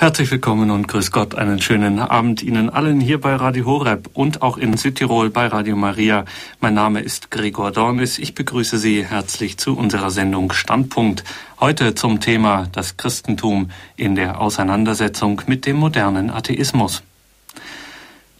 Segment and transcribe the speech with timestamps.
[0.00, 4.40] Herzlich willkommen und grüß Gott, einen schönen Abend Ihnen allen hier bei Radio Horeb und
[4.40, 6.24] auch in Südtirol bei Radio Maria.
[6.58, 8.18] Mein Name ist Gregor Dornis.
[8.18, 11.22] Ich begrüße Sie herzlich zu unserer Sendung Standpunkt.
[11.60, 17.02] Heute zum Thema das Christentum in der Auseinandersetzung mit dem modernen Atheismus.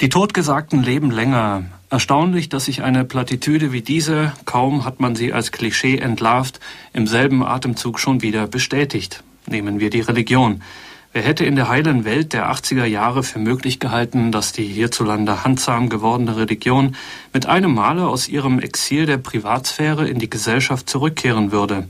[0.01, 1.65] Die Totgesagten leben länger.
[1.91, 6.59] Erstaunlich, dass sich eine Plattitüde wie diese, kaum hat man sie als Klischee entlarvt,
[6.95, 9.23] im selben Atemzug schon wieder bestätigt.
[9.47, 10.63] Nehmen wir die Religion.
[11.13, 15.43] Wer hätte in der heilen Welt der 80er Jahre für möglich gehalten, dass die hierzulande
[15.43, 16.95] handsam gewordene Religion
[17.33, 21.89] mit einem Male aus ihrem Exil der Privatsphäre in die Gesellschaft zurückkehren würde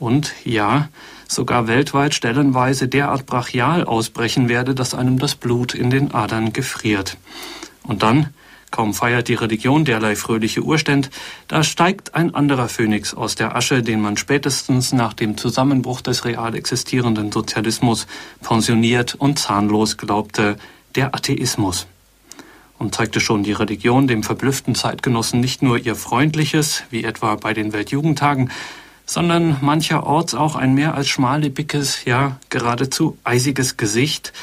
[0.00, 0.88] und, ja,
[1.28, 7.18] sogar weltweit stellenweise derart brachial ausbrechen werde, dass einem das Blut in den Adern gefriert.
[7.84, 8.30] Und dann
[8.76, 11.08] Kaum feiert die Religion derlei fröhliche Urständ,
[11.48, 16.26] da steigt ein anderer Phönix aus der Asche, den man spätestens nach dem Zusammenbruch des
[16.26, 18.06] real existierenden Sozialismus
[18.42, 20.58] pensioniert und zahnlos glaubte,
[20.94, 21.86] der Atheismus.
[22.76, 27.54] Und zeigte schon die Religion dem verblüfften Zeitgenossen nicht nur ihr freundliches, wie etwa bei
[27.54, 28.50] den Weltjugendtagen,
[29.06, 34.34] sondern mancherorts auch ein mehr als schmallippiges, ja geradezu eisiges Gesicht,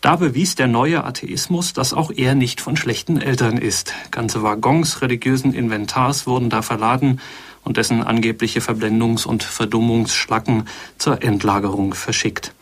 [0.00, 3.94] da bewies der neue Atheismus, dass auch er nicht von schlechten Eltern ist.
[4.10, 7.20] Ganze Waggons religiösen Inventars wurden da verladen
[7.64, 10.64] und dessen angebliche Verblendungs- und Verdummungsschlacken
[10.98, 12.54] zur Endlagerung verschickt.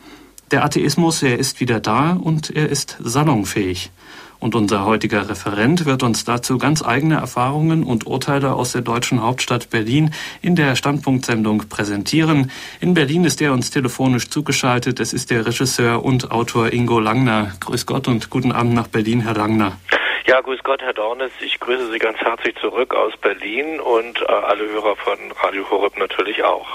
[0.50, 3.90] Der Atheismus, er ist wieder da und er ist salonfähig.
[4.38, 9.22] Und unser heutiger Referent wird uns dazu ganz eigene Erfahrungen und Urteile aus der deutschen
[9.22, 12.50] Hauptstadt Berlin in der Standpunktsendung präsentieren.
[12.80, 15.00] In Berlin ist er uns telefonisch zugeschaltet.
[15.00, 17.52] Es ist der Regisseur und Autor Ingo Langner.
[17.60, 19.78] Grüß Gott und guten Abend nach Berlin, Herr Langner.
[20.26, 21.30] Ja, grüß Gott, Herr Dornes.
[21.40, 25.96] Ich grüße Sie ganz herzlich zurück aus Berlin und äh, alle Hörer von Radio Horeb
[25.98, 26.66] natürlich auch.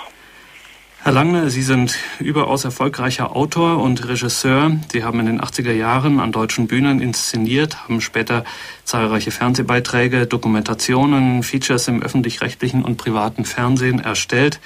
[1.04, 4.78] Herr Langner, Sie sind überaus erfolgreicher Autor und Regisseur.
[4.92, 8.44] Sie haben in den 80er Jahren an deutschen Bühnen inszeniert, haben später
[8.86, 14.60] zahlreiche Fernsehbeiträge, Dokumentationen, Features im öffentlich-rechtlichen und privaten Fernsehen erstellt.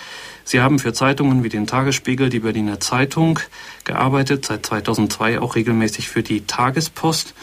[0.44, 3.40] Sie haben für Zeitungen wie den Tagesspiegel, die Berliner Zeitung
[3.86, 7.34] gearbeitet, seit 2002 auch regelmäßig für die Tagespost.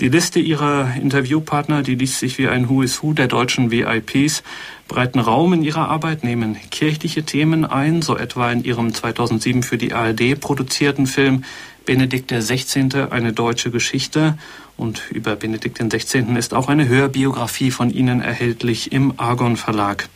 [0.00, 4.42] Die Liste ihrer Interviewpartner, die liest sich wie ein Who is Who der deutschen VIPs
[4.88, 9.78] breiten Raum in ihrer Arbeit, nehmen kirchliche Themen ein, so etwa in ihrem 2007 für
[9.78, 11.44] die ARD produzierten Film
[11.86, 13.06] Benedikt XVI.
[13.10, 14.36] eine deutsche Geschichte.
[14.76, 16.36] Und über Benedikt XVI.
[16.36, 20.08] ist auch eine Hörbiografie von ihnen erhältlich im Argon Verlag.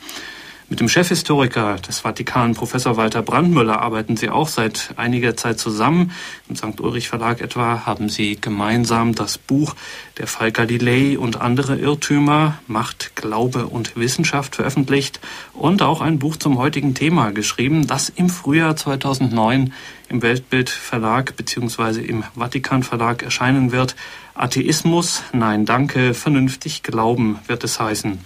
[0.70, 6.12] Mit dem Chefhistoriker des Vatikan, Professor Walter Brandmüller, arbeiten Sie auch seit einiger Zeit zusammen.
[6.46, 6.78] Im St.
[6.82, 9.74] Ulrich Verlag etwa haben Sie gemeinsam das Buch
[10.18, 15.20] Der Fall Galilei und andere Irrtümer, Macht, Glaube und Wissenschaft veröffentlicht
[15.54, 19.72] und auch ein Buch zum heutigen Thema geschrieben, das im Frühjahr 2009
[20.10, 22.02] im Weltbild Verlag bzw.
[22.02, 23.96] im Vatikan Verlag erscheinen wird.
[24.34, 28.18] Atheismus, nein, danke, vernünftig glauben wird es heißen.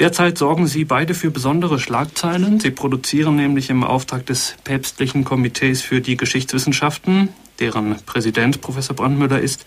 [0.00, 2.58] Derzeit sorgen sie beide für besondere Schlagzeilen.
[2.58, 7.28] Sie produzieren nämlich im Auftrag des Päpstlichen Komitees für die Geschichtswissenschaften,
[7.60, 9.64] deren Präsident Professor Brandmüller ist,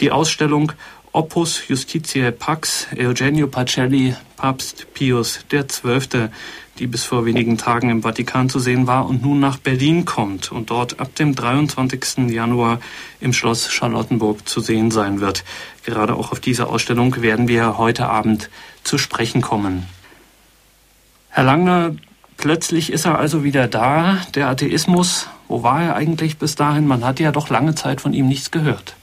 [0.00, 0.72] die Ausstellung
[1.12, 6.28] Opus Justitiae Pax Eugenio Pacelli, Papst Pius XII.,
[6.78, 10.52] die bis vor wenigen Tagen im Vatikan zu sehen war und nun nach Berlin kommt
[10.52, 12.30] und dort ab dem 23.
[12.30, 12.80] Januar
[13.20, 15.44] im Schloss Charlottenburg zu sehen sein wird.
[15.84, 18.50] Gerade auch auf diese Ausstellung werden wir heute Abend
[18.84, 19.86] zu sprechen kommen.
[21.28, 21.94] Herr Langner,
[22.36, 25.28] plötzlich ist er also wieder da, der Atheismus.
[25.48, 26.86] Wo war er eigentlich bis dahin?
[26.86, 28.94] Man hatte ja doch lange Zeit von ihm nichts gehört.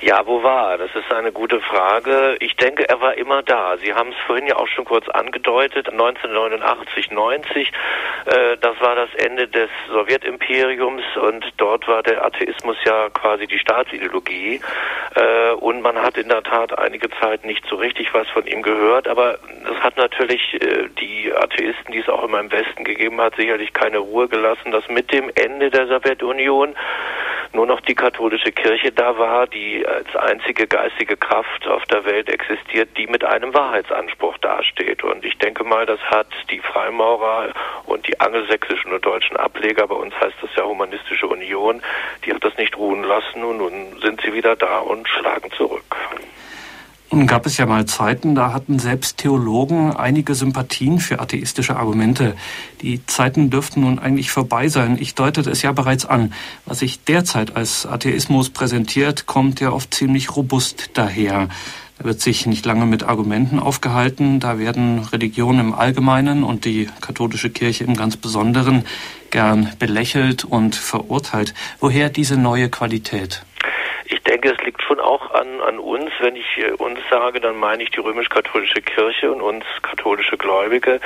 [0.00, 0.78] Ja, wo war er?
[0.78, 2.36] Das ist eine gute Frage.
[2.40, 3.78] Ich denke, er war immer da.
[3.78, 5.88] Sie haben es vorhin ja auch schon kurz angedeutet.
[5.88, 7.72] 1989, 90,
[8.26, 13.58] äh, das war das Ende des Sowjetimperiums und dort war der Atheismus ja quasi die
[13.58, 14.60] Staatsideologie.
[15.14, 18.62] Äh, und man hat in der Tat einige Zeit nicht so richtig was von ihm
[18.62, 19.08] gehört.
[19.08, 23.34] Aber es hat natürlich äh, die Atheisten, die es auch immer im Westen gegeben hat,
[23.36, 26.76] sicherlich keine Ruhe gelassen, dass mit dem Ende der Sowjetunion
[27.52, 32.28] nur noch die katholische Kirche da war, die als einzige geistige Kraft auf der Welt
[32.28, 35.02] existiert, die mit einem Wahrheitsanspruch dasteht.
[35.04, 37.52] Und ich denke mal, das hat die Freimaurer
[37.86, 41.82] und die angelsächsischen und deutschen Ableger, bei uns heißt das ja Humanistische Union,
[42.24, 45.96] die hat das nicht ruhen lassen und nun sind sie wieder da und schlagen zurück.
[47.10, 52.34] Nun gab es ja mal Zeiten, da hatten selbst Theologen einige Sympathien für atheistische Argumente.
[52.82, 54.98] Die Zeiten dürften nun eigentlich vorbei sein.
[55.00, 56.32] Ich deutete es ja bereits an.
[56.64, 61.48] Was sich derzeit als Atheismus präsentiert, kommt ja oft ziemlich robust daher.
[61.98, 64.40] Da wird sich nicht lange mit Argumenten aufgehalten.
[64.40, 68.84] Da werden Religionen im Allgemeinen und die katholische Kirche im ganz Besonderen
[69.30, 71.54] gern belächelt und verurteilt.
[71.80, 73.44] Woher diese neue Qualität?
[74.08, 76.10] Ich denke, es liegt schon auch an, an uns.
[76.20, 76.46] Wenn ich
[76.78, 81.00] uns sage, dann meine ich die römisch-katholische Kirche und uns katholische Gläubige,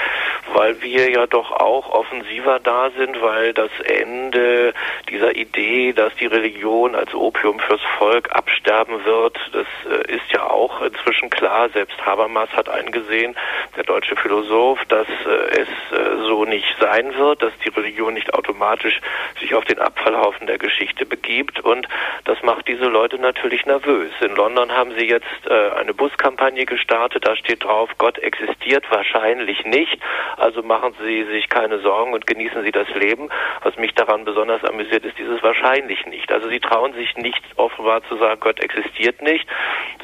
[0.54, 4.74] weil wir ja doch auch offensiver da sind, weil das Ende
[5.08, 10.48] dieser Idee, dass die Religion als Opium fürs Volk absterben wird, das äh, ist ja
[10.48, 11.68] auch inzwischen klar.
[11.70, 13.36] Selbst Habermas hat eingesehen,
[13.76, 18.34] der deutsche Philosoph, dass äh, es äh, so nicht sein wird, dass die Religion nicht
[18.34, 19.00] automatisch
[19.40, 21.88] sich auf den Abfallhaufen der Geschichte begibt und
[22.24, 24.10] das macht diese Leute natürlich nervös.
[24.20, 29.64] In London haben sie jetzt äh, eine Buskampagne gestartet, da steht drauf, Gott existiert wahrscheinlich
[29.64, 29.96] nicht,
[30.36, 33.28] also machen Sie sich keine Sorgen und genießen Sie das Leben.
[33.62, 36.32] Was mich daran besonders amüsiert, ist dieses wahrscheinlich nicht.
[36.32, 39.46] Also sie trauen sich nicht offenbar zu sagen, Gott existiert nicht.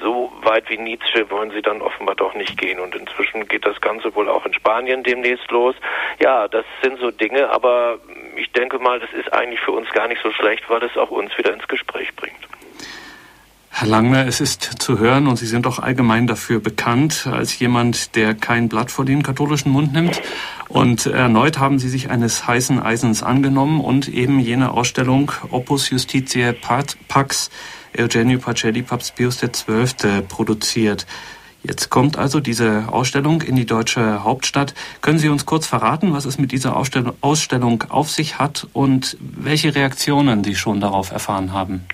[0.00, 2.78] So weit wie Nietzsche wollen sie dann offenbar doch nicht gehen.
[2.78, 5.74] Und inzwischen geht das Ganze wohl auch in Spanien demnächst los.
[6.20, 7.98] Ja, das sind so Dinge, aber
[8.36, 11.10] ich denke mal, das ist eigentlich für uns gar nicht so schlecht, weil es auch
[11.10, 12.46] uns wieder ins Gespräch bringt.
[13.78, 18.16] Herr Langner, es ist zu hören und Sie sind auch allgemein dafür bekannt als jemand,
[18.16, 20.22] der kein Blatt vor den katholischen Mund nimmt.
[20.68, 26.54] Und erneut haben Sie sich eines heißen Eisens angenommen und eben jene Ausstellung Opus Justitiae
[26.54, 27.50] Pax
[27.98, 30.22] Eugenio Pacelli Papst Pius XII.
[30.26, 31.06] produziert.
[31.68, 34.72] Jetzt kommt also diese Ausstellung in die deutsche Hauptstadt.
[35.02, 39.74] Können Sie uns kurz verraten, was es mit dieser Ausstellung auf sich hat und welche
[39.74, 41.88] Reaktionen Sie schon darauf erfahren haben?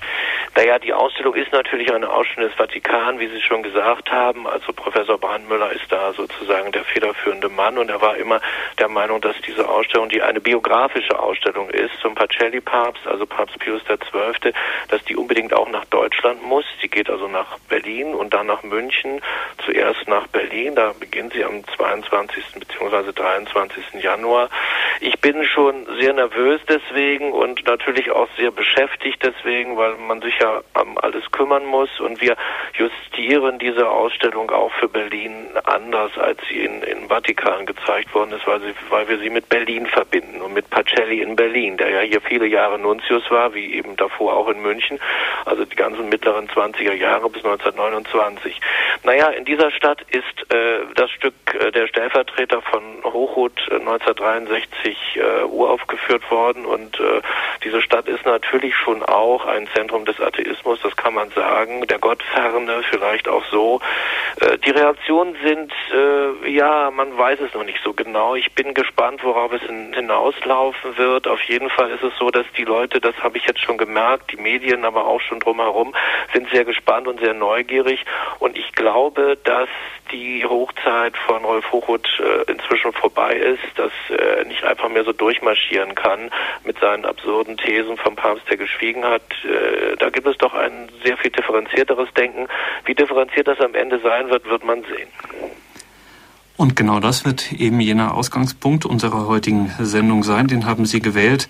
[0.55, 4.47] Naja, die Ausstellung ist natürlich eine Ausstellung des Vatikan, wie Sie schon gesagt haben.
[4.47, 8.39] Also Professor Brandmüller ist da sozusagen der federführende Mann und er war immer
[8.79, 13.83] der Meinung, dass diese Ausstellung, die eine biografische Ausstellung ist zum Pacelli-Papst, also Papst Pius
[13.85, 14.53] XII.,
[14.89, 16.67] dass die unbedingt auch nach Deutschland muss.
[16.83, 19.23] Sie geht also nach Berlin und dann nach München.
[19.65, 22.45] Zuerst nach Berlin, da beginnt sie am 22.
[22.55, 23.13] bzw.
[23.13, 24.03] 23.
[24.03, 24.51] Januar.
[25.01, 30.39] Ich bin schon sehr nervös deswegen und natürlich auch sehr beschäftigt deswegen, weil man sich
[30.39, 32.01] ja um alles kümmern muss.
[32.01, 32.37] Und wir
[32.75, 38.47] justieren diese Ausstellung auch für Berlin anders, als sie in, in Vatikan gezeigt worden ist,
[38.47, 42.01] weil, sie, weil wir sie mit Berlin verbinden und mit Pacelli in Berlin, der ja
[42.01, 44.99] hier viele Jahre Nuntius war, wie eben davor auch in München,
[45.45, 48.61] also die ganzen mittleren 20er Jahre bis 1929.
[49.05, 55.45] Naja, in dieser Stadt ist äh, das Stück äh, der Stellvertreter von Hochhut 1963 äh,
[55.47, 57.21] uraufgeführt worden und äh,
[57.65, 61.99] diese Stadt ist natürlich schon auch ein Zentrum des Atheismus, das kann man sagen, der
[61.99, 63.81] Gottferne vielleicht auch so.
[64.41, 68.37] Äh, die Reaktionen sind, äh, ja, man weiß es noch nicht so genau.
[68.37, 71.27] Ich bin gespannt, worauf es hinauslaufen wird.
[71.27, 74.31] Auf jeden Fall ist es so, dass die Leute, das habe ich jetzt schon gemerkt,
[74.33, 75.95] die Medien, aber auch schon drumherum,
[76.33, 78.05] sind sehr gespannt und sehr neugierig.
[78.39, 79.69] Und ich glaube, dass
[80.11, 85.13] die Hochzeit von Rolf Hochhuth äh, inzwischen vorbei ist, dass er nicht einfach mehr so
[85.13, 86.31] durchmarschieren kann
[86.65, 89.23] mit seinen absurden Thesen vom Papst, der geschwiegen hat.
[89.45, 92.49] Äh, da gibt es doch ein sehr viel differenzierteres Denken.
[92.85, 95.09] Wie differenziert das am Ende sein wird, wird man sehen.
[96.57, 100.47] Und genau das wird eben jener Ausgangspunkt unserer heutigen Sendung sein.
[100.47, 101.49] Den haben Sie gewählt.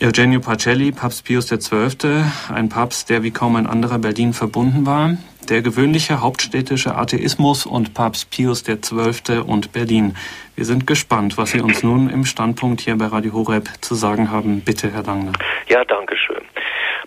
[0.00, 2.22] Eugenio Pacelli, Papst Pius XII.,
[2.54, 5.16] ein Papst, der wie kaum ein anderer Berlin verbunden war.
[5.48, 9.38] Der gewöhnliche hauptstädtische Atheismus und Papst Pius XII.
[9.40, 10.14] und Berlin.
[10.54, 14.30] Wir sind gespannt, was Sie uns nun im Standpunkt hier bei Radio Horeb zu sagen
[14.30, 14.62] haben.
[14.64, 15.32] Bitte, Herr Langner.
[15.68, 16.42] Ja, danke schön.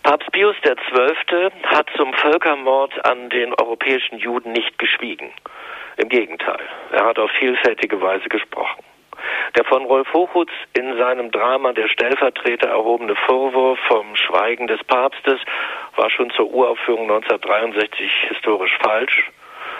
[0.03, 1.49] Papst Pius XII.
[1.67, 5.29] hat zum Völkermord an den europäischen Juden nicht geschwiegen.
[5.95, 6.59] Im Gegenteil,
[6.91, 8.83] er hat auf vielfältige Weise gesprochen.
[9.55, 15.39] Der von Rolf Hochhuth in seinem Drama Der Stellvertreter erhobene Vorwurf vom Schweigen des Papstes
[15.95, 19.29] war schon zur Uraufführung 1963 historisch falsch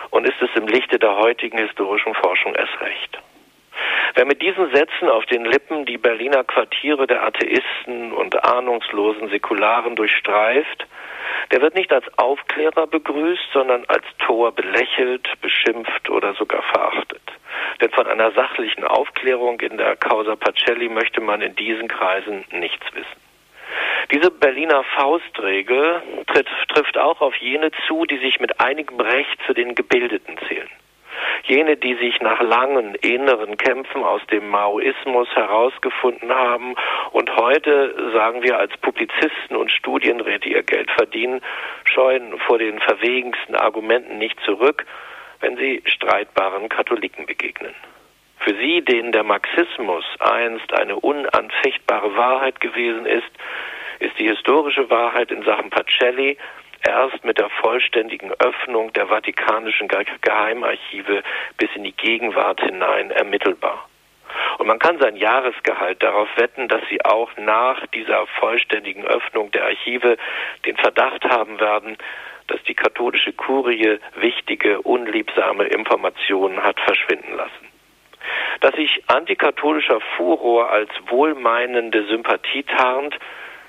[0.10, 3.19] und ist es im Lichte der heutigen historischen Forschung erst recht.
[4.15, 9.95] Wer mit diesen Sätzen auf den Lippen die Berliner Quartiere der Atheisten und ahnungslosen Säkularen
[9.95, 10.86] durchstreift,
[11.51, 17.21] der wird nicht als Aufklärer begrüßt, sondern als Tor belächelt, beschimpft oder sogar verachtet.
[17.79, 22.86] Denn von einer sachlichen Aufklärung in der Causa Pacelli möchte man in diesen Kreisen nichts
[22.93, 23.22] wissen.
[24.12, 29.53] Diese Berliner Faustregel tritt, trifft auch auf jene zu, die sich mit einigem Recht zu
[29.53, 30.70] den Gebildeten zählen.
[31.43, 36.75] Jene, die sich nach langen inneren Kämpfen aus dem Maoismus herausgefunden haben
[37.12, 41.41] und heute, sagen wir, als Publizisten und Studienräte ihr Geld verdienen,
[41.84, 44.86] scheuen vor den verwegensten Argumenten nicht zurück,
[45.41, 47.74] wenn sie streitbaren Katholiken begegnen.
[48.39, 53.29] Für sie, denen der Marxismus einst eine unanfechtbare Wahrheit gewesen ist,
[54.00, 56.38] ist die historische Wahrheit in Sachen Pacelli
[56.88, 61.21] erst mit der vollständigen Öffnung der vatikanischen Geheimarchive
[61.57, 63.88] bis in die Gegenwart hinein ermittelbar.
[64.57, 69.65] Und man kann sein Jahresgehalt darauf wetten, dass sie auch nach dieser vollständigen Öffnung der
[69.65, 70.17] Archive
[70.65, 71.98] den Verdacht haben werden,
[72.51, 77.67] dass die katholische Kurie wichtige, unliebsame Informationen hat verschwinden lassen.
[78.60, 83.17] Dass sich antikatholischer Furor als wohlmeinende Sympathie tarnt,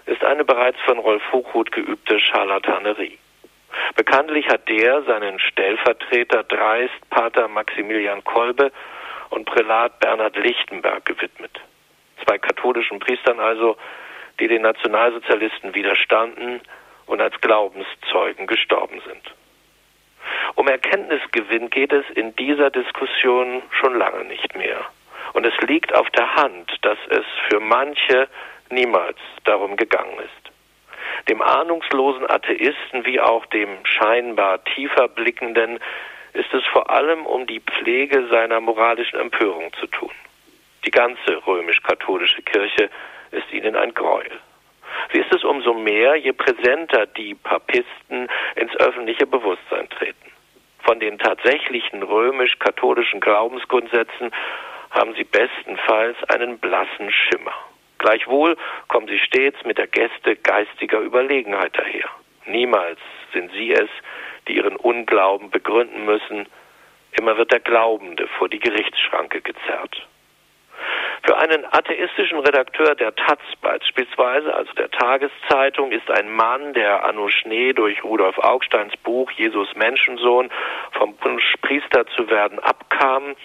[0.07, 3.19] ist eine bereits von Rolf Hochhuth geübte Scharlatanerie.
[3.95, 8.73] Bekanntlich hat der seinen Stellvertreter dreist Pater Maximilian Kolbe
[9.31, 11.61] und Prälat Bernhard Lichtenberg gewidmet.
[12.25, 13.77] Zwei katholischen Priestern also,
[14.41, 16.61] die den Nationalsozialisten widerstanden
[17.07, 19.35] und als Glaubenszeugen gestorben sind.
[20.55, 24.85] Um Erkenntnisgewinn geht es in dieser Diskussion schon lange nicht mehr.
[25.33, 28.29] Und es liegt auf der Hand, dass es für manche
[28.71, 30.53] niemals darum gegangen ist.
[31.29, 35.79] Dem ahnungslosen Atheisten wie auch dem scheinbar tiefer blickenden
[36.33, 40.11] ist es vor allem um die Pflege seiner moralischen Empörung zu tun.
[40.85, 42.91] Die ganze römisch-katholische Kirche
[43.31, 44.41] ist ihnen ein Gräuel.
[45.13, 50.31] Sie ist es umso mehr, je präsenter die Papisten ins öffentliche Bewusstsein treten.
[50.81, 54.33] Von den tatsächlichen römisch-katholischen Glaubensgrundsätzen
[54.91, 57.55] haben sie bestenfalls einen blassen Schimmer.
[57.99, 58.57] Gleichwohl
[58.89, 62.09] kommen sie stets mit der Gäste geistiger Überlegenheit daher.
[62.47, 62.99] Niemals
[63.33, 63.89] sind sie es,
[64.49, 66.47] die ihren Unglauben begründen müssen.
[67.13, 70.09] Immer wird der Glaubende vor die Gerichtsschranke gezerrt.
[71.25, 77.29] Für einen atheistischen Redakteur der Taz beispielsweise, also der Tageszeitung, ist ein Mann, der Anno
[77.29, 80.51] Schnee durch Rudolf Augsteins Buch Jesus Menschensohn
[80.91, 83.37] vom Wunsch Priester zu werden abkam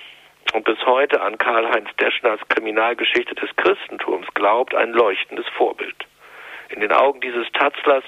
[0.53, 6.07] und bis heute an Karl-Heinz Deschners Kriminalgeschichte des Christentums glaubt, ein leuchtendes Vorbild.
[6.69, 8.03] In den Augen dieses Tatzlers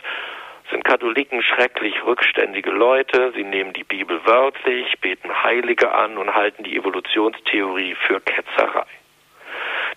[0.72, 6.64] sind Katholiken schrecklich rückständige Leute, sie nehmen die Bibel wörtlich, beten Heilige an und halten
[6.64, 8.88] die Evolutionstheorie für Ketzerei.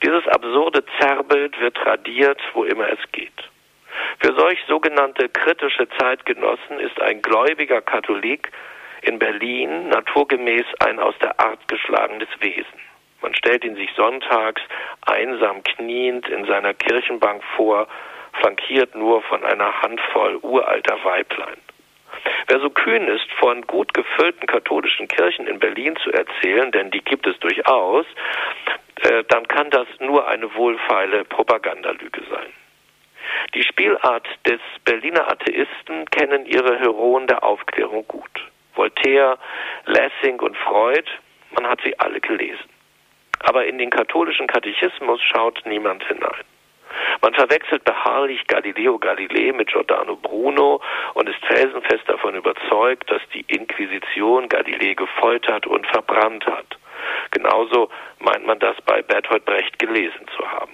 [0.02, 3.32] Dieses absurde Zerrbild wird radiert, wo immer es geht.
[4.18, 8.50] Für solch sogenannte kritische Zeitgenossen ist ein gläubiger Katholik
[9.02, 12.80] in Berlin naturgemäß ein aus der Art geschlagenes Wesen.
[13.20, 14.62] Man stellt ihn sich sonntags
[15.06, 17.86] einsam kniend in seiner Kirchenbank vor,
[18.32, 21.58] flankiert nur von einer Handvoll uralter Weiblein.
[22.48, 27.02] Wer so kühn ist, von gut gefüllten katholischen Kirchen in Berlin zu erzählen, denn die
[27.02, 28.06] gibt es durchaus,
[29.02, 32.52] äh, dann kann das nur eine wohlfeile Propagandalüge sein.
[33.54, 38.30] Die Spielart des Berliner Atheisten kennen ihre Heroen der Aufklärung gut.
[38.74, 39.38] Voltaire,
[39.86, 41.04] Lessing und Freud,
[41.52, 42.68] man hat sie alle gelesen.
[43.40, 46.44] Aber in den katholischen Katechismus schaut niemand hinein.
[47.20, 50.80] Man verwechselt beharrlich Galileo Galilei mit Giordano Bruno
[51.14, 56.78] und ist felsenfest davon überzeugt, dass die Inquisition Galilei gefoltert und verbrannt hat.
[57.30, 60.72] Genauso meint man das bei Bertolt Brecht gelesen zu haben.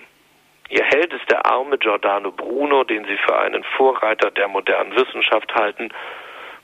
[0.71, 5.55] Ihr Held ist der arme Giordano Bruno, den sie für einen Vorreiter der modernen Wissenschaft
[5.55, 5.91] halten,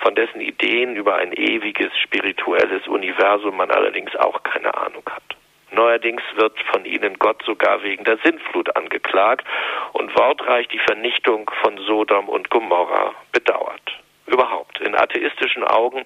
[0.01, 5.37] von dessen Ideen über ein ewiges spirituelles Universum man allerdings auch keine Ahnung hat.
[5.75, 9.47] Neuerdings wird von ihnen Gott sogar wegen der Sintflut angeklagt
[9.93, 14.01] und wortreich die Vernichtung von Sodom und Gomorra bedauert.
[14.27, 16.05] Überhaupt, in atheistischen Augen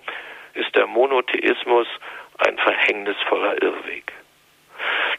[0.55, 1.87] ist der Monotheismus
[2.39, 4.13] ein verhängnisvoller Irrweg.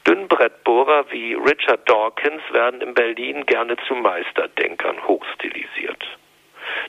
[0.08, 6.06] Dünnbrettbohrer wie Richard Dawkins werden in Berlin gerne zu Meisterdenkern hochstilisiert.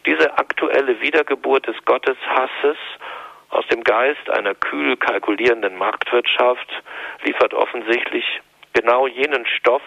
[0.07, 2.79] Diese aktuelle Wiedergeburt des Gotteshasses
[3.51, 6.69] aus dem Geist einer kühl kalkulierenden Marktwirtschaft
[7.25, 8.25] liefert offensichtlich
[8.73, 9.83] genau jenen Stoff,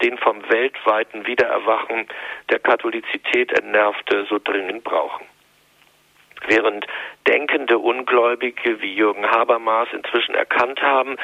[0.00, 2.06] den vom weltweiten Wiedererwachen
[2.50, 5.26] der Katholizität Entnervte so dringend brauchen.
[6.48, 6.86] Während
[7.28, 11.16] denkende Ungläubige wie Jürgen Habermas inzwischen erkannt haben,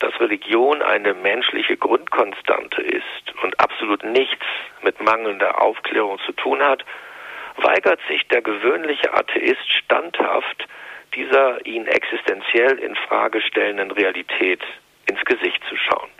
[0.00, 4.44] dass Religion eine menschliche Grundkonstante ist und absolut nichts
[4.82, 6.84] mit mangelnder Aufklärung zu tun hat,
[7.56, 10.66] weigert sich der gewöhnliche Atheist standhaft,
[11.14, 14.60] dieser ihn existenziell in Frage stellenden Realität
[15.06, 16.10] ins Gesicht zu schauen.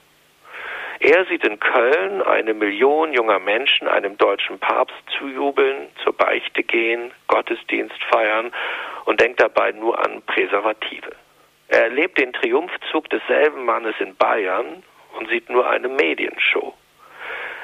[1.00, 7.10] Er sieht in Köln eine Million junger Menschen einem deutschen Papst zujubeln, zur Beichte gehen,
[7.26, 8.52] Gottesdienst feiern
[9.04, 11.10] und denkt dabei nur an Präservative.
[11.68, 14.82] Er erlebt den Triumphzug desselben Mannes in Bayern
[15.18, 16.74] und sieht nur eine Medienshow.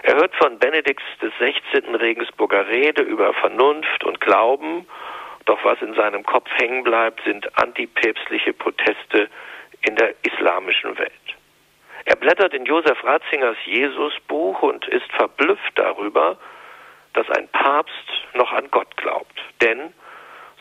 [0.02, 1.94] Er hört von Benedikts des 16.
[1.94, 4.86] Regensburger Rede über Vernunft und Glauben
[5.50, 9.28] doch was in seinem Kopf hängen bleibt, sind antipäpstliche Proteste
[9.82, 11.10] in der islamischen Welt.
[12.04, 16.38] Er blättert in Josef Ratzingers Jesusbuch und ist verblüfft darüber,
[17.14, 17.94] dass ein Papst
[18.34, 19.42] noch an Gott glaubt.
[19.60, 19.92] Denn,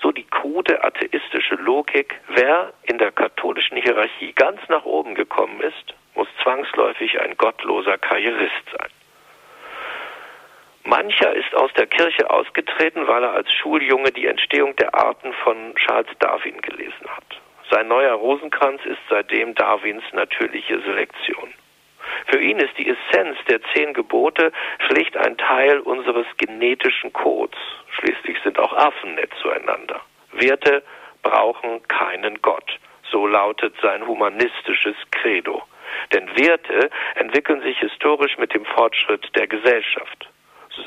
[0.02, 5.94] so die krude atheistische Logik, wer in der katholischen Hierarchie ganz nach oben gekommen ist,
[6.16, 8.90] muss zwangsläufig ein gottloser Karrierist sein.
[10.84, 15.76] Mancher ist aus der Kirche ausgetreten, weil er als Schuljunge die Entstehung der Arten von
[15.76, 17.42] Charles Darwin gelesen hat.
[17.70, 21.54] Sein neuer Rosenkranz ist seitdem Darwins natürliche Selektion.
[22.28, 24.52] Für ihn ist die Essenz der zehn Gebote
[24.88, 27.60] schlicht ein Teil unseres genetischen Codes.
[27.92, 30.02] Schließlich sind auch Affen nett zueinander.
[30.32, 30.84] Werte
[31.22, 32.80] brauchen keinen Gott.
[33.12, 35.64] So lautet sein humanistisches Credo.
[36.14, 40.30] Denn Werte entwickeln sich historisch mit dem Fortschritt der Gesellschaft.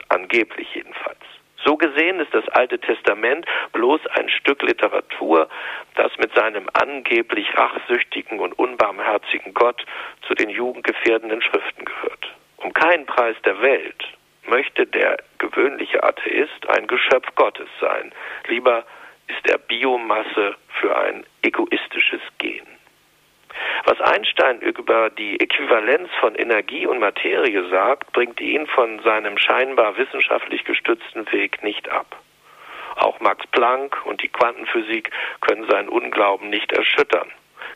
[0.08, 1.18] Angeblich jedenfalls.
[1.64, 5.48] So gesehen ist das Alte Testament bloß ein Stück Literatur,
[5.94, 9.84] das mit seinem angeblich rachsüchtigen und unbarmherzigen Gott
[10.26, 12.32] zu den jugendgefährdenden Schriften gehört.
[12.56, 14.04] Um keinen Preis der Welt
[14.48, 18.12] möchte der gewöhnliche Atheist ein Geschöpf Gottes sein.
[18.48, 18.84] Lieber
[19.28, 22.71] ist er Biomasse für ein egoistisches Gen.
[23.84, 29.96] Was Einstein über die Äquivalenz von Energie und Materie sagt, bringt ihn von seinem scheinbar
[29.96, 32.16] wissenschaftlich gestützten Weg nicht ab.
[32.96, 37.30] Auch Max Planck und die Quantenphysik können seinen Unglauben nicht erschüttern.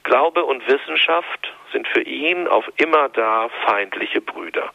[0.05, 4.71] Glaube und Wissenschaft sind für ihn auf immer da feindliche Brüder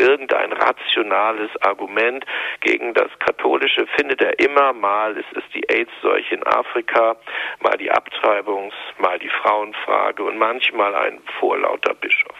[0.00, 2.24] irgendein rationales Argument
[2.60, 5.16] gegen das Katholische findet er immer mal.
[5.16, 7.16] Es ist die AIDS-Seuche in Afrika,
[7.60, 12.36] mal die Abtreibungs-, mal die Frauenfrage und manchmal ein vorlauter Bischof.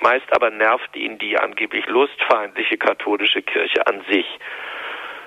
[0.00, 4.26] Meist aber nervt ihn die angeblich lustfeindliche katholische Kirche an sich.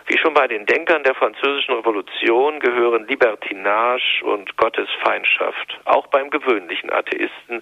[0.08, 6.92] Wie schon bei den Denkern der französischen Revolution gehören Libertinage und Gottesfeindschaft auch beim gewöhnlichen
[6.92, 7.62] Atheisten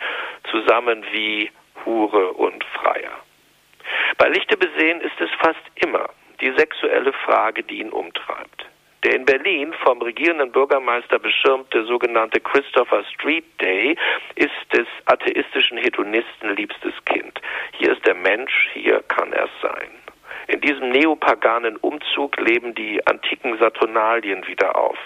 [0.49, 1.51] zusammen wie
[1.85, 3.11] Hure und Freier.
[4.17, 6.09] Bei Lichte besehen ist es fast immer
[6.39, 8.65] die sexuelle Frage, die ihn umtreibt.
[9.03, 13.97] Der in Berlin vom regierenden Bürgermeister beschirmte sogenannte Christopher Street Day
[14.35, 17.41] ist des atheistischen Hedonisten liebstes Kind.
[17.73, 19.89] Hier ist der Mensch, hier kann er sein.
[20.47, 24.97] In diesem neopaganen Umzug leben die antiken Saturnalien wieder auf.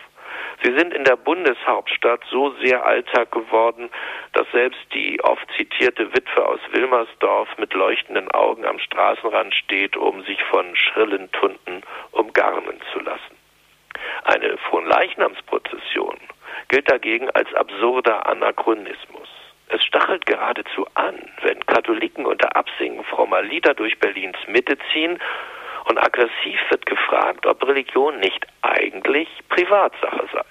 [0.63, 3.89] Sie sind in der Bundeshauptstadt so sehr Alltag geworden,
[4.33, 10.23] dass selbst die oft zitierte Witwe aus Wilmersdorf mit leuchtenden Augen am Straßenrand steht, um
[10.23, 13.35] sich von schrillen Tunden umgarnen zu lassen.
[14.23, 16.17] Eine Fronleichnamsprozession
[16.67, 19.29] gilt dagegen als absurder Anachronismus.
[19.67, 25.19] Es stachelt geradezu an, wenn Katholiken unter Absingen frommer Lieder durch Berlins Mitte ziehen
[25.85, 30.45] und aggressiv wird gefragt, ob Religion nicht eigentlich Privatsache sei.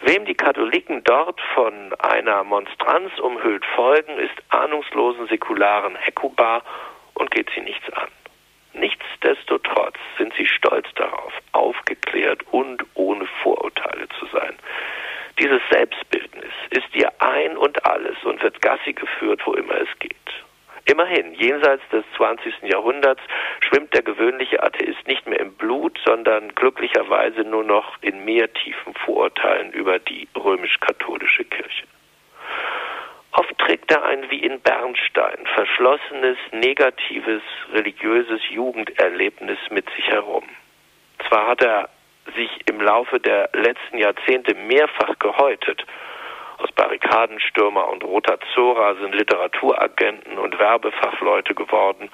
[0.00, 6.62] Wem die Katholiken dort von einer Monstranz umhüllt folgen, ist ahnungslosen säkularen Hekuba
[7.14, 8.08] und geht sie nichts an.
[8.74, 14.56] Nichtsdestotrotz sind sie stolz darauf, aufgeklärt und ohne Vorurteile zu sein.
[15.40, 20.16] Dieses Selbstbildnis ist ihr ein und alles und wird Gassi geführt, wo immer es geht.
[20.90, 22.62] Immerhin, jenseits des 20.
[22.62, 23.20] Jahrhunderts
[23.60, 28.94] schwimmt der gewöhnliche Atheist nicht mehr im Blut, sondern glücklicherweise nur noch in mehr tiefen
[28.94, 31.84] Vorurteilen über die römisch-katholische Kirche.
[33.32, 40.44] Oft trägt er ein wie in Bernstein verschlossenes, negatives, religiöses Jugenderlebnis mit sich herum.
[41.28, 41.90] Zwar hat er
[42.34, 45.84] sich im Laufe der letzten Jahrzehnte mehrfach gehäutet,
[46.58, 52.10] aus Barrikadenstürmer und Roter Zora sind Literaturagenten und Werbefachleute geworden.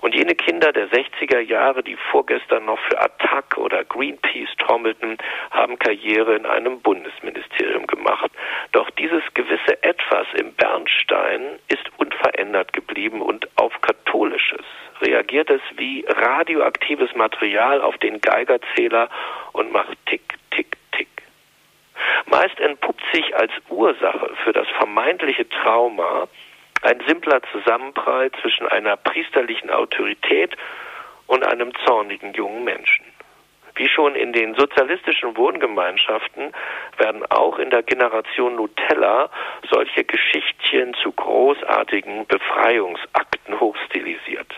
[0.00, 5.16] Und jene Kinder der 60er Jahre, die vorgestern noch für Attac oder Greenpeace trommelten,
[5.52, 8.30] haben Karriere in einem Bundesministerium gemacht.
[8.72, 14.64] Doch dieses gewisse Etwas im Bernstein ist unverändert geblieben und auf Katholisches
[15.02, 19.08] reagiert es wie radioaktives Material auf den Geigerzähler
[19.52, 20.41] und macht Tick.
[22.26, 26.28] Meist entpuppt sich als Ursache für das vermeintliche Trauma
[26.82, 30.56] ein simpler Zusammenprall zwischen einer priesterlichen Autorität
[31.26, 33.04] und einem zornigen jungen Menschen.
[33.74, 36.52] Wie schon in den sozialistischen Wohngemeinschaften
[36.98, 39.30] werden auch in der Generation Nutella
[39.70, 44.52] solche Geschichtchen zu großartigen Befreiungsakten hochstilisiert.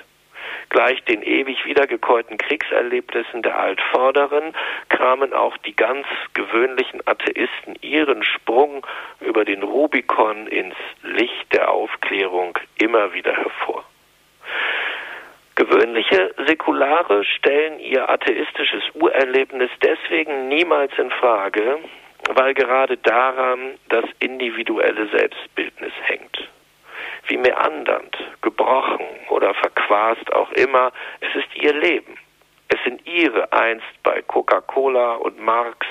[0.70, 4.54] Gleich den ewig wiedergekäuten Kriegserlebnissen der Altvorderen
[4.88, 8.86] kramen auch die ganz gewöhnlichen Atheisten ihren Sprung
[9.20, 13.84] über den Rubikon ins Licht der Aufklärung immer wieder hervor.
[15.54, 21.78] Gewöhnliche Säkulare stellen ihr atheistisches Urerlebnis deswegen niemals in Frage,
[22.30, 26.48] weil gerade daran das individuelle Selbstbildnis hängt
[27.28, 32.18] wie meandernd, gebrochen oder verquast auch immer, es ist ihr Leben.
[32.68, 35.87] Es sind ihre einst bei Coca-Cola und Marx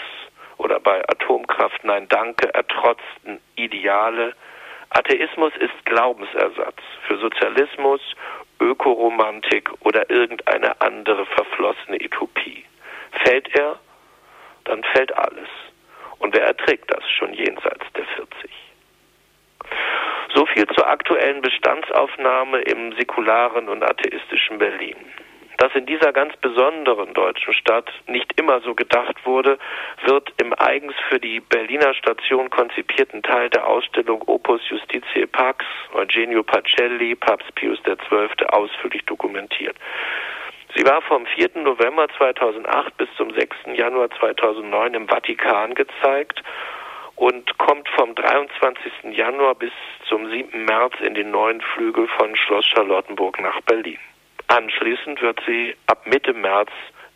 [0.58, 4.34] oder bei Atomkraft Nein Danke ertrotzten Ideale.
[4.90, 8.02] Atheismus ist Glaubensersatz für Sozialismus,
[8.60, 12.66] Ökoromantik oder irgendeine andere verflossene Utopie.
[13.24, 13.80] Fällt er,
[14.66, 15.50] dann fällt alles.
[16.20, 18.52] Und wer erträgt das schon jenseits der 40?
[20.34, 24.96] So viel zur aktuellen Bestandsaufnahme im säkularen und atheistischen Berlin.
[25.58, 29.60] Dass in dieser ganz besonderen deutschen Stadt nicht immer so gedacht wurde,
[30.06, 36.44] wird im eigens für die Berliner Station konzipierten Teil der Ausstellung Opus Justitiae Pax Eugenio
[36.44, 38.48] Pacelli, Papst Pius XII.
[38.48, 39.78] ausführlich dokumentiert.
[40.76, 41.52] Sie war vom 4.
[41.62, 43.56] November 2008 bis zum 6.
[43.76, 46.42] Januar 2009 im Vatikan gezeigt
[47.16, 49.16] und kommt vom 23.
[49.16, 49.72] Januar bis
[50.08, 50.66] zum 7.
[50.66, 54.00] März in den neuen Flügel von Schloss Charlottenburg nach Berlin.
[54.48, 56.72] Anschließend wird sie ab Mitte März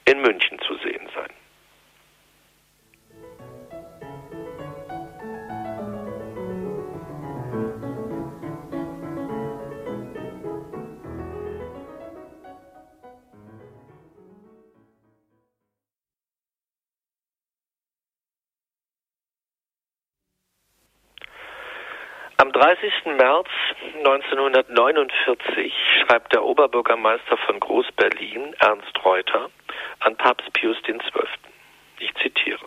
[0.05, 1.37] in München zu sehen sein.
[22.47, 22.93] Am 30.
[23.17, 23.49] März
[23.97, 29.49] 1949 schreibt der Oberbürgermeister von Groß-Berlin, Ernst Reuter,
[29.99, 30.97] an Papst Pius XII.
[31.99, 32.65] Ich zitiere.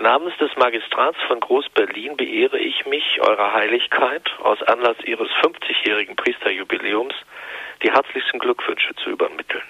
[0.00, 7.14] Namens des Magistrats von Groß-Berlin beehre ich mich, Eurer Heiligkeit, aus Anlass Ihres 50-jährigen Priesterjubiläums,
[7.84, 9.62] die herzlichsten Glückwünsche zu übermitteln.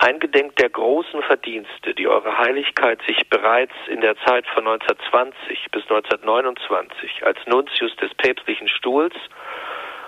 [0.00, 5.82] Eingedenk der großen Verdienste, die Eure Heiligkeit sich bereits in der Zeit von 1920 bis
[5.82, 9.14] 1929 als Nuntius des päpstlichen Stuhls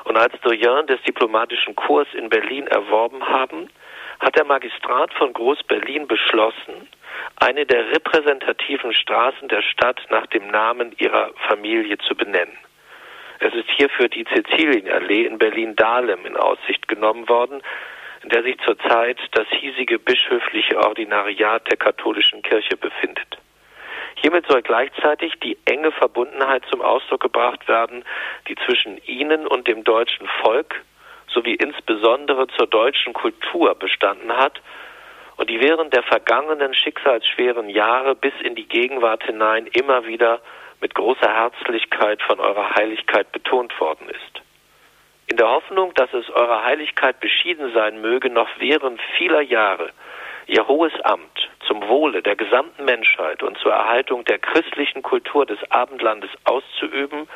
[0.04, 3.68] und als Doyen des diplomatischen Kurs in Berlin erworben haben,
[4.20, 6.88] hat der Magistrat von Groß-Berlin beschlossen,
[7.36, 12.56] eine der repräsentativen Straßen der Stadt nach dem Namen ihrer Familie zu benennen.
[13.40, 17.60] Es ist hierfür die Cäcilienallee in Berlin-Dahlem in Aussicht genommen worden,
[18.22, 23.38] in der sich zurzeit das hiesige bischöfliche Ordinariat der katholischen Kirche befindet.
[24.16, 28.04] Hiermit soll gleichzeitig die enge Verbundenheit zum Ausdruck gebracht werden,
[28.48, 30.82] die zwischen ihnen und dem deutschen Volk
[31.28, 34.60] sowie insbesondere zur deutschen Kultur bestanden hat
[35.36, 40.40] und die während der vergangenen schicksalsschweren Jahre bis in die Gegenwart hinein immer wieder
[40.80, 44.39] mit großer Herzlichkeit von eurer Heiligkeit betont worden ist
[45.30, 49.90] in der Hoffnung, dass es eurer Heiligkeit beschieden sein möge, noch während vieler Jahre
[50.48, 55.58] ihr hohes Amt zum Wohle der gesamten Menschheit und zur Erhaltung der christlichen Kultur des
[55.70, 57.28] Abendlandes auszuüben,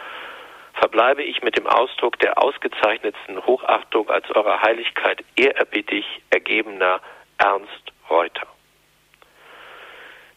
[0.72, 6.98] verbleibe ich mit dem Ausdruck der ausgezeichnetsten Hochachtung als eurer Heiligkeit ehrerbietig ergebener
[7.38, 8.48] Ernst Reuter.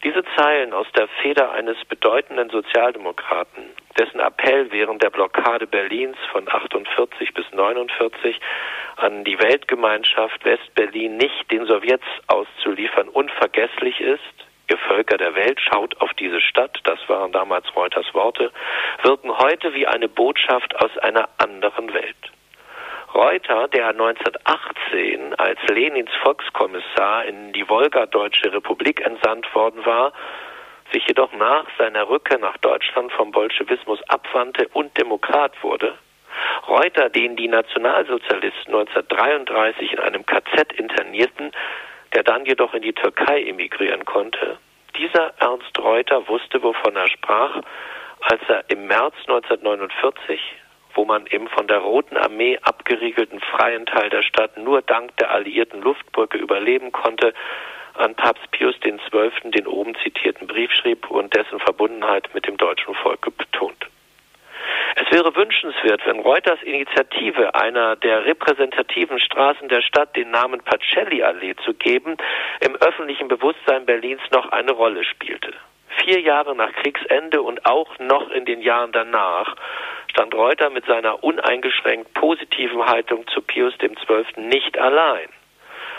[0.04, 3.64] Diese Zeilen aus der Feder eines bedeutenden Sozialdemokraten,
[3.98, 8.40] dessen Appell während der Blockade Berlins von 48 bis 49
[8.96, 14.22] an die Weltgemeinschaft Westberlin nicht den Sowjets auszuliefern unvergesslich ist,
[14.70, 18.52] ihr Völker der Welt, schaut auf diese Stadt, das waren damals Reuters Worte,
[19.02, 22.32] wirken heute wie eine Botschaft aus einer anderen Welt.
[23.14, 30.12] Reuter, der 1918 als Lenins Volkskommissar in die Wolgadeutsche Republik entsandt worden war,
[30.92, 35.94] sich jedoch nach seiner Rückkehr nach Deutschland vom Bolschewismus abwandte und Demokrat wurde,
[36.68, 41.52] Reuter, den die Nationalsozialisten 1933 in einem KZ internierten,
[42.14, 44.58] der dann jedoch in die Türkei emigrieren konnte,
[44.96, 47.62] dieser Ernst Reuter wusste, wovon er sprach,
[48.20, 50.40] als er im März 1949
[50.98, 55.30] wo man im von der Roten Armee abgeriegelten freien Teil der Stadt nur dank der
[55.30, 57.34] alliierten Luftbrücke überleben konnte,
[57.94, 59.52] an Papst Pius XII.
[59.52, 63.86] den oben zitierten Brief schrieb und dessen Verbundenheit mit dem deutschen Volke betont.
[64.96, 71.54] Es wäre wünschenswert, wenn Reuters Initiative, einer der repräsentativen Straßen der Stadt den Namen Pacelli-Allee
[71.64, 72.16] zu geben,
[72.58, 75.52] im öffentlichen Bewusstsein Berlins noch eine Rolle spielte.
[76.04, 79.56] Vier Jahre nach Kriegsende und auch noch in den Jahren danach
[80.10, 84.24] stand Reuter mit seiner uneingeschränkt positiven Haltung zu Pius XII.
[84.36, 85.28] nicht allein.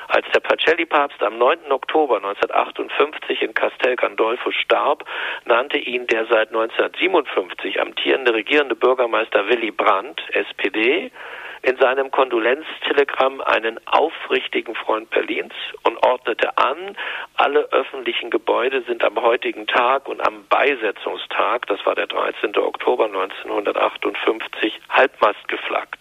[0.07, 1.71] Als der Pacelli-Papst am 9.
[1.71, 5.05] Oktober 1958 in Castel Gandolfo starb,
[5.45, 11.12] nannte ihn der seit 1957 amtierende regierende Bürgermeister Willy Brandt, SPD,
[11.61, 16.95] in seinem Kondolenztelegramm einen aufrichtigen Freund Berlins und ordnete an,
[17.35, 22.57] alle öffentlichen Gebäude sind am heutigen Tag und am Beisetzungstag, das war der 13.
[22.57, 25.99] Oktober 1958, halbmast geflaggt.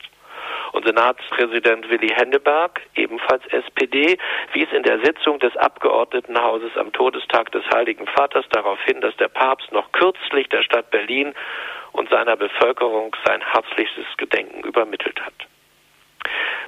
[0.72, 4.18] Und Senatspräsident Willy Henneberg, ebenfalls SPD,
[4.52, 9.28] wies in der Sitzung des Abgeordnetenhauses am Todestag des Heiligen Vaters darauf hin, dass der
[9.28, 11.34] Papst noch kürzlich der Stadt Berlin
[11.98, 15.34] und seiner Bevölkerung sein herzlichstes Gedenken übermittelt hat.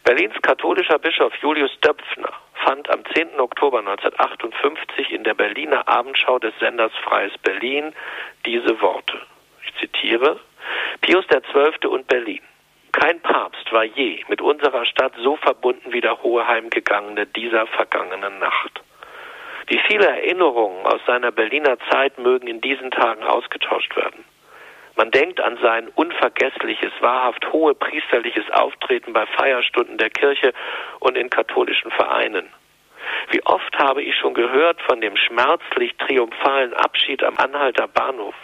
[0.02, 2.32] Berlins katholischer Bischof Julius Döpfner
[2.64, 3.38] fand am 10.
[3.38, 7.92] Oktober 1958 in der Berliner Abendschau des Senders Freies Berlin
[8.44, 9.20] diese Worte.
[9.64, 10.40] Ich zitiere
[11.00, 11.86] Pius XII.
[11.88, 12.42] und Berlin.
[12.90, 18.40] Kein Papst war je mit unserer Stadt so verbunden wie der hohe Heimgegangene dieser vergangenen
[18.40, 18.82] Nacht.
[19.68, 24.24] Wie viele Erinnerungen aus seiner Berliner Zeit mögen in diesen Tagen ausgetauscht werden.
[25.00, 30.52] Man denkt an sein unvergessliches, wahrhaft hohe priesterliches Auftreten bei Feierstunden der Kirche
[30.98, 32.46] und in katholischen Vereinen.
[33.30, 38.34] Wie oft habe ich schon gehört von dem schmerzlich triumphalen Abschied am Anhalter Bahnhof.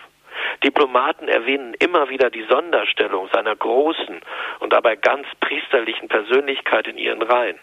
[0.65, 4.23] Diplomaten erwähnen immer wieder die Sonderstellung seiner großen
[4.61, 7.59] und dabei ganz priesterlichen Persönlichkeit in ihren Reihen.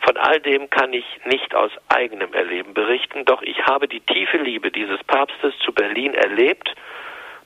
[0.00, 4.38] Von all dem kann ich nicht aus eigenem Erleben berichten, doch ich habe die tiefe
[4.38, 6.74] Liebe dieses Papstes zu Berlin erlebt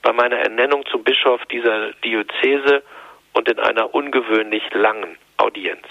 [0.03, 2.83] bei meiner Ernennung zum Bischof dieser Diözese
[3.33, 5.87] und in einer ungewöhnlich langen Audienz.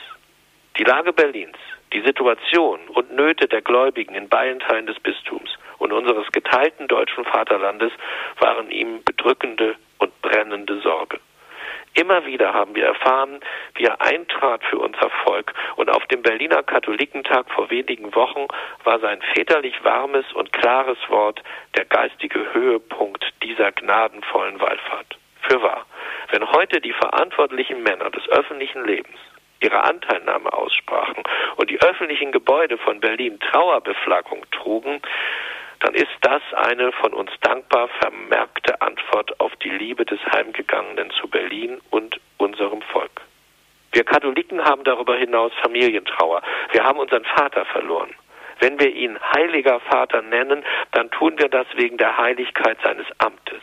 [0.78, 1.56] Die Lage Berlins,
[1.92, 7.24] die Situation und Nöte der Gläubigen in beiden Teilen des Bistums und unseres geteilten deutschen
[7.24, 7.92] Vaterlandes
[8.38, 11.18] waren ihm bedrückende und brennende Sorge.
[11.94, 13.40] Immer wieder haben wir erfahren,
[13.74, 18.46] wie er eintrat für unser Volk, und auf dem Berliner Katholikentag vor wenigen Wochen
[18.84, 21.42] war sein väterlich warmes und klares Wort
[21.76, 25.18] der geistige Höhepunkt dieser gnadenvollen Wallfahrt.
[25.42, 25.84] Für wahr,
[26.30, 29.18] wenn heute die verantwortlichen Männer des öffentlichen Lebens
[29.60, 31.22] ihre Anteilnahme aussprachen
[31.56, 35.00] und die öffentlichen Gebäude von Berlin Trauerbeflaggung trugen,
[35.82, 41.28] dann ist das eine von uns dankbar vermerkte Antwort auf die Liebe des Heimgegangenen zu
[41.28, 43.20] Berlin und unserem Volk.
[43.90, 46.40] Wir Katholiken haben darüber hinaus Familientrauer.
[46.70, 48.14] Wir haben unseren Vater verloren.
[48.60, 53.60] Wenn wir ihn heiliger Vater nennen, dann tun wir das wegen der Heiligkeit seines Amtes.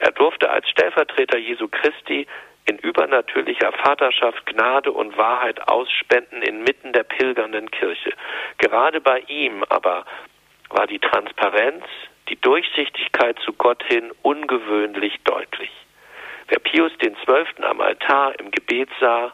[0.00, 2.26] Er durfte als Stellvertreter Jesu Christi
[2.66, 8.12] in übernatürlicher Vaterschaft Gnade und Wahrheit ausspenden inmitten der pilgernden Kirche.
[8.58, 10.04] Gerade bei ihm aber
[10.70, 11.84] war die Transparenz,
[12.28, 15.70] die Durchsichtigkeit zu Gott hin ungewöhnlich deutlich.
[16.48, 19.32] Wer Pius den Zwölften am Altar im Gebet sah,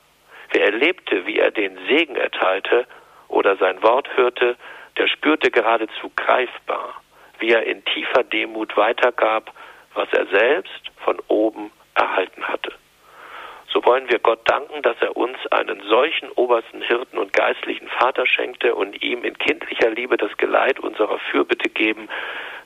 [0.52, 2.86] wer erlebte, wie er den Segen erteilte
[3.28, 4.56] oder sein Wort hörte,
[4.96, 7.02] der spürte geradezu greifbar,
[7.38, 9.52] wie er in tiefer Demut weitergab,
[9.94, 12.72] was er selbst von oben erhalten hatte
[13.74, 18.24] so wollen wir Gott danken, dass er uns einen solchen obersten Hirten und geistlichen Vater
[18.24, 22.08] schenkte und ihm in kindlicher Liebe das Geleit unserer Fürbitte geben,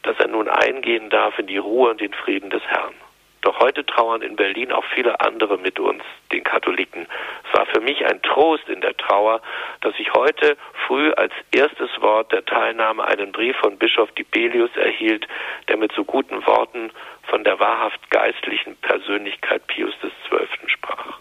[0.02, 2.94] dass er nun eingehen darf in die Ruhe und den Frieden des Herrn.
[3.42, 7.06] Doch heute trauern in Berlin auch viele andere mit uns, den Katholiken.
[7.46, 9.40] Es war für mich ein Trost in der Trauer,
[9.80, 15.26] dass ich heute früh als erstes Wort der Teilnahme einen Brief von Bischof Dibelius erhielt,
[15.68, 16.90] der mit so guten Worten
[17.24, 20.68] von der wahrhaft geistlichen Persönlichkeit Pius XII.
[20.68, 21.18] sprach.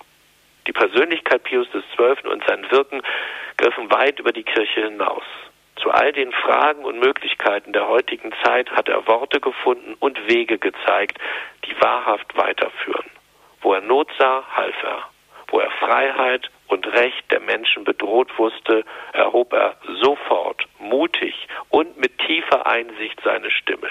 [0.65, 2.29] Die Persönlichkeit Pius XII.
[2.29, 3.01] und sein Wirken
[3.57, 5.23] griffen weit über die Kirche hinaus.
[5.81, 10.57] Zu all den Fragen und Möglichkeiten der heutigen Zeit hat er Worte gefunden und Wege
[10.57, 11.19] gezeigt,
[11.65, 13.05] die wahrhaft weiterführen.
[13.61, 15.03] Wo er Not sah, half er.
[15.49, 22.17] Wo er Freiheit und Recht der Menschen bedroht wusste, erhob er sofort, mutig und mit
[22.19, 23.89] tiefer Einsicht seine Stimme.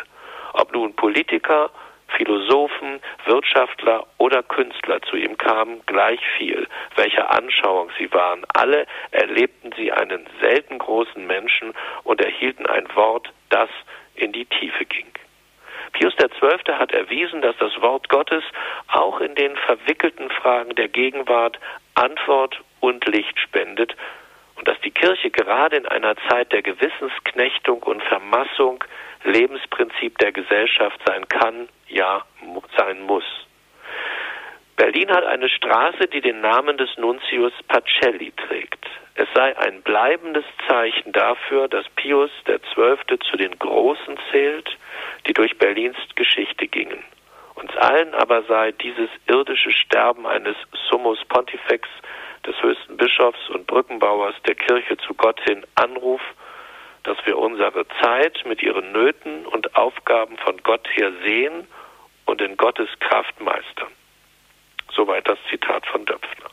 [0.53, 1.70] Ob nun Politiker,
[2.09, 8.45] Philosophen, Wirtschaftler oder Künstler zu ihm kamen, gleich viel, welcher Anschauung sie waren.
[8.55, 13.69] Alle erlebten sie einen selten großen Menschen und erhielten ein Wort, das
[14.14, 15.07] in die Tiefe ging.
[15.92, 16.75] Pius XII.
[16.75, 18.45] hat erwiesen, dass das Wort Gottes
[18.88, 21.59] auch in den verwickelten Fragen der Gegenwart
[21.95, 23.97] Antwort und Licht spendet
[24.57, 28.83] und dass die Kirche gerade in einer Zeit der Gewissensknechtung und Vermassung
[29.25, 32.25] Lebensprinzip der Gesellschaft sein kann, ja
[32.77, 33.25] sein muss.
[34.77, 38.85] Berlin hat eine Straße, die den Namen des Nuntius Pacelli trägt.
[39.14, 43.19] Es sei ein bleibendes Zeichen dafür, dass Pius XII.
[43.31, 44.77] zu den Großen zählt,
[45.27, 47.03] die durch Berlins Geschichte gingen.
[47.55, 50.57] Uns allen aber sei dieses irdische Sterben eines
[50.90, 51.88] Summus Pontifex,
[52.46, 56.20] des höchsten Bischofs und Brückenbauers der Kirche zu Gott hin, Anruf
[57.06, 61.68] dass wir unsere Zeit mit ihren Nöten und Aufgaben von Gott her sehen
[62.24, 63.92] und in Gottes Kraft meistern.
[64.92, 66.50] Soweit das Zitat von Döpfner.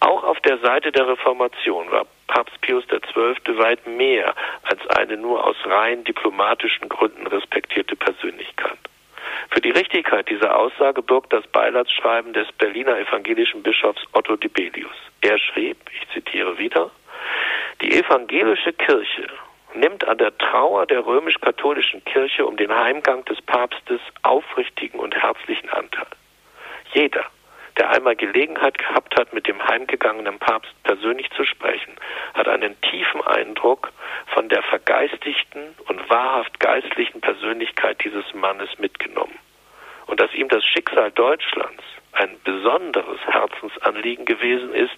[0.00, 3.58] Auch auf der Seite der Reformation war Papst Pius XII.
[3.58, 8.78] weit mehr als eine nur aus rein diplomatischen Gründen respektierte Persönlichkeit.
[9.50, 14.96] Für die Richtigkeit dieser Aussage birgt das Beilatsschreiben des Berliner evangelischen Bischofs Otto Dibelius.
[15.22, 16.90] Er schrieb, ich zitiere wieder,
[17.80, 19.28] die evangelische Kirche
[19.74, 25.68] nimmt an der Trauer der römisch-katholischen Kirche um den Heimgang des Papstes aufrichtigen und herzlichen
[25.70, 26.06] Anteil.
[26.92, 27.26] Jeder,
[27.76, 31.94] der einmal Gelegenheit gehabt hat, mit dem heimgegangenen Papst persönlich zu sprechen,
[32.34, 33.92] hat einen tiefen Eindruck
[34.34, 39.38] von der vergeistigten und wahrhaft geistlichen Persönlichkeit dieses Mannes mitgenommen.
[40.06, 44.96] Und dass ihm das Schicksal Deutschlands ein besonderes Herzensanliegen gewesen ist,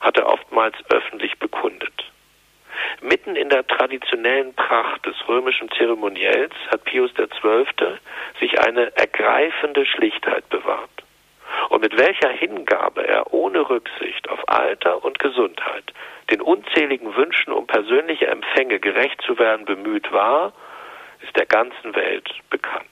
[0.00, 1.92] hat er oftmals öffentlich bekundet.
[3.00, 7.98] Mitten in der traditionellen Pracht des römischen Zeremoniells hat Pius XII.
[8.40, 10.90] sich eine ergreifende Schlichtheit bewahrt.
[11.68, 15.92] Und mit welcher Hingabe er ohne Rücksicht auf Alter und Gesundheit
[16.30, 20.52] den unzähligen Wünschen um persönliche Empfänge gerecht zu werden bemüht war,
[21.22, 22.86] ist der ganzen Welt bekannt.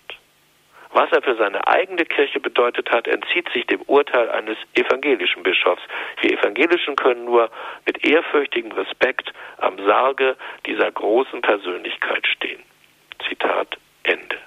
[0.92, 5.82] Was er für seine eigene Kirche bedeutet hat, entzieht sich dem Urteil eines evangelischen Bischofs.
[6.22, 7.50] Wir Evangelischen können nur
[7.84, 12.62] mit ehrfürchtigem Respekt am Sarge dieser großen Persönlichkeit stehen.
[13.28, 14.38] Zitat Ende.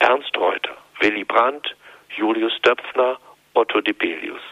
[0.00, 1.74] Ernst Reuter, Willy Brandt,
[2.16, 3.18] Julius Döpfner,
[3.54, 4.42] Otto Dibelius.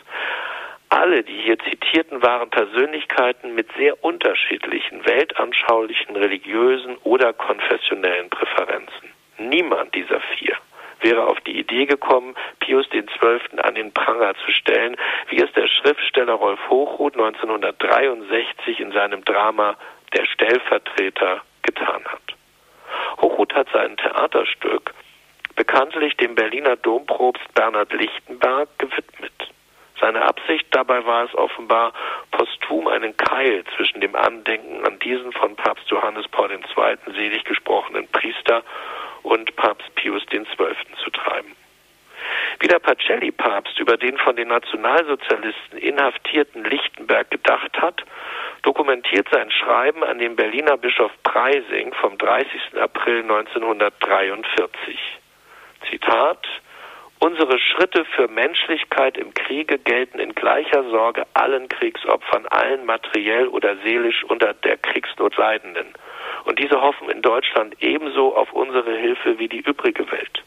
[0.88, 9.10] Alle, die hier zitierten, waren Persönlichkeiten mit sehr unterschiedlichen weltanschaulichen, religiösen oder konfessionellen Präferenzen.
[9.38, 10.56] Niemand dieser vier
[11.00, 13.60] wäre auf die Idee gekommen, Pius XII.
[13.60, 14.96] an den Pranger zu stellen,
[15.28, 19.76] wie es der Schriftsteller Rolf Hochhuth 1963 in seinem Drama
[20.14, 22.22] Der Stellvertreter getan hat.
[23.20, 24.94] Hochhuth hat sein Theaterstück
[25.56, 29.32] bekanntlich dem Berliner Dompropst Bernhard Lichtenberg gewidmet.
[29.98, 31.92] Seine Absicht dabei war es offenbar,
[32.30, 37.14] posthum einen Keil zwischen dem Andenken an diesen von Papst Johannes Paul II.
[37.14, 38.62] selig gesprochenen Priester
[39.22, 40.44] und Papst Pius XII.
[41.02, 41.56] zu treiben.
[42.60, 48.02] Wie der Pacelli-Papst über den von den Nationalsozialisten inhaftierten Lichtenberg gedacht hat,
[48.62, 52.80] dokumentiert sein Schreiben an den Berliner Bischof Preising vom 30.
[52.80, 54.98] April 1943.
[55.90, 56.46] Zitat
[57.18, 63.76] Unsere Schritte für Menschlichkeit im Kriege gelten in gleicher Sorge allen Kriegsopfern, allen materiell oder
[63.84, 65.94] seelisch unter der Kriegsnot Leidenden.
[66.44, 70.44] Und diese hoffen in Deutschland ebenso auf unsere Hilfe wie die übrige Welt.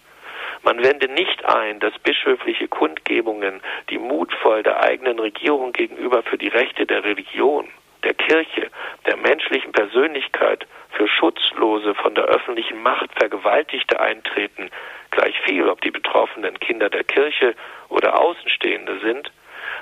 [0.63, 6.49] Man wende nicht ein, dass bischöfliche Kundgebungen, die mutvoll der eigenen Regierung gegenüber für die
[6.49, 7.67] Rechte der Religion,
[8.03, 8.69] der Kirche,
[9.05, 14.69] der menschlichen Persönlichkeit, für Schutzlose von der öffentlichen Macht Vergewaltigte eintreten,
[15.11, 17.55] gleich viel, ob die Betroffenen Kinder der Kirche
[17.89, 19.31] oder Außenstehende sind,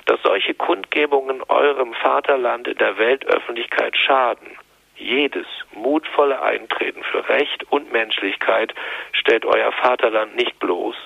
[0.06, 4.58] dass solche Kundgebungen eurem Vaterland in der Weltöffentlichkeit schaden.
[4.96, 8.74] Jedes mutvolle Eintreten für Recht und Menschlichkeit
[9.12, 10.96] stellt euer Vaterland nicht bloß,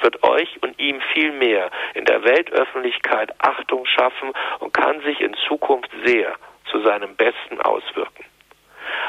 [0.00, 5.90] wird euch und ihm vielmehr in der Weltöffentlichkeit Achtung schaffen und kann sich in Zukunft
[6.04, 6.34] sehr
[6.72, 8.24] zu seinem Besten auswirken.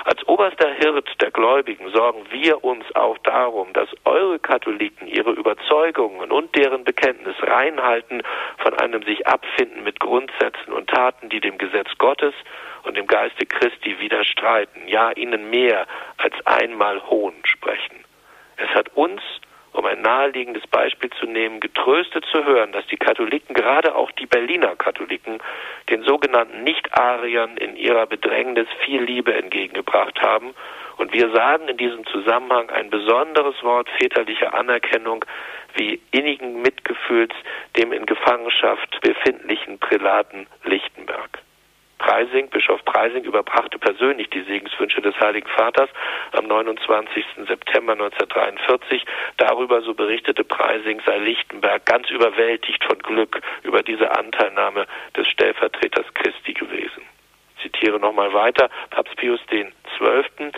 [0.05, 6.29] Als oberster Hirt der Gläubigen sorgen wir uns auch darum, dass eure Katholiken ihre Überzeugungen
[6.31, 8.21] und deren Bekenntnis reinhalten
[8.57, 12.33] von einem sich abfinden mit Grundsätzen und Taten, die dem Gesetz Gottes
[12.83, 18.03] und dem Geiste Christi widerstreiten, ja ihnen mehr als einmal Hohn sprechen.
[18.57, 19.21] Es hat uns
[19.73, 24.25] um ein naheliegendes Beispiel zu nehmen, getröstet zu hören, dass die Katholiken, gerade auch die
[24.25, 25.39] Berliner Katholiken,
[25.89, 30.53] den sogenannten Nicht-Ariern in ihrer Bedrängnis viel Liebe entgegengebracht haben.
[30.97, 35.25] Und wir sagen in diesem Zusammenhang ein besonderes Wort väterlicher Anerkennung
[35.75, 37.33] wie innigen Mitgefühls
[37.77, 41.41] dem in Gefangenschaft befindlichen Prälaten Lichtenberg.
[42.03, 45.89] Preising, Bischof Preising überbrachte persönlich die Segenswünsche des Heiligen Vaters
[46.33, 47.25] am 29.
[47.47, 49.05] September 1943.
[49.37, 54.85] Darüber, so berichtete Preising, sei Lichtenberg ganz überwältigt von Glück über diese Anteilnahme
[55.15, 57.12] des Stellvertreters Christi gewesen.
[57.63, 60.51] Zitiere nochmal weiter, Papst Pius XII.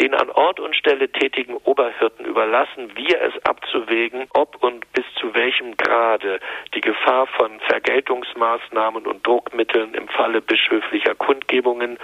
[0.00, 5.34] Den an Ort und Stelle tätigen Oberhirten überlassen wir es abzuwägen, ob und bis zu
[5.34, 6.40] welchem Grade
[6.74, 11.98] die Gefahr von Vergeltungsmaßnahmen und Druckmitteln im Falle bischöflicher Kundgebungen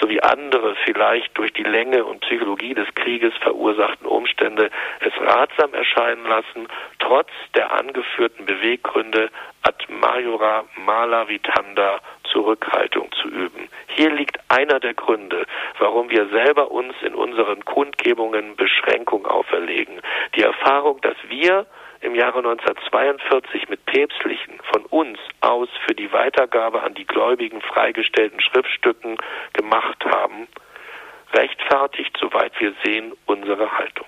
[0.00, 6.26] sowie andere vielleicht durch die Länge und Psychologie des Krieges verursachten Umstände es ratsam erscheinen
[6.26, 9.30] lassen, trotz der angeführten Beweggründe
[9.62, 12.00] ad majora mala vitanda
[12.32, 13.68] Zurückhaltung zu üben.
[13.88, 15.46] Hier liegt einer der Gründe,
[15.78, 20.00] warum wir selber uns in unseren Kundgebungen Beschränkung auferlegen.
[20.34, 21.66] Die Erfahrung, dass wir
[22.00, 28.40] im Jahre 1942 mit päpstlichen von uns aus für die Weitergabe an die Gläubigen freigestellten
[28.40, 29.16] Schriftstücken
[29.54, 30.46] gemacht haben,
[31.32, 34.06] rechtfertigt, soweit wir sehen, unsere Haltung.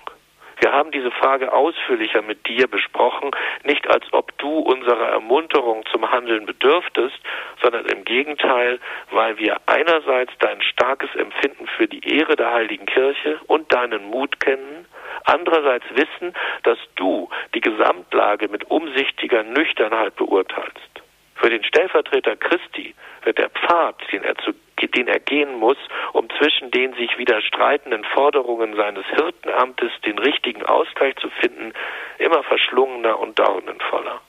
[0.59, 3.31] Wir haben diese Frage ausführlicher mit dir besprochen,
[3.63, 7.17] nicht als ob du unserer Ermunterung zum Handeln bedürftest,
[7.61, 8.79] sondern im Gegenteil,
[9.11, 14.39] weil wir einerseits dein starkes Empfinden für die Ehre der heiligen Kirche und deinen Mut
[14.39, 14.85] kennen,
[15.23, 16.33] andererseits wissen,
[16.63, 20.98] dass du die Gesamtlage mit umsichtiger Nüchternheit beurteilst.
[21.39, 25.77] Für den Stellvertreter Christi wird der Pfad, den er, zu, den er gehen muss,
[26.11, 31.73] um zwischen den sich widerstreitenden Forderungen seines Hirtenamtes den richtigen Ausgleich zu finden,
[32.17, 34.21] immer verschlungener und dornenvoller.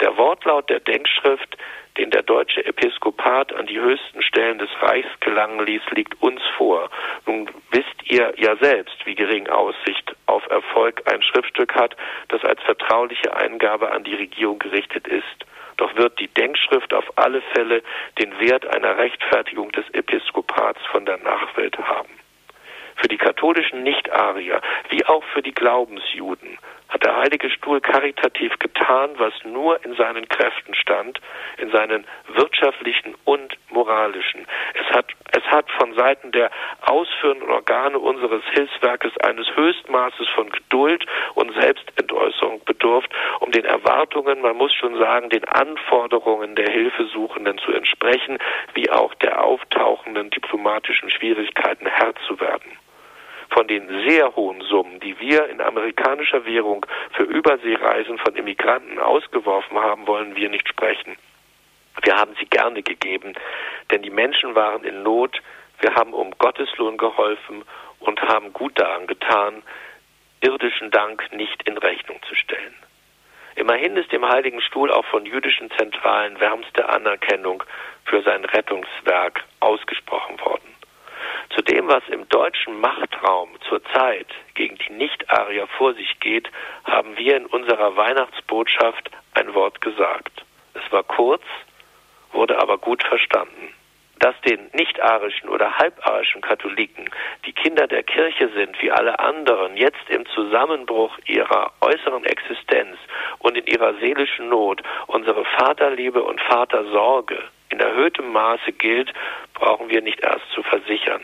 [0.00, 1.56] Der Wortlaut der Denkschrift,
[1.96, 6.90] den der deutsche Episkopat an die höchsten Stellen des Reichs gelangen ließ, liegt uns vor.
[7.24, 11.96] Nun wisst ihr ja selbst, wie gering Aussicht auf Erfolg ein Schriftstück hat,
[12.28, 15.46] das als vertrauliche Eingabe an die Regierung gerichtet ist.
[15.82, 17.82] Doch wird die Denkschrift auf alle Fälle
[18.16, 22.21] den Wert einer Rechtfertigung des Episkopats von der Nachwelt haben.
[23.02, 26.56] Für die katholischen Nicht-Arier wie auch für die Glaubensjuden
[26.88, 31.20] hat der Heilige Stuhl karitativ getan, was nur in seinen Kräften stand,
[31.56, 34.46] in seinen wirtschaftlichen und moralischen.
[34.74, 36.50] Es hat, es hat von Seiten der
[36.82, 44.56] ausführenden Organe unseres Hilfswerkes eines Höchstmaßes von Geduld und Selbstentäußerung bedurft, um den Erwartungen, man
[44.56, 48.38] muss schon sagen, den Anforderungen der Hilfesuchenden zu entsprechen,
[48.74, 52.78] wie auch der auftauchenden diplomatischen Schwierigkeiten Herr zu werden
[53.52, 59.78] von den sehr hohen Summen, die wir in amerikanischer Währung für Überseereisen von Immigranten ausgeworfen
[59.78, 61.16] haben, wollen wir nicht sprechen.
[62.02, 63.34] Wir haben sie gerne gegeben,
[63.90, 65.42] denn die Menschen waren in Not,
[65.80, 67.64] wir haben um Gotteslohn geholfen
[68.00, 69.62] und haben gut daran getan,
[70.40, 72.74] irdischen Dank nicht in Rechnung zu stellen.
[73.54, 77.62] Immerhin ist dem Heiligen Stuhl auch von jüdischen Zentralen wärmste Anerkennung
[78.06, 80.71] für sein Rettungswerk ausgesprochen worden.
[81.54, 86.50] Zu dem, was im deutschen Machtraum zurzeit gegen die Nicht-Arier vor sich geht,
[86.84, 90.44] haben wir in unserer Weihnachtsbotschaft ein Wort gesagt.
[90.72, 91.42] Es war kurz,
[92.32, 93.74] wurde aber gut verstanden.
[94.18, 97.10] Dass den nicht-arischen oder halbarischen Katholiken,
[97.44, 102.96] die Kinder der Kirche sind wie alle anderen, jetzt im Zusammenbruch ihrer äußeren Existenz
[103.40, 109.12] und in ihrer seelischen Not unsere Vaterliebe und Vatersorge in erhöhtem Maße gilt,
[109.52, 111.22] brauchen wir nicht erst zu versichern.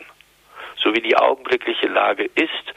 [0.81, 2.73] So wie die augenblickliche Lage ist,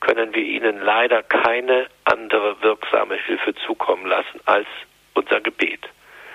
[0.00, 4.66] können wir ihnen leider keine andere wirksame Hilfe zukommen lassen als
[5.14, 5.88] unser Gebet.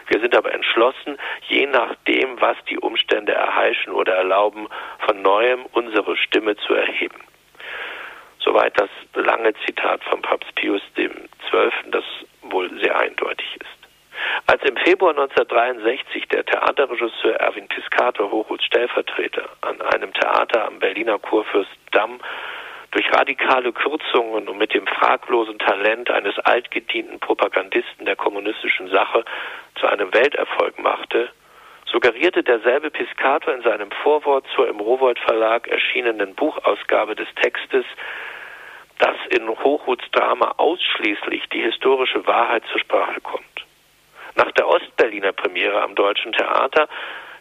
[0.08, 1.18] Wir sind aber entschlossen,
[1.48, 4.68] je nachdem, was die Umstände erheischen oder erlauben,
[5.08, 7.22] von neuem unsere Stimme zu erheben.
[8.40, 11.12] Soweit das lange Zitat von Papst Pius XII.,
[11.92, 12.04] das
[12.42, 13.81] wohl sehr eindeutig ist.
[14.48, 21.20] Als im Februar 1963 der Theaterregisseur Erwin Piscator Hochhuts Stellvertreter an einem Theater am Berliner
[21.20, 22.20] Kurfürstdamm
[22.92, 29.24] durch radikale Kürzungen und mit dem fraglosen Talent eines altgedienten Propagandisten der kommunistischen Sache
[29.80, 31.30] zu einem Welterfolg machte,
[31.86, 37.86] suggerierte derselbe Piscator in seinem Vorwort zur im Rowold Verlag erschienenen Buchausgabe des Textes,
[39.00, 43.46] dass in Hochhuts Drama ausschließlich die historische Wahrheit zur Sprache kommt.
[44.36, 46.88] Nach der Ostberliner Premiere am Deutschen Theater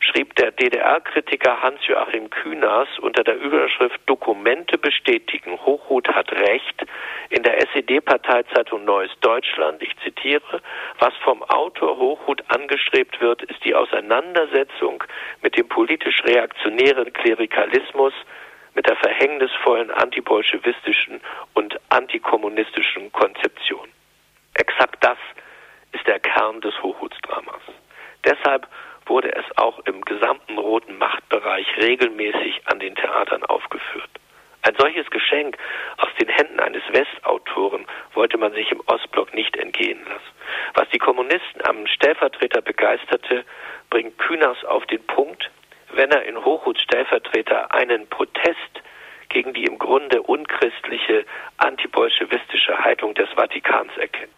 [0.00, 6.86] schrieb der DDR-Kritiker Hans-Joachim Kühners unter der Überschrift Dokumente bestätigen, Hochhut hat Recht,
[7.28, 10.62] in der SED-Parteizeitung Neues Deutschland, ich zitiere,
[10.98, 15.04] was vom Autor Hochhut angestrebt wird, ist die Auseinandersetzung
[15.42, 18.14] mit dem politisch reaktionären Klerikalismus,
[18.74, 21.20] mit der verhängnisvollen antibolschewistischen
[21.54, 23.88] und antikommunistischen Konzeption.
[24.54, 25.18] Exakt das
[25.92, 27.62] ist der Kern des Hochhutsdramas.
[28.24, 28.66] Deshalb
[29.06, 34.10] wurde es auch im gesamten roten Machtbereich regelmäßig an den Theatern aufgeführt.
[34.62, 35.56] Ein solches Geschenk
[35.96, 40.34] aus den Händen eines Westautoren wollte man sich im Ostblock nicht entgehen lassen.
[40.74, 43.44] Was die Kommunisten am Stellvertreter begeisterte,
[43.88, 45.50] bringt Kühners auf den Punkt,
[45.92, 48.82] wenn er in Hochhuts Stellvertreter einen Protest
[49.30, 51.24] gegen die im Grunde unchristliche
[51.56, 54.32] antibolschewistische Haltung des Vatikans erkennt.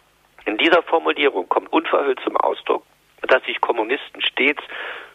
[0.45, 2.85] In dieser Formulierung kommt unverhüllt zum Ausdruck,
[3.21, 4.61] dass sich Kommunisten stets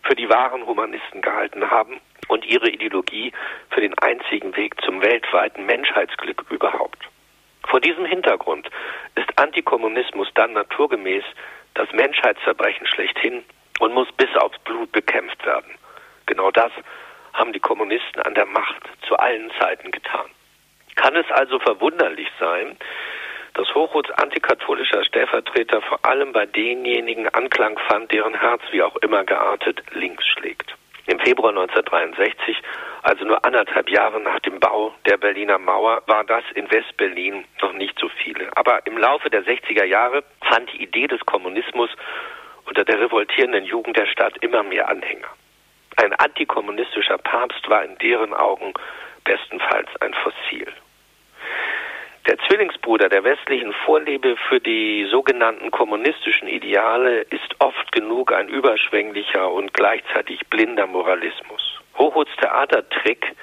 [0.02, 3.32] für die wahren Humanisten gehalten haben und ihre Ideologie
[3.70, 7.08] für den einzigen Weg zum weltweiten Menschheitsglück überhaupt.
[7.66, 8.70] Vor diesem Hintergrund
[9.14, 11.24] ist Antikommunismus dann naturgemäß
[11.74, 13.44] das Menschheitsverbrechen schlechthin
[13.80, 15.70] und muss bis aufs Blut bekämpft werden.
[16.24, 16.72] Genau das
[17.34, 20.26] haben die Kommunisten an der Macht zu allen Zeiten getan.
[20.96, 22.76] Kann es also verwunderlich sein,
[23.58, 29.24] dass Hochhuts antikatholischer Stellvertreter vor allem bei denjenigen Anklang fand, deren Herz wie auch immer
[29.24, 30.74] geartet links schlägt.
[31.06, 32.56] Im Februar 1963
[33.02, 37.72] also nur anderthalb Jahre nach dem Bau der Berliner Mauer, war das in Westberlin noch
[37.72, 38.54] nicht so viele.
[38.56, 41.90] Aber im Laufe der 60er Jahre fand die Idee des Kommunismus
[42.66, 45.28] unter der revoltierenden Jugend der Stadt immer mehr Anhänger.
[45.96, 48.74] Ein antikommunistischer Papst war in deren Augen
[49.24, 50.66] bestenfalls ein Fossil.
[52.28, 59.50] Der Zwillingsbruder der westlichen Vorliebe für die sogenannten kommunistischen Ideale ist oft genug ein überschwänglicher
[59.50, 61.80] und gleichzeitig blinder Moralismus.
[61.96, 63.34] Hochhuts Theatertrick,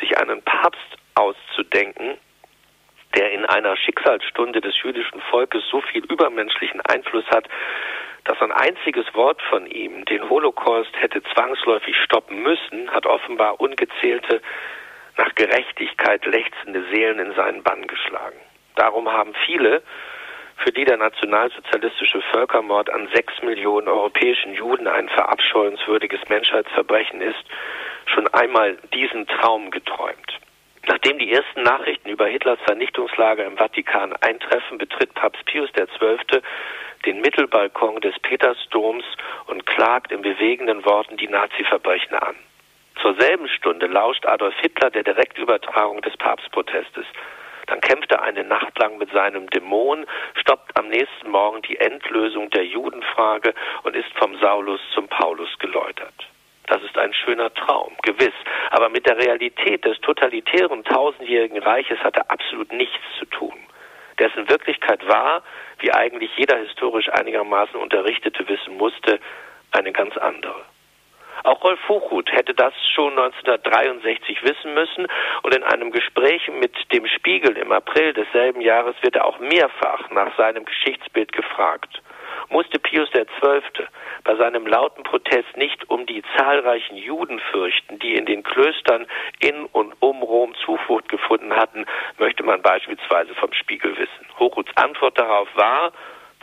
[0.00, 2.18] sich einen Papst auszudenken,
[3.16, 7.48] der in einer Schicksalsstunde des jüdischen Volkes so viel übermenschlichen Einfluss hat,
[8.24, 14.40] dass ein einziges Wort von ihm den Holocaust hätte zwangsläufig stoppen müssen, hat offenbar ungezählte,
[15.16, 18.38] nach Gerechtigkeit lechzende Seelen in seinen Bann geschlagen.
[18.76, 19.82] Darum haben viele,
[20.56, 27.44] für die der nationalsozialistische Völkermord an sechs Millionen europäischen Juden ein verabscheuenswürdiges Menschheitsverbrechen ist,
[28.06, 30.40] schon einmal diesen Traum geträumt.
[30.86, 36.42] Nachdem die ersten Nachrichten über Hitlers Vernichtungslager im Vatikan eintreffen, betritt Papst Pius XII.
[37.06, 39.04] den Mittelbalkon des Petersdoms
[39.46, 42.36] und klagt in bewegenden Worten die Nazi-Verbrechen an.
[43.00, 47.06] Zur selben Stunde lauscht Adolf Hitler der Direktübertragung des Papstprotestes.
[47.66, 52.50] Dann kämpft er eine Nacht lang mit seinem Dämon, stoppt am nächsten Morgen die Endlösung
[52.50, 56.14] der Judenfrage und ist vom Saulus zum Paulus geläutert.
[56.66, 58.34] Das ist ein schöner Traum, gewiss.
[58.70, 63.54] Aber mit der Realität des totalitären tausendjährigen Reiches hat er absolut nichts zu tun.
[64.18, 65.42] Dessen Wirklichkeit war,
[65.80, 69.18] wie eigentlich jeder historisch einigermaßen Unterrichtete wissen musste,
[69.72, 70.64] eine ganz andere.
[71.42, 75.06] Auch Rolf Fuchut hätte das schon 1963 wissen müssen
[75.42, 80.10] und in einem Gespräch mit dem Spiegel im April desselben Jahres wird er auch mehrfach
[80.10, 82.00] nach seinem Geschichtsbild gefragt
[82.48, 83.86] musste Pius XII.
[84.22, 89.06] bei seinem lauten Protest nicht um die zahlreichen Juden fürchten, die in den Klöstern
[89.40, 91.84] in und um Rom Zuflucht gefunden hatten,
[92.18, 94.26] möchte man beispielsweise vom Spiegel wissen.
[94.38, 95.92] Hochhuts Antwort darauf war,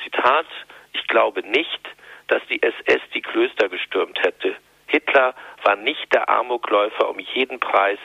[0.03, 0.47] Zitat,
[0.93, 1.81] ich glaube nicht,
[2.27, 4.55] dass die SS die Klöster gestürmt hätte.
[4.91, 5.33] Hitler
[5.63, 7.99] war nicht der Amokläufer um jeden Preis,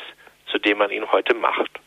[0.47, 1.81] zu dem man ihn heute macht.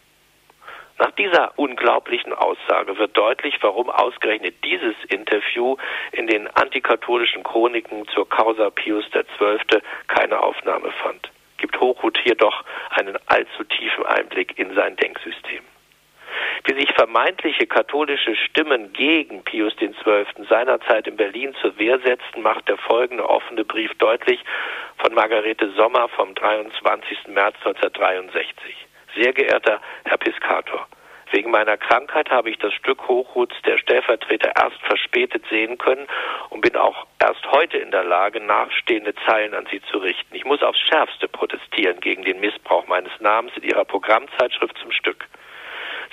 [0.97, 5.77] Nach dieser unglaublichen Aussage wird deutlich, warum ausgerechnet dieses Interview
[6.11, 9.81] in den antikatholischen Chroniken zur Causa Pius XII.
[10.07, 11.31] keine Aufnahme fand.
[11.57, 15.63] Gibt Hochhut hier doch einen allzu tiefen Einblick in sein Denksystem.
[16.65, 20.25] Wie sich vermeintliche katholische Stimmen gegen Pius XII.
[20.49, 24.43] seinerzeit in Berlin zur Wehr setzten, macht der folgende offene Brief deutlich
[24.97, 27.27] von Margarete Sommer vom 23.
[27.29, 28.75] März 1963.
[29.15, 30.87] Sehr geehrter Herr Piscator,
[31.31, 36.07] wegen meiner Krankheit habe ich das Stück Hochhuts der Stellvertreter erst verspätet sehen können
[36.49, 40.35] und bin auch erst heute in der Lage, nachstehende Zeilen an Sie zu richten.
[40.35, 45.25] Ich muss aufs Schärfste protestieren gegen den Missbrauch meines Namens in Ihrer Programmzeitschrift zum Stück.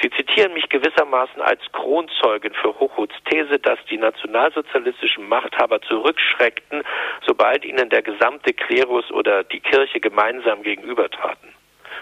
[0.03, 6.83] Sie zitieren mich gewissermaßen als Kronzeugin für Hochhuts These, dass die nationalsozialistischen Machthaber zurückschreckten,
[7.27, 11.57] sobald ihnen der gesamte Klerus oder die Kirche gemeinsam gegenübertraten.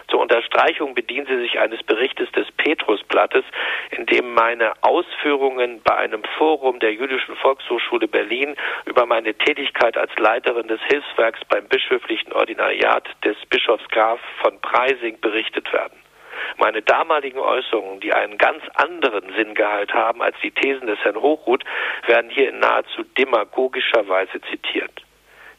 [0.08, 3.44] Zur Unterstreichung bedienen sie sich eines Berichtes des Petrusblattes,
[3.90, 10.10] in dem meine Ausführungen bei einem Forum der Jüdischen Volkshochschule Berlin über meine Tätigkeit als
[10.18, 16.03] Leiterin des Hilfswerks beim bischöflichen Ordinariat des Bischofs Graf von Preising berichtet werden.
[16.56, 21.64] Meine damaligen Äußerungen, die einen ganz anderen Sinngehalt haben als die Thesen des Herrn Hochhuth,
[22.06, 25.04] werden hier in nahezu demagogischer Weise zitiert.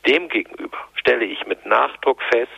[0.08, 2.50] Demgegenüber stelle ich mit Nachdruck fest,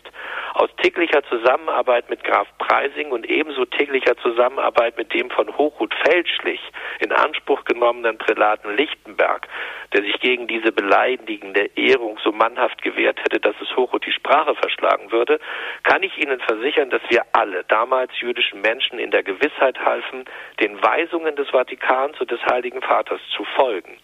[0.53, 6.59] aus täglicher Zusammenarbeit mit Graf Preising und ebenso täglicher Zusammenarbeit mit dem von Hochhut fälschlich
[6.99, 9.47] in Anspruch genommenen Prälaten Lichtenberg,
[9.93, 14.55] der sich gegen diese beleidigende Ehrung so mannhaft gewehrt hätte, dass es Hochhut die Sprache
[14.55, 15.39] verschlagen würde,
[15.83, 20.25] kann ich Ihnen versichern, dass wir alle damals jüdischen Menschen in der Gewissheit halfen,
[20.59, 23.97] den Weisungen des Vatikans und des Heiligen Vaters zu folgen.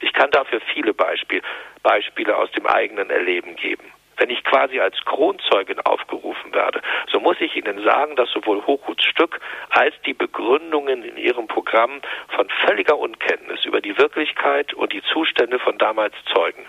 [0.00, 1.42] Ich kann dafür viele Beispiele,
[1.82, 3.92] Beispiele aus dem eigenen Erleben geben.
[4.16, 6.80] Wenn ich quasi als Kronzeugin aufgerufen werde,
[7.10, 9.40] so muss ich Ihnen sagen, dass sowohl Hochhuts Stück
[9.70, 15.58] als die Begründungen in Ihrem Programm von völliger Unkenntnis über die Wirklichkeit und die Zustände
[15.58, 16.64] von damals zeugen.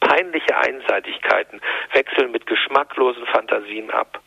[0.00, 1.60] Peinliche Einseitigkeiten
[1.92, 4.20] wechseln mit geschmacklosen Fantasien ab.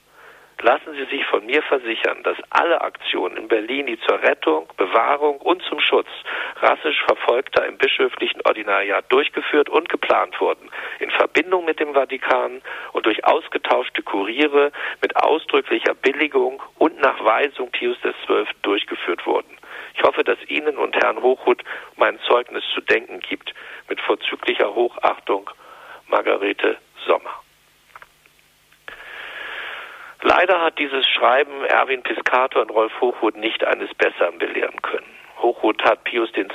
[0.63, 5.35] Lassen Sie sich von mir versichern, dass alle Aktionen in Berlin, die zur Rettung, Bewahrung
[5.41, 6.07] und zum Schutz
[6.61, 12.61] rassisch Verfolgter im bischöflichen Ordinariat durchgeführt und geplant wurden, in Verbindung mit dem Vatikan
[12.93, 18.45] und durch ausgetauschte Kuriere mit ausdrücklicher Billigung und nach Weisung Pius XII.
[18.61, 19.57] durchgeführt wurden.
[19.95, 21.61] Ich hoffe, dass Ihnen und Herrn Hochhuth
[21.97, 23.53] mein Zeugnis zu denken gibt.
[23.89, 25.49] Mit vorzüglicher Hochachtung,
[26.07, 27.43] Margarete Sommer.
[30.25, 35.05] Leider hat dieses Schreiben Erwin Piscator und Rolf Hochhuth nicht eines Besseren belehren können.
[35.39, 36.47] Hochhuth hat Pius XII.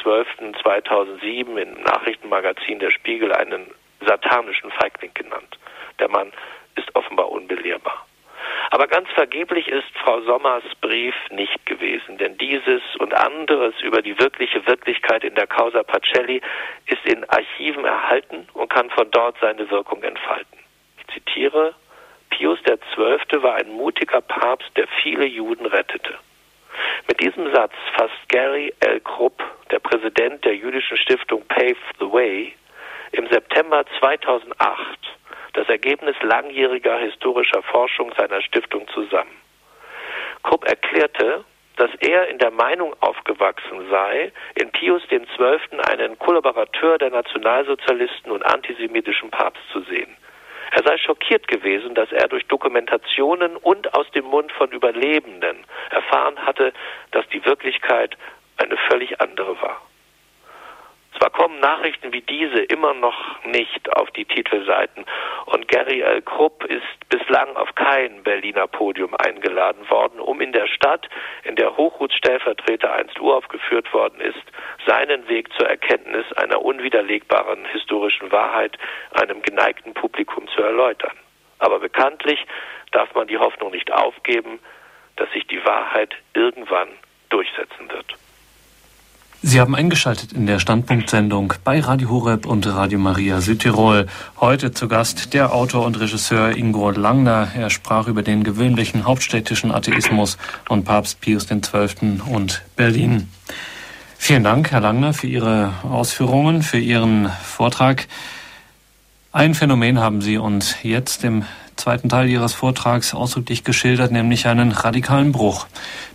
[0.63, 5.59] 2007 im Nachrichtenmagazin Der Spiegel einen satanischen Feigling genannt.
[5.99, 6.33] Der Mann
[6.77, 8.07] ist offenbar unbelehrbar.
[8.71, 14.19] Aber ganz vergeblich ist Frau Sommers Brief nicht gewesen, denn dieses und anderes über die
[14.19, 16.41] wirkliche Wirklichkeit in der Causa Pacelli
[16.87, 20.59] ist in Archiven erhalten und kann von dort seine Wirkung entfalten.
[20.99, 21.75] Ich zitiere,
[22.31, 23.43] Pius XII.
[23.43, 26.19] war ein mutiger Papst, der viele Juden rettete.
[27.07, 29.01] Mit diesem Satz fasst Gary L.
[29.01, 32.55] Krupp, der Präsident der jüdischen Stiftung Pave the Way,
[33.13, 34.99] im September 2008
[35.55, 39.37] das Ergebnis langjähriger historischer Forschung seiner Stiftung zusammen.
[40.43, 41.45] Krupp erklärte,
[41.77, 45.81] dass er in der Meinung aufgewachsen sei, in Pius XII.
[45.89, 50.17] einen Kollaborateur der Nationalsozialisten und antisemitischen Papst zu sehen.
[50.71, 56.39] Er sei schockiert gewesen, dass er durch Dokumentationen und aus dem Mund von Überlebenden erfahren
[56.45, 56.73] hatte,
[57.11, 58.17] dass die Wirklichkeit
[58.59, 59.88] eine völlig andere war.
[61.19, 65.05] Zwar kommen Nachrichten wie diese immer noch nicht auf die Titelseiten
[65.47, 66.23] und Gary L.
[66.23, 71.09] Krupp ist bislang auf kein Berliner Podium eingeladen worden, um in der Stadt,
[71.43, 74.43] in der Hochhuts Stellvertreter einst uraufgeführt worden ist,
[74.87, 78.79] seinen Weg zur Erkenntnis einer unwiderlegbaren historischen Wahrheit
[79.13, 81.17] einem geneigten Publikum zu erläutern.
[81.59, 82.47] Aber bekanntlich
[82.93, 84.61] darf man die Hoffnung nicht aufgeben,
[85.17, 86.89] dass sich die Wahrheit irgendwann
[87.29, 88.15] durchsetzen wird.
[89.41, 94.09] Sie haben eingeschaltet in der Standpunktsendung bei Radio Horeb und Radio Maria Südtirol.
[94.41, 97.47] Heute zu Gast der Autor und Regisseur Ingo Langner.
[97.57, 102.21] Er sprach über den gewöhnlichen hauptstädtischen Atheismus und Papst Pius XII.
[102.27, 103.29] und Berlin.
[104.19, 108.09] Vielen Dank, Herr Langner, für Ihre Ausführungen, für Ihren Vortrag.
[109.31, 111.45] Ein Phänomen haben Sie uns jetzt im
[111.79, 115.67] zweiten Teil Ihres Vortrags ausdrücklich geschildert, nämlich einen radikalen Bruch.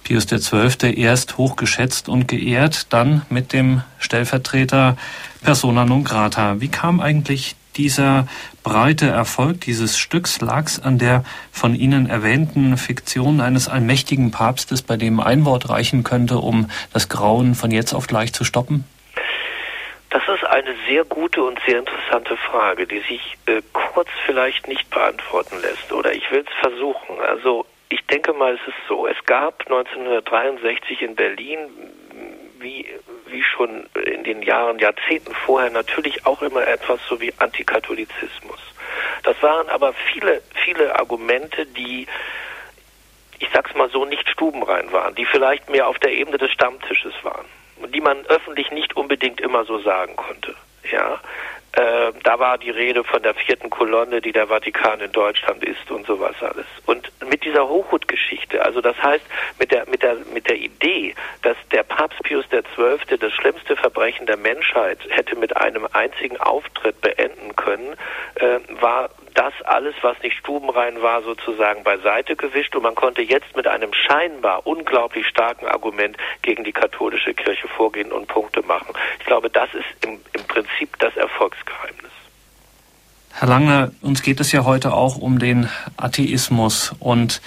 [0.04, 0.94] Pius XII.
[0.96, 4.98] erst hochgeschätzt und geehrt, dann mit dem Stellvertreter
[5.42, 6.60] Persona non grata.
[6.60, 8.28] Wie kam eigentlich dieser
[8.62, 10.42] breite Erfolg dieses Stücks?
[10.42, 15.70] Lag es an der von Ihnen erwähnten Fiktion eines allmächtigen Papstes, bei dem ein Wort
[15.70, 18.86] reichen könnte, um das Grauen von jetzt auf gleich zu stoppen?
[20.14, 24.88] Das ist eine sehr gute und sehr interessante Frage, die sich äh, kurz vielleicht nicht
[24.92, 25.92] beantworten lässt.
[25.92, 27.20] Oder ich will es versuchen.
[27.20, 29.08] Also ich denke mal, es ist so.
[29.08, 31.58] Es gab 1963 in Berlin,
[32.60, 32.86] wie,
[33.26, 38.60] wie schon in den Jahren, Jahrzehnten vorher, natürlich auch immer etwas so wie Antikatholizismus.
[39.24, 42.06] Das waren aber viele, viele Argumente, die
[43.40, 47.16] ich sag's mal so, nicht stubenrein waren, die vielleicht mehr auf der Ebene des Stammtisches
[47.24, 47.46] waren
[47.88, 50.56] die man öffentlich nicht unbedingt immer so sagen konnte.
[50.92, 51.20] Ja,
[51.74, 55.90] äh, da war die Rede von der vierten Kolonne, die der Vatikan in Deutschland ist
[55.90, 56.68] und sowas alles.
[56.86, 59.26] Und mit dieser Hochhut-Geschichte, also das heißt
[59.58, 63.18] mit der mit der mit der Idee, dass der Papst Pius XII.
[63.18, 67.96] das schlimmste Verbrechen der Menschheit hätte mit einem einzigen Auftritt beenden können,
[68.36, 73.56] äh, war das alles, was nicht stubenrein war, sozusagen beiseite gewischt und man konnte jetzt
[73.56, 78.94] mit einem scheinbar unglaublich starken Argument gegen die katholische Kirche vorgehen und Punkte machen.
[79.20, 81.16] Ich glaube, das ist im, im Prinzip das
[81.64, 82.12] Erfolgsgeheimnis.
[83.32, 87.42] Herr Langner, uns geht es ja heute auch um den Atheismus und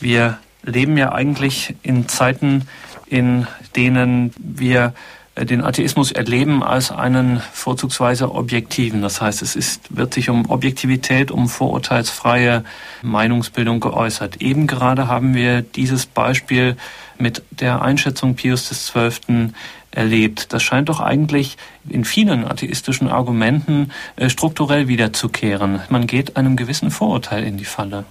[0.00, 2.68] wir leben ja eigentlich in Zeiten,
[3.06, 4.94] in denen wir
[5.34, 9.02] äh, den Atheismus erleben als einen vorzugsweise objektiven.
[9.02, 12.64] Das heißt, es ist, wird sich um Objektivität, um vorurteilsfreie
[13.02, 14.40] Meinungsbildung geäußert.
[14.40, 16.76] Eben gerade haben wir dieses Beispiel
[17.18, 19.52] mit der Einschätzung Pius XII.
[19.92, 20.52] Erlebt.
[20.52, 21.56] Das scheint doch eigentlich
[21.88, 25.80] in vielen atheistischen Argumenten äh, strukturell wiederzukehren.
[25.88, 28.04] Man geht einem gewissen Vorurteil in die Falle.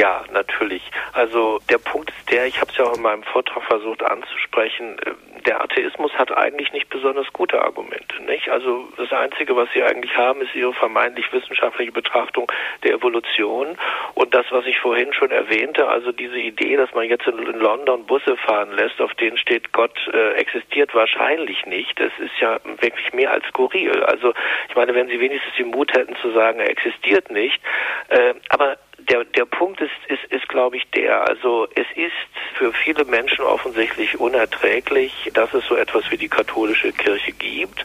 [0.00, 0.80] Ja, natürlich.
[1.12, 4.98] Also der Punkt ist der, ich habe es ja auch in meinem Vortrag versucht anzusprechen,
[5.00, 5.12] äh,
[5.44, 8.22] der Atheismus hat eigentlich nicht besonders gute Argumente.
[8.22, 8.48] Nicht?
[8.48, 12.50] Also das Einzige, was sie eigentlich haben, ist ihre vermeintlich wissenschaftliche Betrachtung
[12.82, 13.76] der Evolution
[14.14, 18.06] und das, was ich vorhin schon erwähnte, also diese Idee, dass man jetzt in, London
[18.06, 22.00] Busse fahren lässt, auf denen steht, Gott äh, existiert wahrscheinlich nicht.
[22.00, 24.02] Das ist ja wirklich mehr als skurril.
[24.04, 24.32] Also
[24.70, 27.60] ich meine, wenn sie wenigstens den Mut hätten zu sagen, er existiert nicht,
[28.08, 28.78] äh, aber
[29.08, 32.12] der, der Punkt ist, ist, ist glaube ich, der, also es ist
[32.54, 37.84] für viele Menschen offensichtlich unerträglich, dass es so etwas wie die katholische Kirche gibt.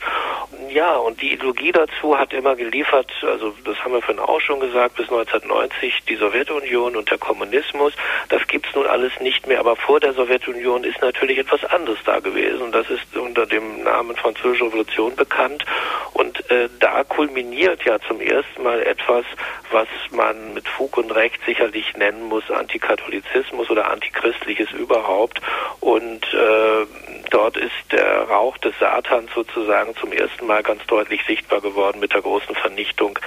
[0.69, 4.59] Ja, und die Ideologie dazu hat immer geliefert, also das haben wir vorhin auch schon
[4.59, 7.93] gesagt, bis 1990 die Sowjetunion und der Kommunismus.
[8.29, 12.19] Das gibt's nun alles nicht mehr, aber vor der Sowjetunion ist natürlich etwas anderes da
[12.19, 12.71] gewesen.
[12.71, 15.65] Das ist unter dem Namen Französische Revolution bekannt.
[16.13, 19.25] Und äh, da kulminiert ja zum ersten Mal etwas,
[19.71, 25.39] was man mit Fug und Unrecht sicherlich nennen muss Antikatholizismus oder Antichristliches überhaupt.
[25.79, 26.85] Und äh,
[27.29, 32.13] dort ist der Rauch des Satans sozusagen zum ersten Mal ganz deutlich sichtbar geworden mit
[32.13, 33.19] der großen Vernichtung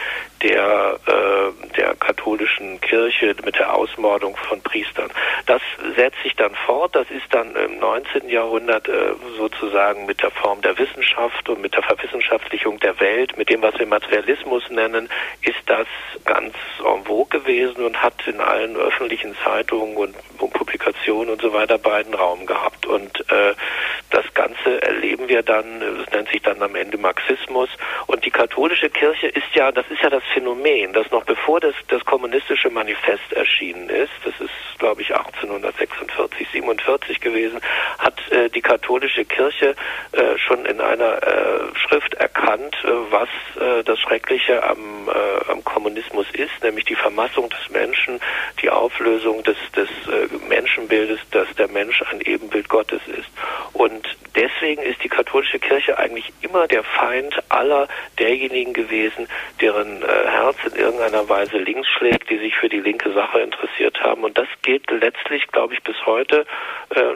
[0.42, 5.10] der, äh, der katholischen Kirche, mit der Ausmordung von Priestern.
[5.46, 5.62] Das
[5.96, 6.96] setzt sich dann fort.
[6.96, 8.28] Das ist dann im 19.
[8.28, 13.50] Jahrhundert äh, sozusagen mit der Form der Wissenschaft und mit der Verwissenschaftlichung der Welt, mit
[13.50, 15.08] dem, was wir Materialismus nennen,
[15.42, 15.86] ist das
[16.24, 16.54] ganz
[16.84, 22.14] en vogue gewesen und hat in allen öffentlichen Zeitungen und, Publikationen und so weiter beiden
[22.14, 22.86] Raum gehabt.
[22.86, 23.54] Und äh,
[24.10, 27.68] das Ganze erleben wir dann, das nennt sich dann am Ende Marxismus.
[28.06, 31.74] Und die katholische Kirche ist ja, das ist ja das Phänomen, dass noch bevor das,
[31.88, 37.60] das kommunistische Manifest erschienen ist, das ist, glaube ich, 1846, 47 gewesen,
[37.98, 39.74] hat äh, die katholische Kirche
[40.12, 43.28] äh, schon in einer äh, Schrift erkannt, äh, was
[43.60, 48.20] äh, das Schreckliche am, äh, am Kommunismus ist, nämlich die Vermassung Menschen,
[48.62, 49.88] die Auflösung des, des
[50.48, 53.28] Menschenbildes, dass der Mensch ein Ebenbild Gottes ist.
[53.72, 57.88] Und deswegen ist die katholische Kirche eigentlich immer der Feind aller
[58.18, 59.28] derjenigen gewesen,
[59.60, 64.24] deren Herz in irgendeiner Weise links schlägt, die sich für die linke Sache interessiert haben.
[64.24, 66.46] Und das geht letztlich, glaube ich, bis heute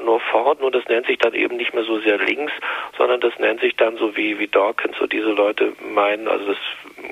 [0.05, 0.61] nur fort.
[0.61, 2.53] Nur das nennt sich dann eben nicht mehr so sehr links,
[2.97, 6.59] sondern das nennt sich dann so wie, wie Dawkins, so diese Leute meinen, also das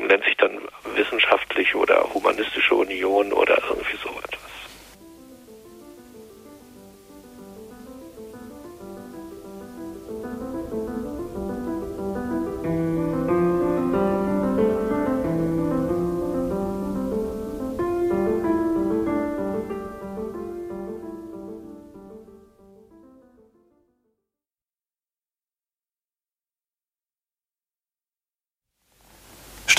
[0.09, 0.59] nennt sich dann
[0.95, 4.10] wissenschaftliche oder humanistische Union oder irgendwie so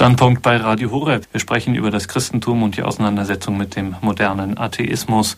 [0.02, 1.26] Standpunkt bei Radio Horeb.
[1.32, 5.38] Wir sprechen über das Christentum und die Auseinandersetzung mit dem modernen Atheismus.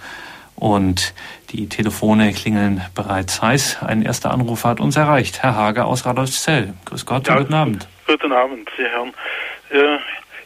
[0.55, 1.13] Und
[1.49, 3.79] die Telefone klingeln bereits heiß.
[3.85, 5.43] Ein erster Anruf hat uns erreicht.
[5.43, 6.75] Herr Hager aus Radolfzell.
[6.85, 7.89] Grüß Gott ja, guten Abend.
[8.07, 9.11] Guten Abend, Sie Herren.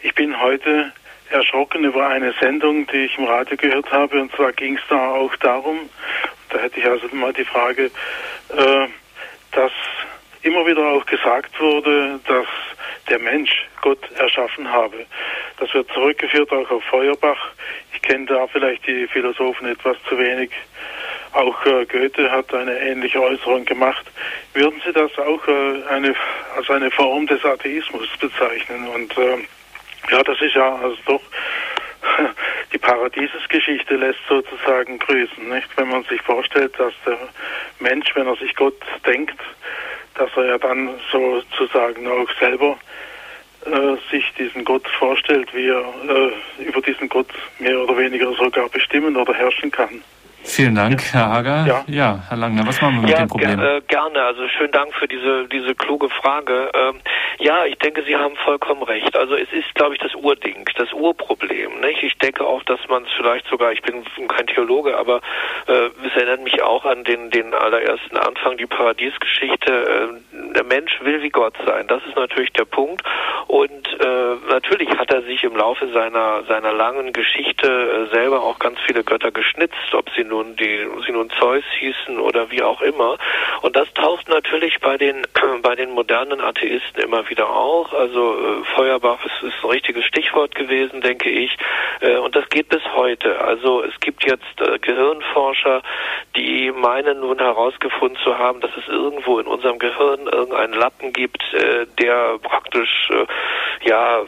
[0.01, 0.91] Ich bin heute
[1.30, 4.20] erschrocken über eine Sendung, die ich im Radio gehört habe.
[4.20, 5.78] Und zwar ging es da auch darum,
[6.49, 7.91] da hätte ich also mal die Frage,
[8.49, 8.88] äh,
[9.51, 9.72] dass
[10.41, 12.47] immer wieder auch gesagt wurde, dass
[13.09, 15.05] der Mensch Gott erschaffen habe.
[15.59, 17.51] Das wird zurückgeführt auch auf Feuerbach.
[17.93, 20.51] Ich kenne da vielleicht die Philosophen etwas zu wenig.
[21.33, 24.05] Auch äh, Goethe hat eine ähnliche Äußerung gemacht.
[24.53, 26.15] Würden Sie das auch äh, eine,
[26.55, 28.87] als eine Form des Atheismus bezeichnen?
[28.87, 29.37] Und äh,
[30.11, 31.21] ja, das ist ja also doch
[32.74, 35.68] die Paradiesesgeschichte lässt sozusagen grüßen, nicht?
[35.76, 37.18] Wenn man sich vorstellt, dass der
[37.80, 39.39] Mensch, wenn er sich Gott denkt,
[40.15, 42.78] dass er ja dann sozusagen auch selber
[43.65, 48.70] äh, sich diesen Gott vorstellt, wie er äh, über diesen Gott mehr oder weniger sogar
[48.70, 50.01] bestimmen oder herrschen kann.
[50.47, 51.65] Vielen Dank, Herr Hager.
[51.67, 53.59] Ja, ja Herr Langner, was machen wir mit ja, dem Problem?
[53.59, 56.71] Äh, gerne, also schönen Dank für diese, diese kluge Frage.
[56.73, 56.95] Ähm,
[57.39, 59.15] ja, ich denke, Sie haben vollkommen recht.
[59.15, 61.81] Also es ist, glaube ich, das Urding, das Urproblem.
[61.81, 62.01] Nicht?
[62.01, 65.21] Ich denke auch, dass man es vielleicht sogar, ich bin kein Theologe, aber
[65.67, 69.71] äh, es erinnert mich auch an den, den allerersten Anfang, die Paradiesgeschichte.
[69.71, 71.87] Äh, der Mensch will wie Gott sein.
[71.87, 73.03] Das ist natürlich der Punkt.
[73.47, 78.59] Und äh, natürlich hat er sich im Laufe seiner, seiner langen Geschichte äh, selber auch
[78.59, 82.61] ganz viele Götter geschnitzt, ob sie nur nun die sie nun Zeus hießen oder wie
[82.61, 83.17] auch immer.
[83.61, 85.25] Und das taucht natürlich bei den
[85.61, 87.93] bei den modernen Atheisten immer wieder auch.
[87.93, 91.57] Also äh, Feuerbach ist, ist ein richtiges Stichwort gewesen, denke ich.
[92.01, 93.41] Äh, und das geht bis heute.
[93.41, 95.81] Also es gibt jetzt äh, Gehirnforscher,
[96.35, 101.41] die meinen nun herausgefunden zu haben, dass es irgendwo in unserem Gehirn irgendeinen Lappen gibt,
[101.53, 103.25] äh, der praktisch äh,
[103.88, 104.25] ja äh,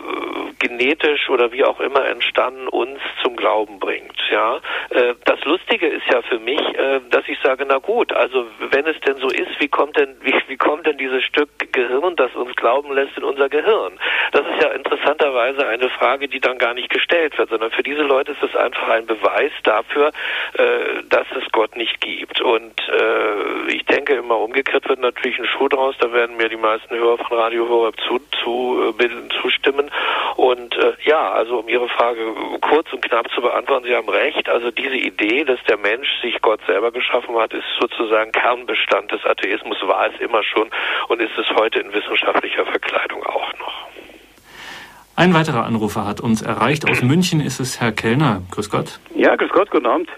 [0.59, 4.17] genetisch oder wie auch immer entstanden uns zum Glauben bringt.
[4.31, 4.59] Ja,
[5.25, 8.99] das Lustige ist ja für mich, äh, dass ich sage, na gut, also wenn es
[9.01, 12.55] denn so ist, wie kommt denn, wie, wie kommt denn dieses Stück Gehirn, das uns
[12.55, 13.99] glauben lässt, in unser Gehirn?
[14.31, 18.03] Das ist ja interessanterweise eine Frage, die dann gar nicht gestellt wird, sondern für diese
[18.03, 20.11] Leute ist es einfach ein Beweis dafür,
[20.53, 22.41] äh, dass es Gott nicht gibt.
[22.41, 26.57] Und äh, ich denke immer umgekehrt wird natürlich ein Schuh draus, da werden mir die
[26.57, 28.93] meisten Hörer von Radio Horeb zu, zu,
[29.41, 29.91] zustimmen.
[30.35, 34.71] Und ja, also um Ihre Frage kurz und knapp zu beantworten, Sie haben recht, also
[34.71, 39.77] diese Idee, dass der Mensch sich Gott selber geschaffen hat, ist sozusagen Kernbestand des Atheismus,
[39.83, 40.69] war es immer schon
[41.07, 43.87] und ist es heute in wissenschaftlicher Verkleidung auch noch.
[45.15, 46.89] Ein weiterer Anrufer hat uns erreicht.
[46.89, 48.41] Aus München ist es Herr Kellner.
[48.51, 48.99] Grüß Gott.
[49.13, 50.09] Ja, grüß Gott, guten Abend.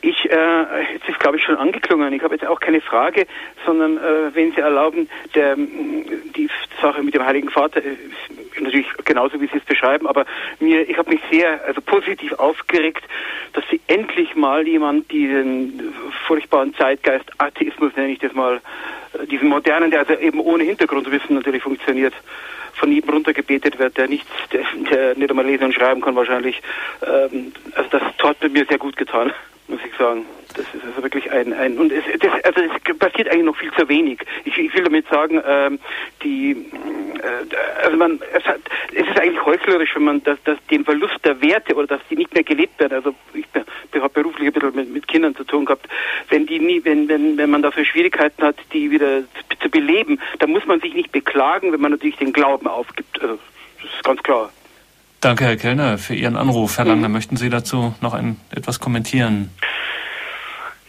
[0.00, 2.12] Ich, äh, jetzt ist, glaube ich, schon angeklungen.
[2.12, 3.26] Ich habe jetzt auch keine Frage,
[3.66, 6.48] sondern, äh, wenn Sie erlauben, der, die
[6.80, 10.24] Sache mit dem Heiligen Vater ist natürlich genauso, wie Sie es beschreiben, aber
[10.60, 13.02] mir, ich habe mich sehr, also positiv aufgeregt,
[13.54, 15.92] dass Sie endlich mal jemand diesen
[16.26, 18.60] furchtbaren Zeitgeist, Atheismus nenne ich das mal,
[19.14, 22.14] äh, diesen modernen, der also eben ohne Hintergrundwissen natürlich funktioniert,
[22.74, 26.62] von jedem runtergebetet wird, der nichts, der, der nicht einmal lesen und schreiben kann wahrscheinlich.
[27.04, 29.32] Ähm, also das hat mir sehr gut getan
[29.98, 30.26] sagen.
[30.54, 33.72] Das ist also wirklich ein, ein und es, das, also es passiert eigentlich noch viel
[33.72, 34.20] zu wenig.
[34.44, 35.78] Ich, ich will damit sagen, ähm,
[36.22, 38.60] die, äh, also man, es, hat,
[38.94, 42.16] es ist eigentlich heuchlerisch, wenn man das, das, den Verlust der Werte oder dass die
[42.16, 42.94] nicht mehr gelebt werden.
[42.94, 43.44] Also ich,
[44.00, 45.86] habe beruflich ein bisschen mit, mit Kindern zu tun gehabt.
[46.28, 50.20] Wenn die nie, wenn, wenn, wenn man dafür Schwierigkeiten hat, die wieder zu, zu beleben,
[50.38, 53.20] dann muss man sich nicht beklagen, wenn man natürlich den Glauben aufgibt.
[53.20, 53.38] Also,
[53.82, 54.50] das ist ganz klar.
[55.20, 56.78] Danke, Herr Kellner, für Ihren Anruf.
[56.78, 56.90] Herr mhm.
[56.92, 59.50] Langner, möchten Sie dazu noch ein, etwas kommentieren?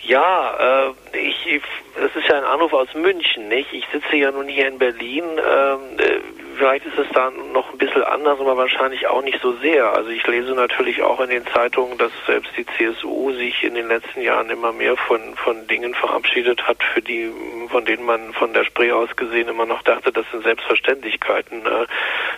[0.03, 1.61] Ja, äh, ich,
[1.95, 3.73] es ist ja ein Anruf aus München, nicht?
[3.73, 5.23] Ich sitze ja nun hier in Berlin.
[5.23, 6.19] Ähm, äh,
[6.57, 9.93] vielleicht ist es da noch ein bisschen anders, aber wahrscheinlich auch nicht so sehr.
[9.93, 13.87] Also ich lese natürlich auch in den Zeitungen, dass selbst die CSU sich in den
[13.87, 17.31] letzten Jahren immer mehr von, von Dingen verabschiedet hat, für die,
[17.69, 21.63] von denen man von der Spree aus gesehen immer noch dachte, das sind Selbstverständlichkeiten.
[21.63, 21.87] Ne?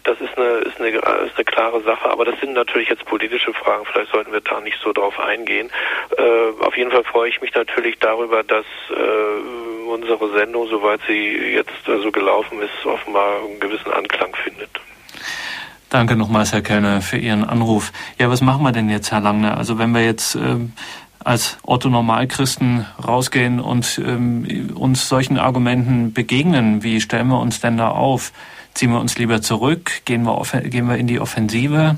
[0.03, 3.53] Das ist eine, ist eine, ist eine klare Sache, aber das sind natürlich jetzt politische
[3.53, 3.85] Fragen.
[3.85, 5.71] Vielleicht sollten wir da nicht so drauf eingehen.
[6.17, 11.53] Äh, auf jeden Fall freue ich mich natürlich darüber, dass äh, unsere Sendung, soweit sie
[11.55, 14.69] jetzt so also gelaufen ist, offenbar einen gewissen Anklang findet.
[15.89, 17.91] Danke nochmals, Herr Kellner, für Ihren Anruf.
[18.17, 19.57] Ja, was machen wir denn jetzt, Herr Langner?
[19.57, 20.71] Also wenn wir jetzt ähm,
[21.19, 27.89] als Otto-Normalchristen rausgehen und ähm, uns solchen Argumenten begegnen, wie stellen wir uns denn da
[27.89, 28.31] auf?
[28.73, 30.05] Ziehen wir uns lieber zurück?
[30.05, 31.97] Gehen wir, gehen wir in die Offensive?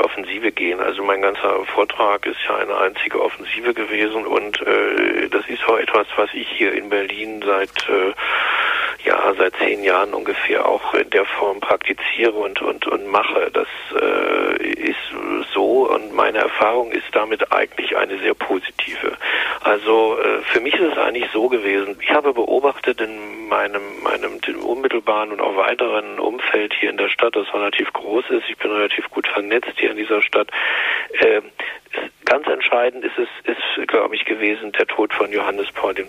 [0.00, 0.80] Offensive gehen.
[0.80, 5.78] Also mein ganzer Vortrag ist ja eine einzige Offensive gewesen und äh, das ist auch
[5.78, 8.12] etwas, was ich hier in Berlin seit äh,
[9.04, 13.50] ja seit zehn Jahren ungefähr auch in der Form praktiziere und und und mache.
[13.52, 13.68] Das
[14.00, 14.98] äh, ist
[15.52, 19.16] so und meine Erfahrung ist damit eigentlich eine sehr positive.
[19.62, 21.96] Also äh, für mich ist es eigentlich so gewesen.
[22.00, 27.36] Ich habe beobachtet in meinem meinem unmittelbaren und auch weiteren Umfeld hier in der Stadt,
[27.36, 28.48] das relativ groß ist.
[28.48, 30.48] Ich bin relativ gut vernetzt hier in dieser Stadt.
[31.12, 31.42] Äh,
[32.24, 36.06] ganz entscheidend ist es, ist, glaube ich, gewesen der Tod von Johannes Paul II.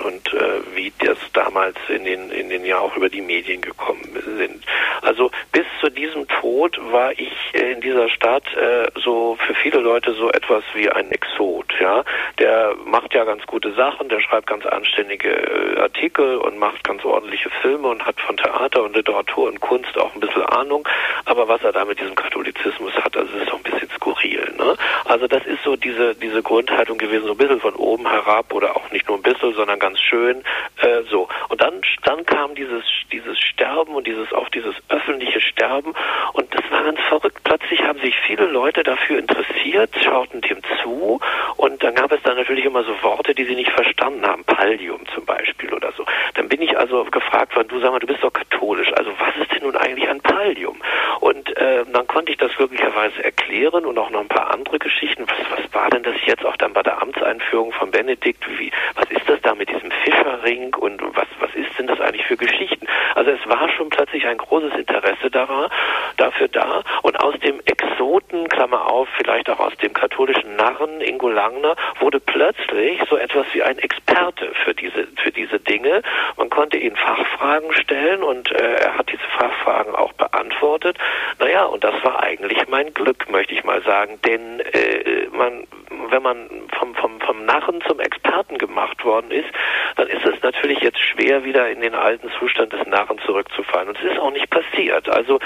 [0.00, 4.04] und äh, wie das damals in den in den Jahr auch über die Medien gekommen
[4.36, 4.64] sind.
[5.02, 10.12] Also bis zu diesem Tod war ich in dieser Stadt äh, so für viele Leute
[10.14, 11.66] so etwas wie ein Exot.
[11.80, 12.04] Ja,
[12.38, 17.04] der macht ja ganz gute Sachen, der schreibt ganz anständige äh, Artikel und macht ganz
[17.04, 20.86] ordentliche Filme und hat von Theater und Literatur und Kunst auch ein bisschen Ahnung.
[21.24, 24.52] Aber was er da mit diesem Katholizismus hat, also ist so ein bisschen skurril.
[24.56, 24.76] Ne?
[25.04, 28.76] Also das ist so diese diese Grundhaltung gewesen, so ein bisschen von oben herab oder
[28.76, 30.42] auch nicht nur ein bisschen, sondern ganz schön
[30.80, 31.28] äh, so.
[31.48, 35.94] Und dann dann kam dieses dieses Sterben und dieses auch dieses öffentliche Sterben
[36.32, 37.38] und das war ganz verrückt.
[37.44, 41.20] Plötzlich haben sich viele Leute dafür interessiert, schauten dem zu
[41.56, 45.00] und dann gab es dann natürlich immer so Worte, die sie nicht verstanden haben, Pallium
[45.14, 46.04] zum Beispiel oder so.
[46.34, 49.36] Dann bin ich also gefragt worden, du sag mal, du bist doch katholisch, also was
[49.36, 50.76] ist denn nun eigentlich ein Pallium?
[51.20, 55.05] Und äh, dann konnte ich das glücklicherweise erklären und auch noch ein paar andere Geschichten.
[55.18, 58.44] Was, was war denn das jetzt auch dann bei der Amtseinführung von Benedikt?
[58.58, 62.26] Wie, was ist das da mit diesem Fischerring und was, was ist denn das eigentlich
[62.26, 62.86] für Geschichten?
[63.14, 65.70] Also es war schon plötzlich ein großes Interesse daran,
[66.16, 71.28] dafür da und aus dem Exoten, Klammer auf, vielleicht auch aus dem katholischen Narren Ingo
[71.28, 76.02] Langner, wurde plötzlich so etwas wie ein Experte für diese, für diese Dinge.
[76.36, 80.98] Man konnte ihn Fachfragen stellen und äh, er hat diese Fachfragen auch beantwortet.
[81.38, 84.95] Naja, und das war eigentlich mein Glück, möchte ich mal sagen, denn äh,
[85.32, 85.66] man,
[86.10, 86.48] wenn man
[86.78, 89.48] vom, vom, vom Narren zum Experten gemacht worden ist,
[89.96, 93.88] dann ist es natürlich jetzt schwer, wieder in den alten Zustand des Narren zurückzufallen.
[93.88, 95.08] Und es ist auch nicht passiert.
[95.08, 95.38] Also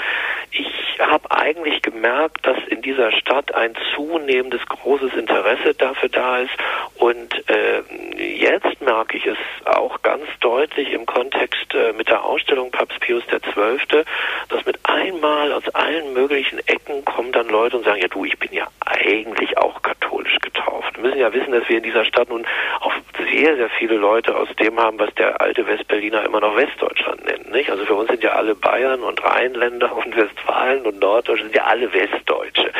[0.51, 6.51] ich habe eigentlich gemerkt, dass in dieser Stadt ein zunehmendes großes Interesse dafür da ist.
[6.95, 7.81] Und äh,
[8.17, 13.23] jetzt merke ich es auch ganz deutlich im Kontext äh, mit der Ausstellung Papst Pius
[13.27, 14.03] XII.,
[14.49, 18.37] dass mit einmal aus allen möglichen Ecken kommen dann Leute und sagen, ja du, ich
[18.37, 19.81] bin ja eigentlich auch
[20.11, 20.95] katholisch getauft.
[20.97, 22.45] Wir müssen ja wissen, dass wir in dieser Stadt nun
[22.79, 22.93] auch
[23.31, 27.51] sehr, sehr viele Leute aus dem haben, was der alte Westberliner immer noch Westdeutschland nennt.
[27.51, 27.69] Nicht?
[27.69, 31.63] Also für uns sind ja alle Bayern und Rheinländer und Westfalen und Norddeutsche sind ja
[31.63, 32.71] alle Westdeutsche.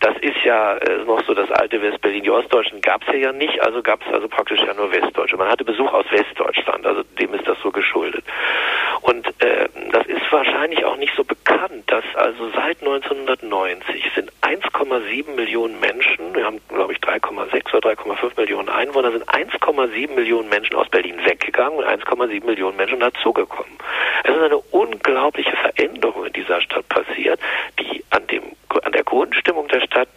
[0.00, 2.22] Das ist ja äh, noch so das alte Westberlin.
[2.22, 5.36] Die Ostdeutschen gab es ja nicht, also gab es also praktisch ja nur Westdeutsche.
[5.36, 8.24] Man hatte Besuch aus Westdeutschland, also dem ist das so geschuldet.
[9.02, 9.68] Und äh,
[10.30, 16.44] ist wahrscheinlich auch nicht so bekannt, dass also seit 1990 sind 1,7 Millionen Menschen, wir
[16.44, 21.78] haben glaube ich 3,6 oder 3,5 Millionen Einwohner, sind 1,7 Millionen Menschen aus Berlin weggegangen
[21.78, 23.72] und 1,7 Millionen Menschen dazugekommen.
[24.22, 27.40] Es ist eine unglaubliche Veränderung in dieser Stadt passiert,
[27.80, 28.42] die an, dem,
[28.84, 30.08] an der Grundstimmung der Stadt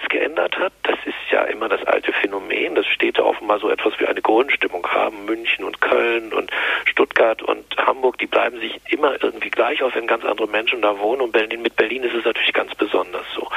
[0.00, 0.72] nichts geändert hat.
[0.82, 4.86] Das ist ja immer das alte Phänomen, dass Städte offenbar so etwas wie eine Grundstimmung
[4.86, 5.24] haben.
[5.24, 6.50] München und Köln und
[6.86, 10.98] Stuttgart und Hamburg, die bleiben sich immer irgendwie gleich, auch wenn ganz andere Menschen da
[10.98, 11.22] wohnen.
[11.22, 13.48] Und Berlin, mit Berlin ist es natürlich ganz besonders so.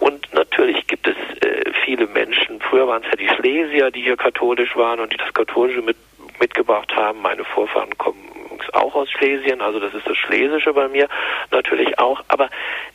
[0.00, 4.16] Und natürlich gibt es äh, viele Menschen, früher waren es ja die Schlesier, die hier
[4.16, 5.96] katholisch waren und die das Katholische mit,
[6.40, 7.22] mitgebracht haben.
[7.22, 8.36] Meine Vorfahren kommen
[8.72, 11.08] auch aus Schlesien, also das ist das Schlesische bei mir
[11.50, 12.22] natürlich auch.
[12.28, 12.48] Aber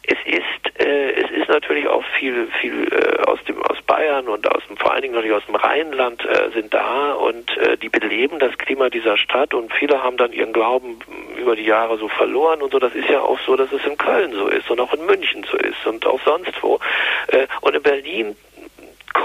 [0.04, 4.50] es ist äh, es ist natürlich auch viel viel äh, aus dem aus Bayern und
[4.50, 7.90] aus dem vor allen Dingen natürlich aus dem Rheinland äh, sind da und äh, die
[7.90, 11.00] beleben das Klima dieser Stadt und viele haben dann ihren Glauben
[11.38, 12.80] über die Jahre so verloren und so.
[12.80, 15.46] Das ist ja auch so, dass es in Köln so ist und auch in München
[15.50, 16.80] so ist und auch sonst wo.
[17.28, 18.36] Äh, und in Berlin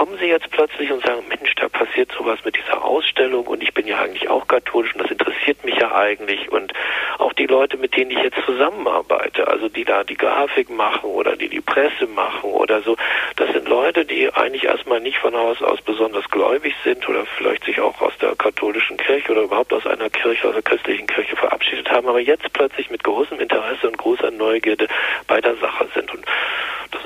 [0.07, 3.73] kommen Sie jetzt plötzlich und sagen, Mensch, da passiert sowas mit dieser Ausstellung und ich
[3.73, 6.49] bin ja eigentlich auch katholisch und das interessiert mich ja eigentlich.
[6.49, 6.71] Und
[7.17, 11.35] auch die Leute, mit denen ich jetzt zusammenarbeite, also die da die Grafik machen oder
[11.35, 12.95] die die Presse machen oder so,
[13.35, 17.65] das sind Leute, die eigentlich erstmal nicht von Haus aus besonders gläubig sind oder vielleicht
[17.65, 21.35] sich auch aus der katholischen Kirche oder überhaupt aus einer Kirche, aus der christlichen Kirche
[21.35, 24.87] verabschiedet haben, aber jetzt plötzlich mit großem Interesse und großer Neugierde
[25.27, 26.13] bei der Sache sind.
[26.13, 26.23] Und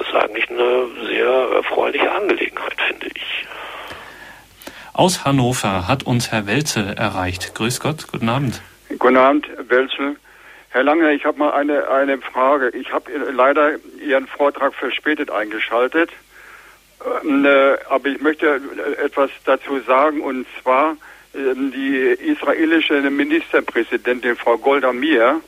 [0.01, 3.47] ist eigentlich eine sehr erfreuliche Angelegenheit, finde ich.
[4.93, 7.55] Aus Hannover hat uns Herr Welze erreicht.
[7.55, 8.61] Grüß Gott, guten Abend.
[8.99, 10.15] Guten Abend, Welze.
[10.69, 12.69] Herr Lange, ich habe mal eine, eine Frage.
[12.69, 13.71] Ich habe leider
[14.05, 16.11] Ihren Vortrag verspätet eingeschaltet,
[17.23, 18.61] ähm, äh, aber ich möchte
[19.03, 20.95] etwas dazu sagen, und zwar
[21.33, 25.41] äh, die israelische Ministerpräsidentin Frau Golda Meir,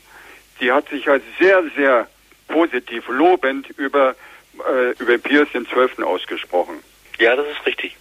[0.59, 2.07] die hat sich als sehr, sehr
[2.47, 4.15] positiv lobend über,
[4.59, 6.03] äh, über Pius XII.
[6.03, 6.83] ausgesprochen.
[7.19, 7.95] Ja, das ist richtig.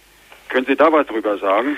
[0.49, 1.77] Können Sie da was drüber sagen?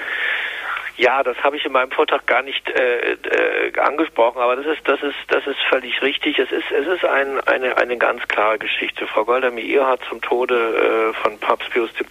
[0.98, 4.88] Ja, das habe ich in meinem Vortrag gar nicht äh, äh, angesprochen, aber das ist
[4.88, 6.40] das ist das ist völlig richtig.
[6.40, 9.06] Es ist es ist ein, eine eine ganz klare Geschichte.
[9.06, 12.06] Frau Golda-Meir hat zum Tode äh, von Papst Pius XII.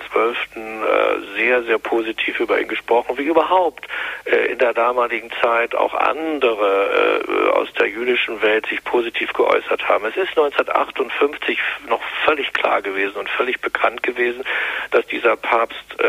[0.55, 3.87] Äh, sehr sehr positiv über ihn gesprochen, wie überhaupt
[4.27, 9.89] äh, in der damaligen Zeit auch andere äh, aus der jüdischen Welt sich positiv geäußert
[9.89, 10.05] haben.
[10.05, 11.59] Es ist 1958
[11.89, 14.45] noch völlig klar gewesen und völlig bekannt gewesen,
[14.91, 16.05] dass dieser Papst äh,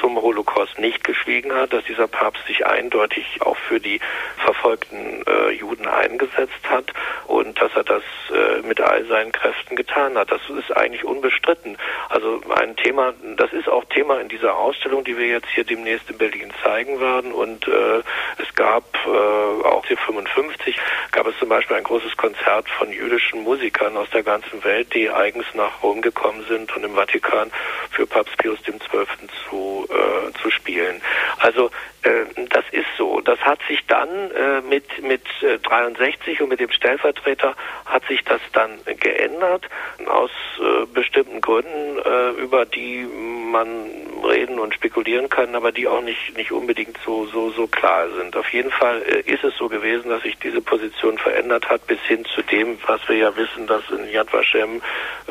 [0.00, 4.00] zum Holocaust nicht geschwiegen hat, dass dieser Papst sich eindeutig auch für die
[4.36, 6.92] verfolgten äh, Juden eingesetzt hat
[7.26, 10.30] und dass er das äh, mit all seinen Kräften getan hat.
[10.30, 11.76] Das ist eigentlich unbestritten.
[12.08, 16.08] Also ein Thema, das ist auch Thema in dieser Ausstellung, die wir jetzt hier demnächst
[16.10, 17.32] in Berlin zeigen werden.
[17.32, 18.02] Und äh,
[18.38, 20.76] es gab äh, auch hier 55
[21.10, 25.10] gab es zum Beispiel ein großes Konzert von jüdischen Musikern aus der ganzen Welt, die
[25.10, 27.50] eigens nach Rom gekommen sind und im Vatikan
[27.90, 28.78] für Papst Pius XII.
[29.48, 31.00] zu, äh, zu spielen.
[31.38, 31.70] Also
[32.48, 33.20] das ist so.
[33.20, 37.54] Das hat sich dann äh, mit mit äh, 63 und mit dem Stellvertreter
[37.84, 39.66] hat sich das dann geändert
[40.06, 46.02] aus äh, bestimmten Gründen, äh, über die man reden und spekulieren kann, aber die auch
[46.02, 48.36] nicht nicht unbedingt so so so klar sind.
[48.36, 52.00] Auf jeden Fall äh, ist es so gewesen, dass sich diese Position verändert hat bis
[52.02, 54.80] hin zu dem, was wir ja wissen, dass in Yad Vashem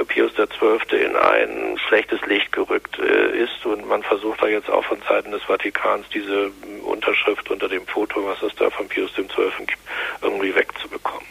[0.08, 1.00] Pius XII.
[1.00, 5.44] in ein schlechtes Licht gerückt ist und man versucht da jetzt auch von Seiten des
[5.44, 6.52] Vatikans diese
[6.84, 9.26] Unterschrift unter dem Foto, was es da von Pius XII.
[9.66, 9.80] gibt,
[10.22, 11.28] irgendwie wegzubekommen.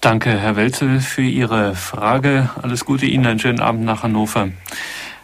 [0.00, 2.50] Danke, Herr Welzel, für Ihre Frage.
[2.62, 4.48] Alles Gute Ihnen, einen schönen Abend nach Hannover.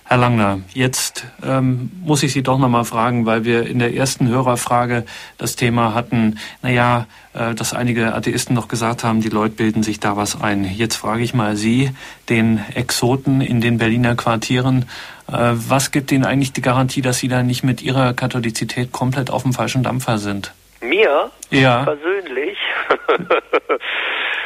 [0.07, 4.29] Herr Langner, jetzt ähm, muss ich Sie doch nochmal fragen, weil wir in der ersten
[4.29, 5.05] Hörerfrage
[5.39, 10.01] das Thema hatten, naja, äh, dass einige Atheisten noch gesagt haben, die Leute bilden sich
[10.01, 10.65] da was ein.
[10.65, 11.91] Jetzt frage ich mal Sie,
[12.29, 14.85] den Exoten in den Berliner Quartieren,
[15.27, 19.31] äh, was gibt Ihnen eigentlich die Garantie, dass Sie da nicht mit Ihrer Katholizität komplett
[19.31, 20.53] auf dem falschen Dampfer sind?
[20.83, 21.31] Mir?
[21.51, 21.85] Ja.
[21.85, 22.59] Persönlich?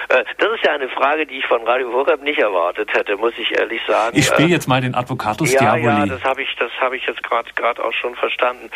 [0.08, 3.32] Äh, das ist ja eine Frage, die ich von Radio Horeb nicht erwartet hätte, muss
[3.36, 4.16] ich ehrlich sagen.
[4.16, 5.84] Ich spiele jetzt mal den Advocatus ja, Diaboli.
[5.84, 8.70] Ja, das habe ich, das habe ich jetzt gerade gerade auch schon verstanden.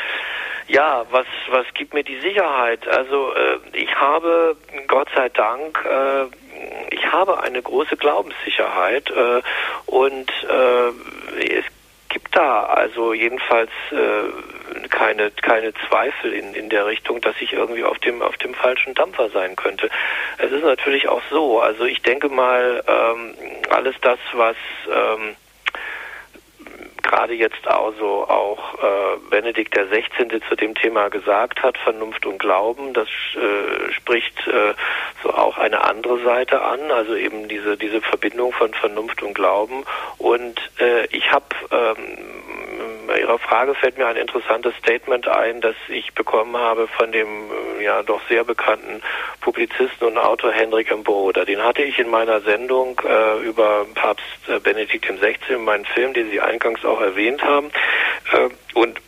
[0.68, 2.86] Ja, was was gibt mir die Sicherheit?
[2.88, 4.56] Also äh, ich habe
[4.86, 6.26] Gott sei Dank äh,
[6.90, 9.42] ich habe eine große Glaubenssicherheit äh,
[9.86, 10.88] und äh,
[11.58, 11.64] es
[12.08, 13.96] gibt da also jedenfalls äh,
[14.90, 18.94] keine keine Zweifel in in der Richtung, dass ich irgendwie auf dem auf dem falschen
[18.94, 19.90] Dampfer sein könnte.
[20.38, 21.60] Es ist natürlich auch so.
[21.60, 23.34] Also ich denke mal ähm,
[23.70, 24.56] alles das, was
[24.88, 25.36] ähm,
[27.02, 30.42] gerade jetzt also auch äh, Benedikt der 16.
[30.48, 34.74] zu dem Thema gesagt hat, Vernunft und Glauben, das äh, spricht äh,
[35.22, 39.84] so auch eine andere Seite an, also eben diese diese Verbindung von Vernunft und Glauben.
[40.18, 42.42] Und äh, ich habe ähm,
[43.18, 47.28] Ihrer Frage fällt mir ein interessantes Statement ein, das ich bekommen habe von dem
[47.78, 49.02] äh, ja doch sehr bekannten
[49.40, 51.44] Publizisten und Autor Henrik Broder.
[51.44, 56.30] Den hatte ich in meiner Sendung äh, über Papst äh, Benedikt XVI, meinen Film, den
[56.30, 57.70] Sie eingangs auch erwähnt haben.
[58.32, 59.00] Äh, und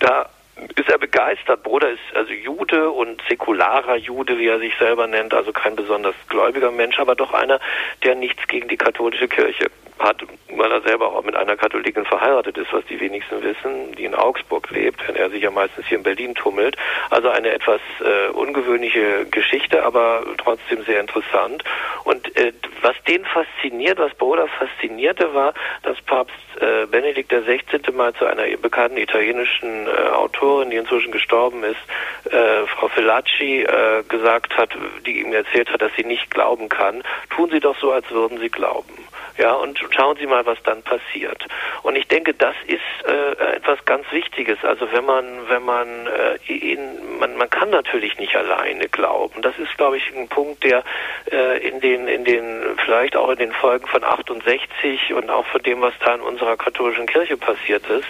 [0.00, 0.28] da
[0.76, 1.62] ist er begeistert.
[1.62, 6.14] Bruder ist also Jude und säkularer Jude, wie er sich selber nennt, also kein besonders
[6.28, 7.60] gläubiger Mensch, aber doch einer,
[8.04, 12.58] der nichts gegen die katholische Kirche hat, weil er selber auch mit einer Katholikin verheiratet
[12.58, 15.98] ist, was die wenigsten wissen, die in Augsburg lebt, wenn er sich ja meistens hier
[15.98, 16.76] in Berlin tummelt.
[17.10, 21.64] Also eine etwas äh, ungewöhnliche Geschichte, aber trotzdem sehr interessant.
[22.04, 27.92] Und äh, was den fasziniert, was Broder faszinierte, war, dass Papst äh, Benedikt XVI.
[27.92, 34.02] mal zu einer bekannten italienischen äh, Autorin, die inzwischen gestorben ist, äh, Frau Filacci, äh,
[34.08, 34.70] gesagt hat,
[35.06, 38.38] die ihm erzählt hat, dass sie nicht glauben kann, tun Sie doch so, als würden
[38.38, 39.03] Sie glauben.
[39.36, 41.44] Ja, und schauen Sie mal, was dann passiert.
[41.82, 44.58] Und ich denke, das ist äh, etwas ganz Wichtiges.
[44.62, 49.42] Also wenn man, wenn man, äh, in, man, man kann natürlich nicht alleine glauben.
[49.42, 50.84] Das ist, glaube ich, ein Punkt, der
[51.32, 55.62] äh, in den, in den, vielleicht auch in den Folgen von 68 und auch von
[55.62, 58.06] dem, was da in unserer katholischen Kirche passiert ist,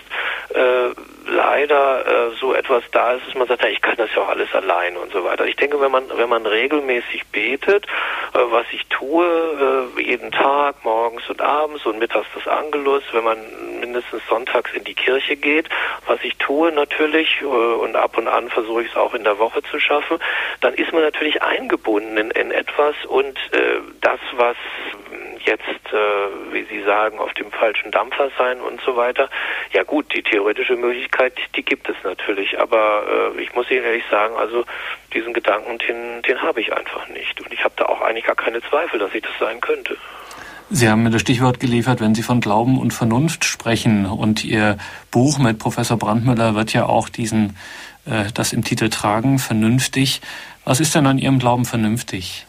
[0.54, 0.90] äh,
[1.26, 4.28] leider äh, so etwas da ist, dass man sagt, ja, ich kann das ja auch
[4.28, 5.46] alles alleine und so weiter.
[5.46, 7.86] Ich denke, wenn man, wenn man regelmäßig betet,
[8.34, 9.24] äh, was ich tue,
[9.96, 13.38] äh, jeden Tag, morgens und abends und mittags das Angelus, wenn man
[13.80, 15.68] mindestens sonntags in die Kirche geht,
[16.06, 19.38] was ich tue natürlich äh, und ab und an versuche ich es auch in der
[19.38, 20.18] Woche zu schaffen,
[20.60, 24.56] dann ist man natürlich eingebunden in, in etwas und äh, das, was
[25.46, 29.28] jetzt, äh, wie Sie sagen, auf dem falschen Dampfer sein und so weiter.
[29.72, 34.04] Ja gut, die theoretische Möglichkeit, die gibt es natürlich, aber äh, ich muss Ihnen ehrlich
[34.10, 34.64] sagen, also
[35.12, 37.40] diesen Gedanken, den, den habe ich einfach nicht.
[37.40, 39.96] Und ich habe da auch eigentlich gar keine Zweifel, dass ich das sein könnte.
[40.70, 44.06] Sie haben mir das Stichwort geliefert, wenn Sie von Glauben und Vernunft sprechen.
[44.06, 44.78] Und Ihr
[45.10, 47.56] Buch mit Professor Brandmüller wird ja auch diesen,
[48.06, 50.20] äh, das im Titel tragen, vernünftig.
[50.64, 52.46] Was ist denn an Ihrem Glauben vernünftig?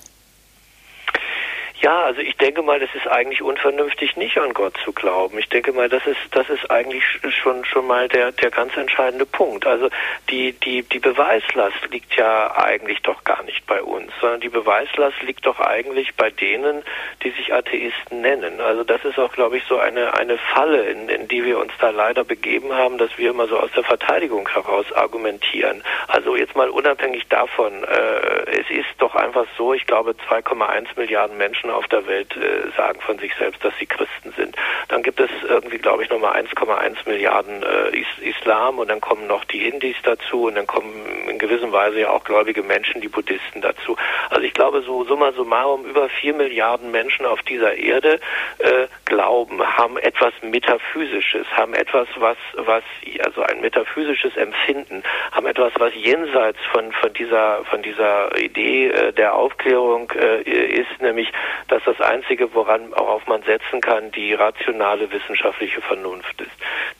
[1.86, 5.38] Ja, also ich denke mal, das ist eigentlich unvernünftig, nicht an Gott zu glauben.
[5.38, 9.28] Ich denke mal, das ist das ist eigentlich schon schon mal der der ganz entscheidende
[9.28, 9.68] Punkt.
[9.68, 9.90] Also
[10.32, 15.22] die die die Beweislast liegt ja eigentlich doch gar nicht bei uns, sondern die Beweislast
[15.22, 16.82] liegt doch eigentlich bei denen,
[17.24, 18.62] die sich Atheisten nennen.
[18.62, 21.74] Also das ist auch, glaube ich, so eine eine Falle, in, in die wir uns
[21.80, 25.84] da leider begeben haben, dass wir immer so aus der Verteidigung heraus argumentieren.
[26.08, 31.38] Also jetzt mal unabhängig davon, äh, es ist doch einfach so, ich glaube, 2,1 Milliarden
[31.38, 34.56] Menschen auf der Welt äh, sagen von sich selbst, dass sie Christen sind.
[34.88, 39.28] Dann gibt es irgendwie, glaube ich, nochmal 1,1 Milliarden äh, Is Islam und dann kommen
[39.28, 40.94] noch die Hindis dazu und dann kommen
[41.28, 43.98] in gewisser Weise ja auch gläubige Menschen, die Buddhisten dazu.
[44.30, 48.20] Also ich glaube, so summa summarum über vier Milliarden Menschen auf dieser Erde
[48.60, 52.84] äh, glauben, haben etwas Metaphysisches, haben etwas, was, was,
[53.24, 59.14] also ein metaphysisches Empfinden, haben etwas, was jenseits von, von dieser, von dieser Idee äh,
[59.14, 61.32] der Aufklärung äh, ist, nämlich
[61.68, 66.52] dass das Einzige, woran worauf man setzen kann, die rationale wissenschaftliche Vernunft ist.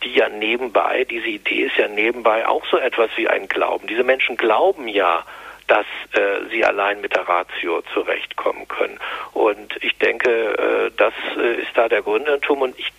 [0.04, 3.88] Die ja nebenbei, diese Idee ist ja nebenbei auch so etwas wie ein Glauben.
[3.88, 5.24] Diese Menschen glauben ja,
[5.68, 9.00] dass äh, sie allein mit der Ratio zurechtkommen können.
[9.34, 12.62] Und ich denke, äh, das äh, ist da der Gründertum.
[12.62, 12.92] Und ich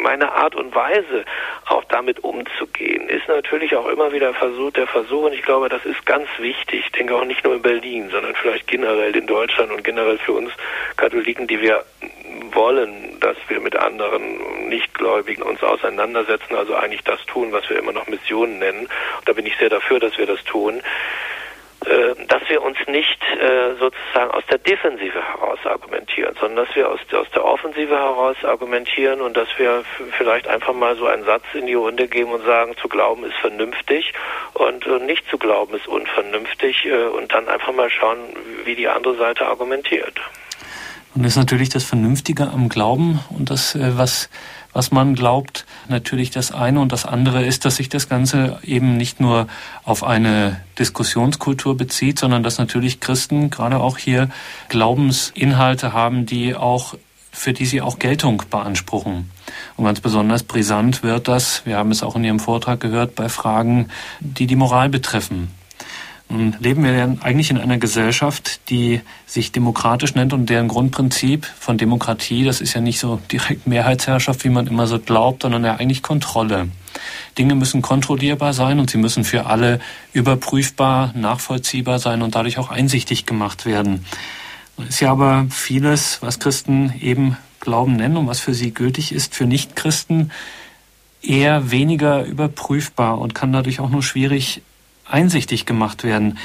[0.00, 1.24] meine Art und Weise,
[1.66, 5.84] auch damit umzugehen, ist natürlich auch immer wieder Versuch, der Versuch, und ich glaube, das
[5.84, 9.72] ist ganz wichtig, ich denke auch nicht nur in Berlin, sondern vielleicht generell in Deutschland
[9.72, 10.52] und generell für uns
[10.96, 11.84] Katholiken, die wir
[12.52, 17.92] wollen, dass wir mit anderen Nichtgläubigen uns auseinandersetzen, also eigentlich das tun, was wir immer
[17.92, 18.86] noch Missionen nennen.
[19.18, 20.80] Und da bin ich sehr dafür, dass wir das tun
[22.26, 27.00] dass wir uns nicht äh, sozusagen aus der Defensive heraus argumentieren, sondern dass wir aus,
[27.12, 29.84] aus der Offensive heraus argumentieren und dass wir
[30.18, 33.36] vielleicht einfach mal so einen Satz in die Runde geben und sagen, zu glauben ist
[33.36, 34.12] vernünftig
[34.54, 38.18] und äh, nicht zu glauben ist unvernünftig äh, und dann einfach mal schauen,
[38.64, 40.20] wie die andere Seite argumentiert.
[41.14, 44.28] Und das ist natürlich das Vernünftige am Glauben und das, äh, was
[44.76, 48.98] was man glaubt, natürlich das eine und das andere ist, dass sich das Ganze eben
[48.98, 49.46] nicht nur
[49.84, 54.28] auf eine Diskussionskultur bezieht, sondern dass natürlich Christen gerade auch hier
[54.68, 56.94] Glaubensinhalte haben, die auch
[57.32, 59.30] für die sie auch Geltung beanspruchen.
[59.78, 63.30] Und ganz besonders brisant wird das, wir haben es auch in Ihrem Vortrag gehört, bei
[63.30, 63.88] Fragen,
[64.20, 65.55] die die Moral betreffen.
[66.28, 71.78] Leben wir ja eigentlich in einer Gesellschaft, die sich demokratisch nennt und deren Grundprinzip von
[71.78, 75.76] Demokratie, das ist ja nicht so direkt Mehrheitsherrschaft, wie man immer so glaubt, sondern ja
[75.76, 76.68] eigentlich Kontrolle.
[77.38, 79.78] Dinge müssen kontrollierbar sein und sie müssen für alle
[80.12, 84.04] überprüfbar, nachvollziehbar sein und dadurch auch einsichtig gemacht werden.
[84.78, 89.12] Es ist ja aber vieles, was Christen eben Glauben nennen und was für sie gültig
[89.12, 90.32] ist, für Nichtchristen
[91.22, 94.62] eher weniger überprüfbar und kann dadurch auch nur schwierig
[95.08, 96.38] einsichtig gemacht werden.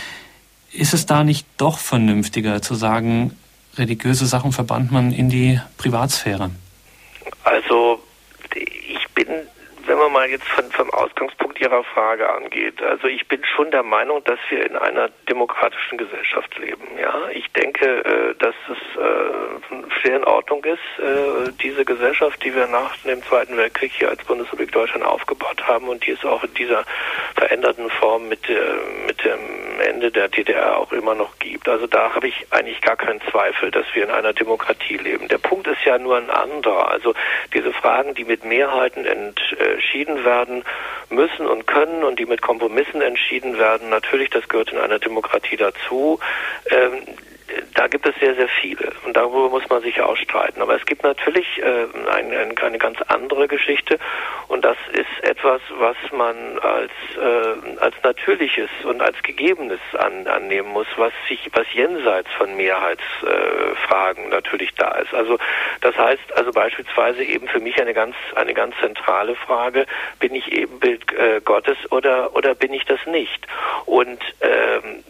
[0.72, 3.38] Ist es da nicht doch vernünftiger zu sagen,
[3.78, 6.52] religiöse Sachen verbannt man in die Privatsphäre?
[7.44, 8.02] Also
[8.54, 9.28] ich bin,
[10.12, 14.40] mal jetzt von, vom Ausgangspunkt Ihrer Frage angeht, also ich bin schon der Meinung, dass
[14.50, 16.84] wir in einer demokratischen Gesellschaft leben.
[17.00, 22.54] Ja, ich denke, äh, dass es äh, sehr in Ordnung ist, äh, diese Gesellschaft, die
[22.56, 26.44] wir nach dem Zweiten Weltkrieg hier als Bundesrepublik Deutschland aufgebaut haben und die es auch
[26.44, 26.84] in dieser
[27.36, 28.42] veränderten Form mit,
[29.08, 29.40] mit dem
[29.82, 31.68] Ende der DDR auch immer noch gibt.
[31.68, 35.28] Also da habe ich eigentlich gar keinen Zweifel, dass wir in einer Demokratie leben.
[35.28, 36.90] Der Punkt ist ja nur ein anderer.
[36.90, 37.14] Also
[37.54, 40.64] diese Fragen, die mit Mehrheiten entschieden werden
[41.10, 45.58] müssen und können und die mit Kompromissen entschieden werden, natürlich, das gehört in einer Demokratie
[45.58, 46.20] dazu.
[46.70, 47.04] Ähm,
[47.74, 50.62] da gibt es sehr, sehr viele und darüber muss man sich auch streiten.
[50.62, 53.98] Aber es gibt natürlich äh, eine, eine ganz andere Geschichte
[54.48, 60.70] und das ist etwas, was man als, äh, als Natürliches und als Gegebenes an, annehmen
[60.70, 65.14] muss, was sich, was jenseits von Mehrheitsfragen äh, natürlich da ist.
[65.14, 65.38] Also
[65.82, 69.86] das heißt also beispielsweise eben für mich eine ganz, eine ganz zentrale Frage,
[70.20, 73.48] bin ich Ebenbild äh, Gottes oder, oder bin ich das nicht?
[73.86, 75.04] Und ähm,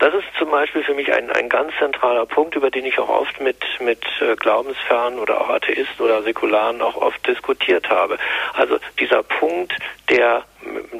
[0.00, 3.10] das ist zum Beispiel für mich ein, ein ganz zentraler Punkt, über den ich auch
[3.10, 8.16] oft mit, mit äh, Glaubensfernen oder auch Atheisten oder Säkularen auch oft diskutiert habe.
[8.54, 9.74] Also dieser Punkt
[10.08, 10.44] der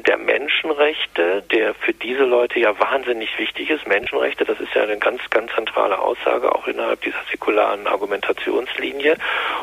[0.07, 3.87] der Menschenrechte, der für diese Leute ja wahnsinnig wichtig ist.
[3.87, 9.17] Menschenrechte, das ist ja eine ganz, ganz zentrale Aussage auch innerhalb dieser säkularen Argumentationslinie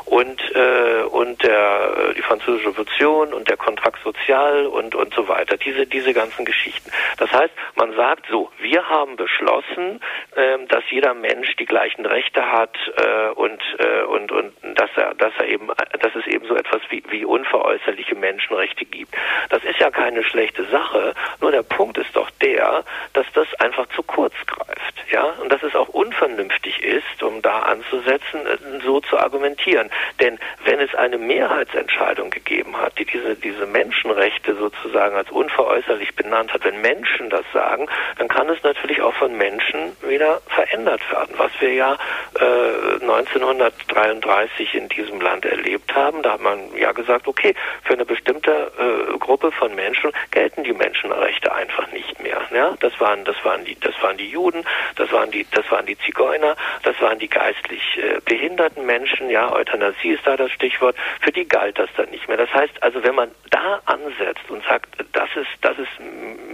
[0.04, 5.28] und äh, und der äh, die französische Revolution und der Kontrakt sozial und und so
[5.28, 5.56] weiter.
[5.56, 6.90] Diese diese ganzen Geschichten.
[7.18, 10.00] Das heißt, man sagt so: Wir haben beschlossen,
[10.36, 15.14] äh, dass jeder Mensch die gleichen Rechte hat äh, und äh, und und dass er
[15.14, 19.14] dass er eben dass es eben so etwas wie wie unveräußerliche Menschenrechte gibt.
[19.50, 21.14] Das ist ja keine schlechte Sache.
[21.40, 25.62] Nur der Punkt ist doch der, dass das einfach zu kurz greift, ja, und dass
[25.62, 29.90] es auch unvernünftig ist, um da anzusetzen, äh, so zu argumentieren.
[30.20, 36.52] Denn wenn es eine Mehrheitsentscheidung gegeben hat, die diese diese Menschenrechte sozusagen als unveräußerlich benannt
[36.52, 37.86] hat, wenn Menschen das sagen,
[38.18, 41.96] dann kann es natürlich auch von Menschen wieder verändert werden, was wir ja
[42.38, 46.22] äh, 1933 in diesem Land erlebt haben.
[46.22, 47.54] Da hat man ja gesagt, okay,
[47.84, 52.40] für eine bestimmte äh, Gruppe von Menschen gelten die Menschenrechte einfach nicht mehr.
[52.52, 54.64] Ja, das waren, das waren die, das waren die Juden,
[54.96, 59.30] das waren die, das waren die Zigeuner, das waren die geistlich äh, behinderten Menschen.
[59.30, 60.96] Ja, Euthanasie ist da das Stichwort.
[61.20, 62.36] Für die galt das dann nicht mehr.
[62.36, 65.88] Das heißt also, wenn man da ansetzt und sagt, das ist, das ist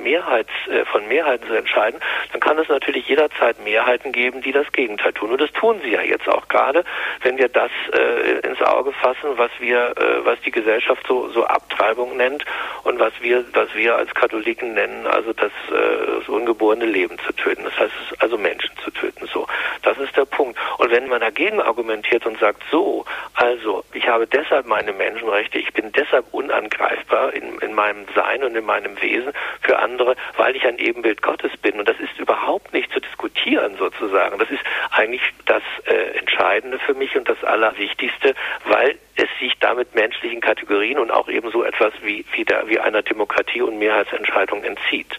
[0.03, 1.99] Mehrheits, äh, von Mehrheiten zu entscheiden,
[2.33, 5.33] dann kann es natürlich jederzeit Mehrheiten geben, die das Gegenteil tun.
[5.33, 6.85] Und das tun sie ja jetzt auch gerade,
[7.23, 11.45] wenn wir das äh, ins Auge fassen, was wir, äh, was die Gesellschaft so, so
[11.45, 12.45] Abtreibung nennt
[12.85, 17.33] und was wir, was wir als Katholiken nennen, also das, äh, das ungeborene Leben zu
[17.33, 17.65] töten.
[17.65, 19.27] Das heißt, also Menschen zu töten.
[19.33, 19.47] So,
[19.83, 20.59] das ist der Punkt.
[20.79, 23.05] Und wenn man dagegen argumentiert und sagt, so,
[23.35, 28.57] also ich habe deshalb meine Menschenrechte, ich bin deshalb unangreifbar in, in meinem Sein und
[28.57, 29.33] in meinem Wesen
[29.63, 31.79] für andere, weil ich ein Ebenbild Gottes bin.
[31.79, 34.39] Und das ist überhaupt nicht zu diskutieren sozusagen.
[34.39, 38.35] Das ist eigentlich das äh, Entscheidende für mich und das Allerwichtigste,
[38.65, 42.81] weil es sich damit menschlichen Kategorien und auch eben so etwas wie, wie, der, wie
[42.81, 45.19] einer Demokratie und Mehrheitsentscheidung entzieht.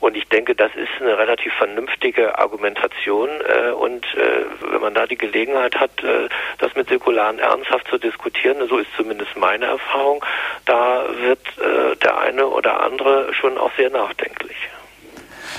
[0.00, 3.28] Und ich denke, das ist eine relativ vernünftige Argumentation.
[3.28, 6.28] Äh, und äh, wenn man da die Gelegenheit hat, äh,
[6.58, 10.24] das mit Säkularen ernsthaft zu diskutieren, so ist zumindest meine Erfahrung,
[10.64, 14.56] da wird äh, der eine oder andere schon auch sehr nachdenklich.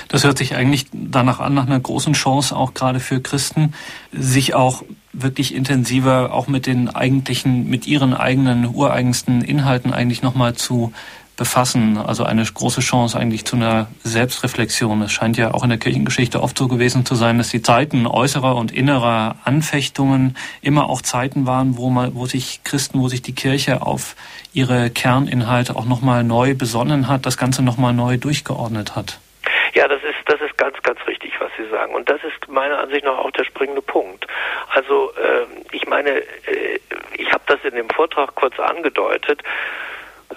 [0.08, 3.74] Das hört sich eigentlich danach an, nach einer großen Chance, auch gerade für Christen,
[4.12, 4.82] sich auch
[5.12, 10.92] wirklich intensiver auch mit den eigentlichen, mit ihren eigenen ureigensten Inhalten eigentlich nochmal zu
[11.36, 11.98] befassen.
[11.98, 15.02] Also eine große Chance eigentlich zu einer Selbstreflexion.
[15.02, 18.06] Es scheint ja auch in der Kirchengeschichte oft so gewesen zu sein, dass die Zeiten
[18.06, 23.22] äußerer und innerer Anfechtungen immer auch Zeiten waren, wo man, wo sich Christen, wo sich
[23.22, 24.16] die Kirche auf
[24.52, 29.18] ihre Kerninhalte auch nochmal neu besonnen hat, das Ganze nochmal neu durchgeordnet hat.
[29.74, 31.94] Ja, das ist, das ist ganz, ganz richtig, was Sie sagen.
[31.94, 34.26] Und das ist meiner Ansicht nach auch der springende Punkt.
[34.74, 36.78] Also äh, ich meine, äh,
[37.16, 39.42] ich habe das in dem Vortrag kurz angedeutet.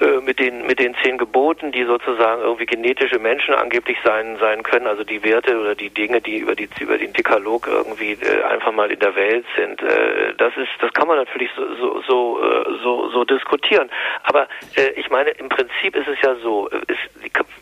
[0.02, 4.64] Äh, mit den mit den zehn Geboten, die sozusagen irgendwie genetische Menschen angeblich sein sein
[4.64, 8.44] können, also die Werte oder die Dinge, die über die über den Dekalog irgendwie äh,
[8.44, 9.82] einfach mal in der Welt sind.
[9.82, 13.90] Äh, das ist das kann man natürlich so so so äh, so, so diskutieren.
[14.24, 17.00] Aber äh, ich meine, im Prinzip ist es ja so, ist,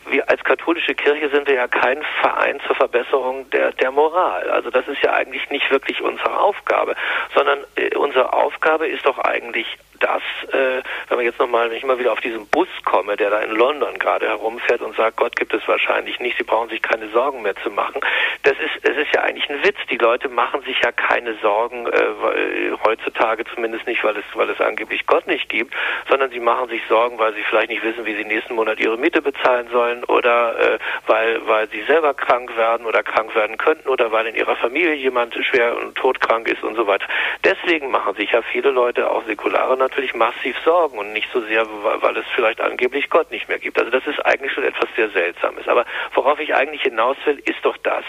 [0.09, 4.49] wir als katholische Kirche sind wir ja kein Verein zur Verbesserung der der Moral.
[4.49, 6.95] Also das ist ja eigentlich nicht wirklich unsere Aufgabe,
[7.35, 10.21] sondern äh, unsere Aufgabe ist doch eigentlich das,
[10.51, 13.39] äh, wenn man jetzt nochmal, wenn ich mal wieder auf diesen Bus komme, der da
[13.39, 17.09] in London gerade herumfährt und sagt, Gott gibt es wahrscheinlich nicht, Sie brauchen sich keine
[17.09, 18.01] Sorgen mehr zu machen.
[18.43, 19.77] Das ist, es ist ja eigentlich ein Witz.
[19.89, 24.59] Die Leute machen sich ja keine Sorgen, äh, heutzutage zumindest nicht, weil es, weil es
[24.59, 25.73] angeblich Gott nicht gibt,
[26.09, 28.97] sondern sie machen sich Sorgen, weil sie vielleicht nicht wissen, wie sie nächsten Monat ihre
[28.97, 33.87] Miete bezahlen sollen oder äh, weil, weil sie selber krank werden oder krank werden könnten
[33.87, 37.07] oder weil in ihrer Familie jemand schwer und todkrank ist und so weiter.
[37.43, 41.67] Deswegen machen sich ja viele Leute, auch Säkulare, natürlich massiv Sorgen und nicht so sehr,
[41.67, 43.77] weil es vielleicht angeblich Gott nicht mehr gibt.
[43.77, 45.67] Also das ist eigentlich schon etwas sehr Seltsames.
[45.67, 48.03] Aber worauf ich eigentlich hinaus will, ist doch das.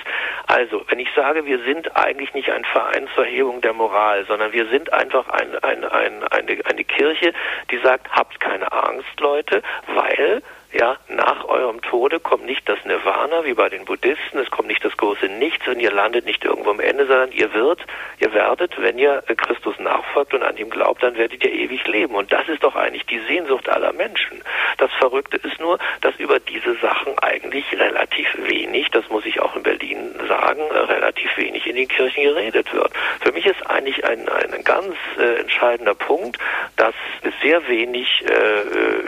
[0.46, 4.52] Also, wenn ich sage, wir sind eigentlich nicht ein Verein zur Erhebung der Moral, sondern
[4.52, 7.34] wir sind einfach ein, ein, ein, eine, eine Kirche,
[7.70, 9.62] die sagt, habt keine Angst, Leute,
[9.94, 10.42] weil
[10.74, 14.84] ja, nach eurem Tode kommt nicht das Nirvana wie bei den Buddhisten, es kommt nicht
[14.84, 17.80] das große Nichts und ihr landet nicht irgendwo am Ende, sondern ihr wird,
[18.18, 22.14] ihr werdet, wenn ihr Christus nachfolgt und an ihm glaubt, dann werdet ihr ewig leben.
[22.14, 24.42] Und das ist doch eigentlich die Sehnsucht aller Menschen.
[24.78, 29.54] Das Verrückte ist nur, dass über diese Sachen eigentlich relativ wenig, das muss ich auch
[29.54, 32.90] in Berlin sagen, relativ wenig in den Kirchen geredet wird.
[33.20, 36.38] Für mich ist eigentlich ein, ein ganz äh, entscheidender Punkt,
[36.76, 36.94] dass
[37.42, 38.62] sehr wenig äh,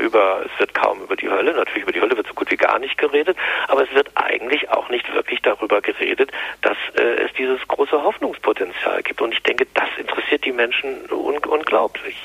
[0.04, 2.56] über, es wird kaum über die Hölle Natürlich über die Hölle wird so gut wie
[2.56, 3.36] gar nicht geredet,
[3.68, 6.30] aber es wird eigentlich auch nicht wirklich darüber geredet,
[6.62, 9.20] dass äh, es dieses große Hoffnungspotenzial gibt.
[9.20, 9.66] Und ich denke,
[9.98, 12.16] interessiert die Menschen un unglaublich.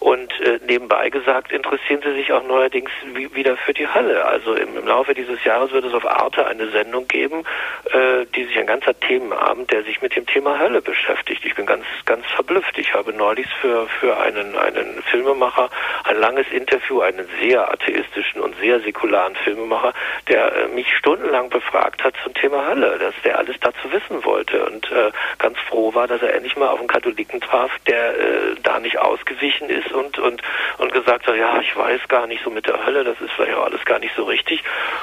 [0.00, 4.24] Und äh, nebenbei gesagt, interessieren sie sich auch neuerdings wie, wieder für die Hölle.
[4.24, 7.44] Also im, im, Laufe dieses Jahres wird es auf Arte eine Sendung geben,
[7.90, 11.44] äh, die sich ein ganzer Themenabend, der sich mit dem Thema Hölle beschäftigt.
[11.44, 12.78] Ich bin ganz, ganz verblüfft.
[12.78, 15.70] Ich habe neulich für, für einen, einen Filmemacher
[16.04, 19.92] ein langes Interview, einen sehr atheistischen und sehr säkularen Filmemacher,
[20.28, 24.64] der äh, mich stundenlang befragt hat zum Thema Hölle, dass der alles dazu wissen wollte
[24.66, 28.56] und äh, ganz froh war, dass er endlich mal auf einen Katholiken traf, der äh,
[28.62, 30.42] da nicht ausgewichen ist und, und,
[30.78, 33.54] und gesagt hat, ja, ich weiß gar nicht so mit der Hölle, das ist vielleicht
[33.54, 34.62] auch alles gar nicht so richtig,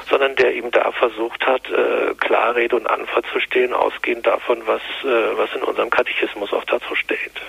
[0.09, 4.61] sondern der ihm da versucht hat, äh, klar Rede und Antwort zu stehen, ausgehend davon,
[4.65, 7.41] was, äh, was in unserem Katechismus auch dazu steht.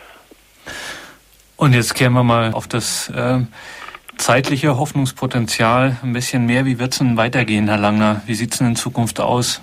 [1.57, 3.41] Und jetzt kehren wir mal auf das äh,
[4.19, 6.65] zeitliche Hoffnungspotenzial ein bisschen mehr.
[6.65, 8.23] Wie wird es denn weitergehen, Herr Langner?
[8.27, 9.63] Wie sieht es denn in Zukunft aus?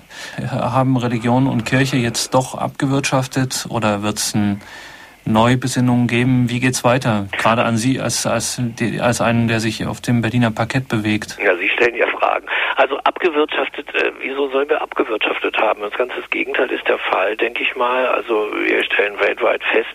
[0.50, 4.62] Haben Religion und Kirche jetzt doch abgewirtschaftet oder wird es ein
[5.26, 6.50] Neubesinnungen geben.
[6.50, 7.28] Wie geht's weiter?
[7.32, 8.60] Gerade an Sie als, als,
[9.00, 11.38] als einen, der sich auf dem Berliner Parkett bewegt.
[11.44, 12.46] Ja, Sie stellen ja Fragen.
[12.82, 15.82] Also abgewirtschaftet, äh, wieso sollen wir abgewirtschaftet haben?
[15.82, 18.08] Das ganze Gegenteil ist der Fall, denke ich mal.
[18.08, 19.94] Also wir stellen weltweit fest,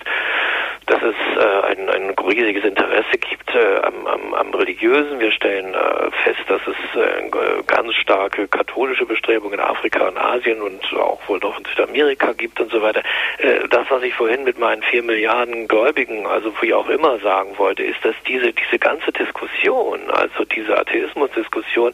[0.86, 5.18] dass es äh, ein, ein riesiges Interesse gibt äh, am, am, am Religiösen.
[5.18, 7.28] Wir stellen äh, fest, dass es äh,
[7.66, 12.60] ganz starke katholische Bestrebungen in Afrika und Asien und auch wohl noch in Südamerika gibt
[12.60, 13.02] und so weiter.
[13.38, 17.58] Äh, das, was ich vorhin mit meinen vier Milliarden Gläubigen, also wie auch immer sagen
[17.58, 21.92] wollte, ist, dass diese, diese ganze Diskussion, also diese Atheismusdiskussion,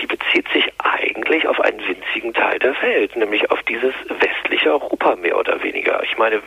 [0.00, 5.16] die bezieht sich eigentlich auf einen winzigen Teil der Welt, nämlich auf dieses westliche Europa
[5.16, 6.02] mehr oder weniger.
[6.02, 6.42] Ich meine,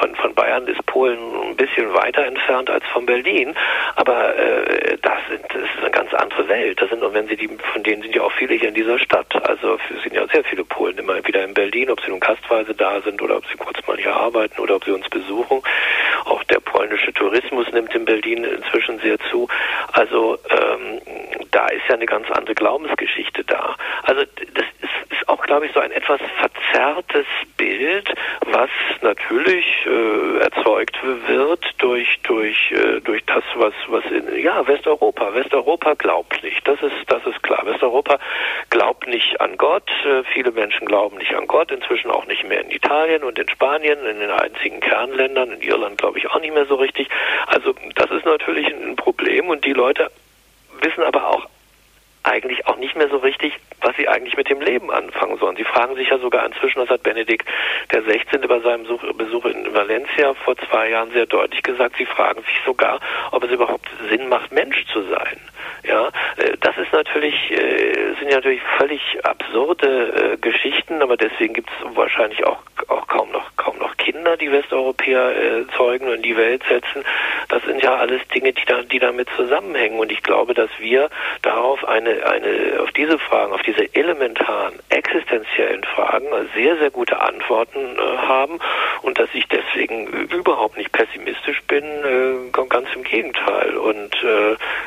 [0.00, 1.18] von, von Bayern ist Polen
[1.50, 3.54] ein bisschen weiter entfernt als von Berlin,
[3.96, 6.80] aber äh, das, sind, das ist eine ganz andere Welt.
[6.80, 8.98] Das sind, und wenn Sie die, von denen sind ja auch viele hier in dieser
[8.98, 9.32] Stadt.
[9.48, 12.74] Also es sind ja sehr viele Polen immer wieder in Berlin, ob sie nun gastweise
[12.74, 15.62] da sind oder ob sie kurz mal hier arbeiten oder ob sie uns besuchen.
[16.24, 19.48] Auch der polnische Tourismus nimmt in Berlin inzwischen sehr zu.
[19.92, 21.00] Also ähm,
[21.50, 23.76] da ist ja eine ganz andere Glaubensgeschichte da.
[24.02, 24.22] Also
[24.54, 27.26] das ist, ist auch, glaube ich, so ein etwas verzerrtes
[27.56, 28.12] Bild,
[28.46, 28.70] was
[29.02, 35.34] natürlich äh, erzeugt wird durch durch äh, durch das, was was in ja Westeuropa.
[35.34, 36.66] Westeuropa glaubt nicht.
[36.66, 37.64] Das ist das ist klar.
[37.64, 38.18] Westeuropa
[38.70, 39.90] glaubt nicht an Gott.
[40.04, 41.70] Äh, viele Menschen glauben nicht an Gott.
[41.70, 45.52] Inzwischen auch nicht mehr in Italien und in Spanien, in den einzigen Kernländern.
[45.52, 47.08] In Irland glaube ich auch nicht mehr so richtig.
[47.46, 50.10] Also das ist natürlich ein Problem und die Leute
[50.80, 51.46] wissen aber auch
[52.24, 55.56] eigentlich auch nicht mehr so richtig, was sie eigentlich mit dem Leben anfangen sollen.
[55.56, 57.48] Sie fragen sich ja sogar inzwischen, das hat Benedikt
[57.92, 58.40] der 16.
[58.42, 58.84] bei seinem
[59.16, 62.98] Besuch in Valencia vor zwei Jahren sehr deutlich gesagt, sie fragen sich sogar,
[63.30, 65.38] ob es überhaupt Sinn macht, Mensch zu sein.
[65.86, 71.54] Ja, äh, das ist natürlich, äh, sind ja natürlich völlig absurde äh, Geschichten, aber deswegen
[71.54, 72.58] gibt es wahrscheinlich auch,
[72.88, 77.04] auch kaum noch kaum noch Kinder, die Westeuropäer zeugen und in die Welt setzen.
[77.48, 79.98] Das sind ja alles Dinge, die da, die damit zusammenhängen.
[79.98, 81.08] Und ich glaube, dass wir
[81.42, 87.96] darauf eine, eine, auf diese Fragen, auf diese elementaren, existenziellen Fragen sehr, sehr gute Antworten
[87.98, 88.58] haben
[89.02, 91.84] und dass ich deswegen überhaupt nicht pessimistisch bin,
[92.68, 93.76] ganz im Gegenteil.
[93.76, 94.14] Und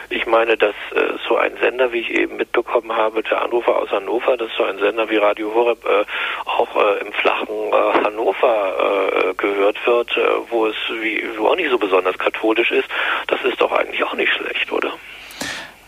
[0.09, 3.91] ich meine, dass äh, so ein Sender, wie ich eben mitbekommen habe, der Anrufer aus
[3.91, 6.05] Hannover, dass so ein Sender wie Radio Horeb äh,
[6.45, 11.55] auch äh, im flachen äh, Hannover äh, gehört wird, äh, wo es wie, wo auch
[11.55, 12.87] nicht so besonders katholisch ist,
[13.27, 14.93] das ist doch eigentlich auch nicht schlecht, oder?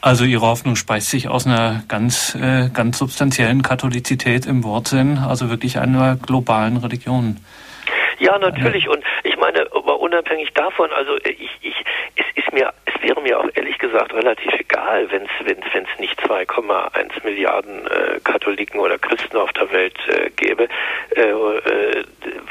[0.01, 5.49] Also Ihre Hoffnung speist sich aus einer ganz, äh, ganz substanziellen Katholizität im Wortsinn, also
[5.49, 7.37] wirklich einer globalen Religion.
[8.19, 8.87] Ja, natürlich.
[8.87, 9.65] Und ich meine,
[10.19, 11.85] unabhängig davon, also ich, ich,
[12.15, 15.99] es ist mir, es wäre mir auch ehrlich gesagt relativ egal, wenn es wenn es
[15.99, 20.67] nicht 2,1 Milliarden äh, Katholiken oder Christen auf der Welt äh, gäbe,
[21.15, 22.03] äh, äh,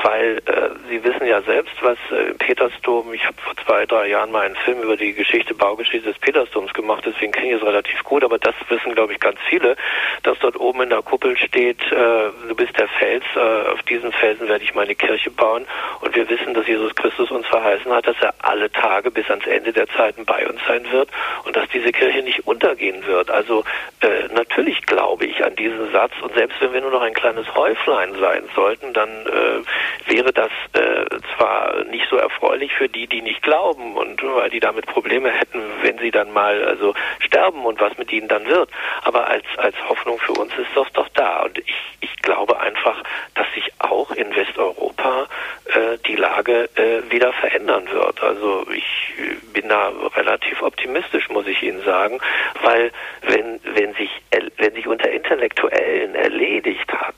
[0.03, 4.33] weil äh, Sie wissen ja selbst, was äh, Petersdom, ich habe vor zwei, drei Jahren
[4.33, 8.03] mal einen Film über die Geschichte, Baugeschichte des Petersdoms gemacht, deswegen kenne ich es relativ
[8.05, 9.77] gut, aber das wissen, glaube ich, ganz viele,
[10.23, 13.25] dass dort oben in der Kuppel steht, du bist der Fels,
[13.73, 15.67] auf diesen Felsen werde ich meine Kirche bauen.
[16.01, 19.47] Und wir wissen, dass Jesus Christus uns verheißen hat, dass er alle Tage bis ans
[19.47, 21.09] Ende der Zeiten bei uns sein wird
[21.45, 23.31] und dass diese Kirche nicht untergehen wird.
[23.31, 23.65] Also
[24.01, 27.53] äh, natürlich glaube ich an diesen Satz und selbst wenn wir nur noch ein kleines
[27.55, 31.05] Häuflein sein sollten, dann äh, wäre das äh,
[31.37, 35.63] zwar nicht so erfreulich für die, die nicht glauben und weil die damit Probleme hätten,
[35.83, 38.71] wenn sie dann mal also sterben und was mit ihnen dann wird,
[39.03, 41.43] aber als als Hoffnung für uns ist das doch da.
[41.43, 43.03] Und ich ich glaube einfach,
[43.35, 45.27] dass sich auch in Westeuropa
[45.67, 48.23] äh, die Lage äh, wieder verändern wird.
[48.23, 49.15] Also ich
[49.53, 52.19] bin da relativ optimistisch, muss ich Ihnen sagen,
[52.63, 52.91] weil
[53.23, 54.11] wenn wenn sich
[54.57, 57.15] wenn sich unter Intellektuellen erledigt hat,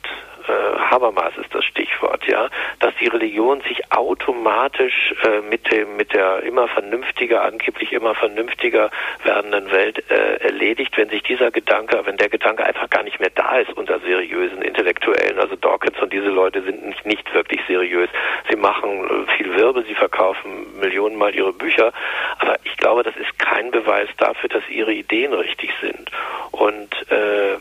[0.47, 2.49] äh, Habermas ist das Stichwort, ja,
[2.79, 8.89] dass die Religion sich automatisch äh, mit dem mit der immer vernünftiger, angeblich immer vernünftiger
[9.23, 13.31] werdenden Welt äh, erledigt, wenn sich dieser Gedanke, wenn der Gedanke einfach gar nicht mehr
[13.33, 15.39] da ist unter seriösen Intellektuellen.
[15.39, 18.09] Also Dawkins und diese Leute sind nicht, nicht wirklich seriös.
[18.49, 21.91] Sie machen äh, viel Wirbel, sie verkaufen Millionenmal ihre Bücher,
[22.39, 26.11] aber ich glaube, das ist kein Beweis dafür, dass ihre Ideen richtig sind.
[26.51, 27.57] Und äh,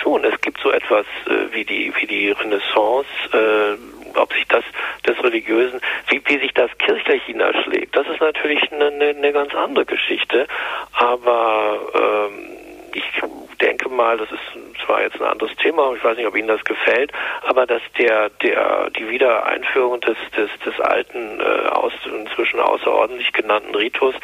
[0.00, 4.64] schon, es gibt so etwas äh, wie die wie die Renaissance, äh, ob sich das
[5.06, 9.54] des Religiösen, wie, wie sich das kirchlich niederschlägt, das ist natürlich eine, eine, eine ganz
[9.54, 10.46] andere Geschichte.
[10.92, 12.59] Aber ähm,
[12.94, 13.22] ich
[13.60, 16.64] denke mal, das ist zwar jetzt ein anderes Thema, ich weiß nicht, ob Ihnen das
[16.64, 17.12] gefällt,
[17.42, 23.74] aber dass der, der, die Wiedereinführung des, des, des alten, äh, aus, inzwischen außerordentlich genannten
[23.74, 24.14] Ritus,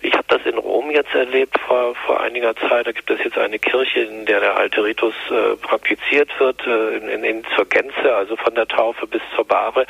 [0.00, 3.38] ich habe das in Rom jetzt erlebt vor, vor einiger Zeit, da gibt es jetzt
[3.38, 7.64] eine Kirche, in der der alte Ritus äh, praktiziert wird, äh, in, in, in, zur
[7.66, 9.86] Gänze, also von der Taufe bis zur Bahre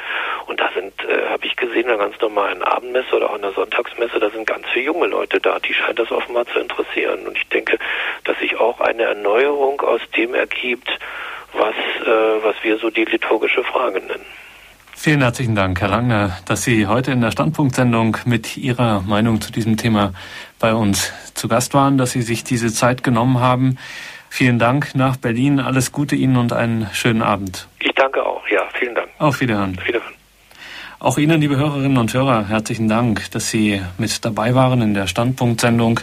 [0.46, 3.42] und da sind, äh, habe ich gesehen, in einer ganz normalen Abendmesse oder auch in
[3.42, 7.26] der Sonntagsmesse, da sind ganz viele junge Leute da, die scheint das offenbar zu interessieren.
[7.26, 7.78] Und ich denke,
[8.24, 10.88] dass sich auch eine Erneuerung aus dem ergibt,
[11.52, 14.24] was, äh, was wir so die liturgische Frage nennen.
[14.96, 19.52] Vielen herzlichen Dank, Herr Langner, dass Sie heute in der Standpunktsendung mit Ihrer Meinung zu
[19.52, 20.14] diesem Thema
[20.58, 23.76] bei uns zu Gast waren, dass Sie sich diese Zeit genommen haben.
[24.30, 25.60] Vielen Dank nach Berlin.
[25.60, 27.68] Alles Gute Ihnen und einen schönen Abend.
[27.80, 28.48] Ich danke auch.
[28.48, 29.08] Ja, vielen Dank.
[29.18, 29.78] Auf Wiederhören.
[29.84, 30.14] Wiederhören.
[31.00, 35.06] Auch Ihnen, liebe Hörerinnen und Hörer, herzlichen Dank, dass Sie mit dabei waren in der
[35.06, 36.00] Standpunktsendung.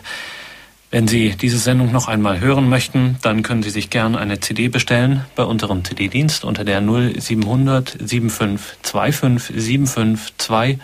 [0.93, 4.68] Wenn Sie diese Sendung noch einmal hören möchten, dann können Sie sich gern eine CD
[4.68, 10.80] bestellen bei unserem CD-Dienst unter der 0700 7525 7520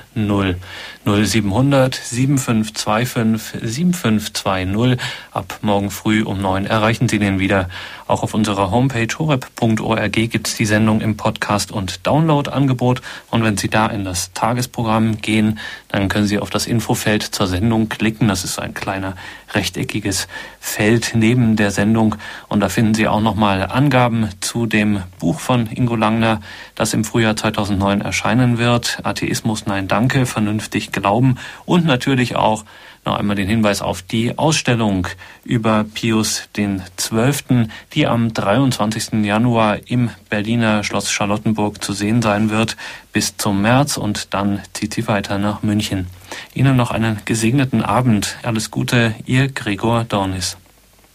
[1.03, 4.97] 0700 7525 7520.
[5.33, 7.67] Ab morgen früh um neun erreichen Sie den wieder.
[8.07, 13.01] Auch auf unserer Homepage horeb.org gibt es die Sendung im Podcast- und Download-Angebot.
[13.29, 15.59] Und wenn Sie da in das Tagesprogramm gehen,
[15.89, 18.29] dann können Sie auf das Infofeld zur Sendung klicken.
[18.29, 19.17] Das ist ein kleiner
[19.97, 20.27] rechteckiges
[20.59, 22.15] Feld neben der Sendung.
[22.49, 26.41] Und da finden Sie auch nochmal Angaben zu dem Buch von Ingo Langner,
[26.75, 28.99] das im Frühjahr 2009 erscheinen wird.
[29.03, 31.37] Atheismus, nein, danke, vernünftig glauben.
[31.65, 32.65] Und natürlich auch
[33.07, 35.07] noch einmal den Hinweis auf die Ausstellung
[35.43, 39.23] über Pius den Zwölften, die am 23.
[39.23, 42.75] Januar im Berliner Schloss Charlottenburg zu sehen sein wird,
[43.13, 46.07] bis zum März und dann zieht sie weiter nach München.
[46.53, 48.37] Ihnen noch einen gesegneten Abend.
[48.43, 50.57] Alles Gute, Ihr Gregor Dornis.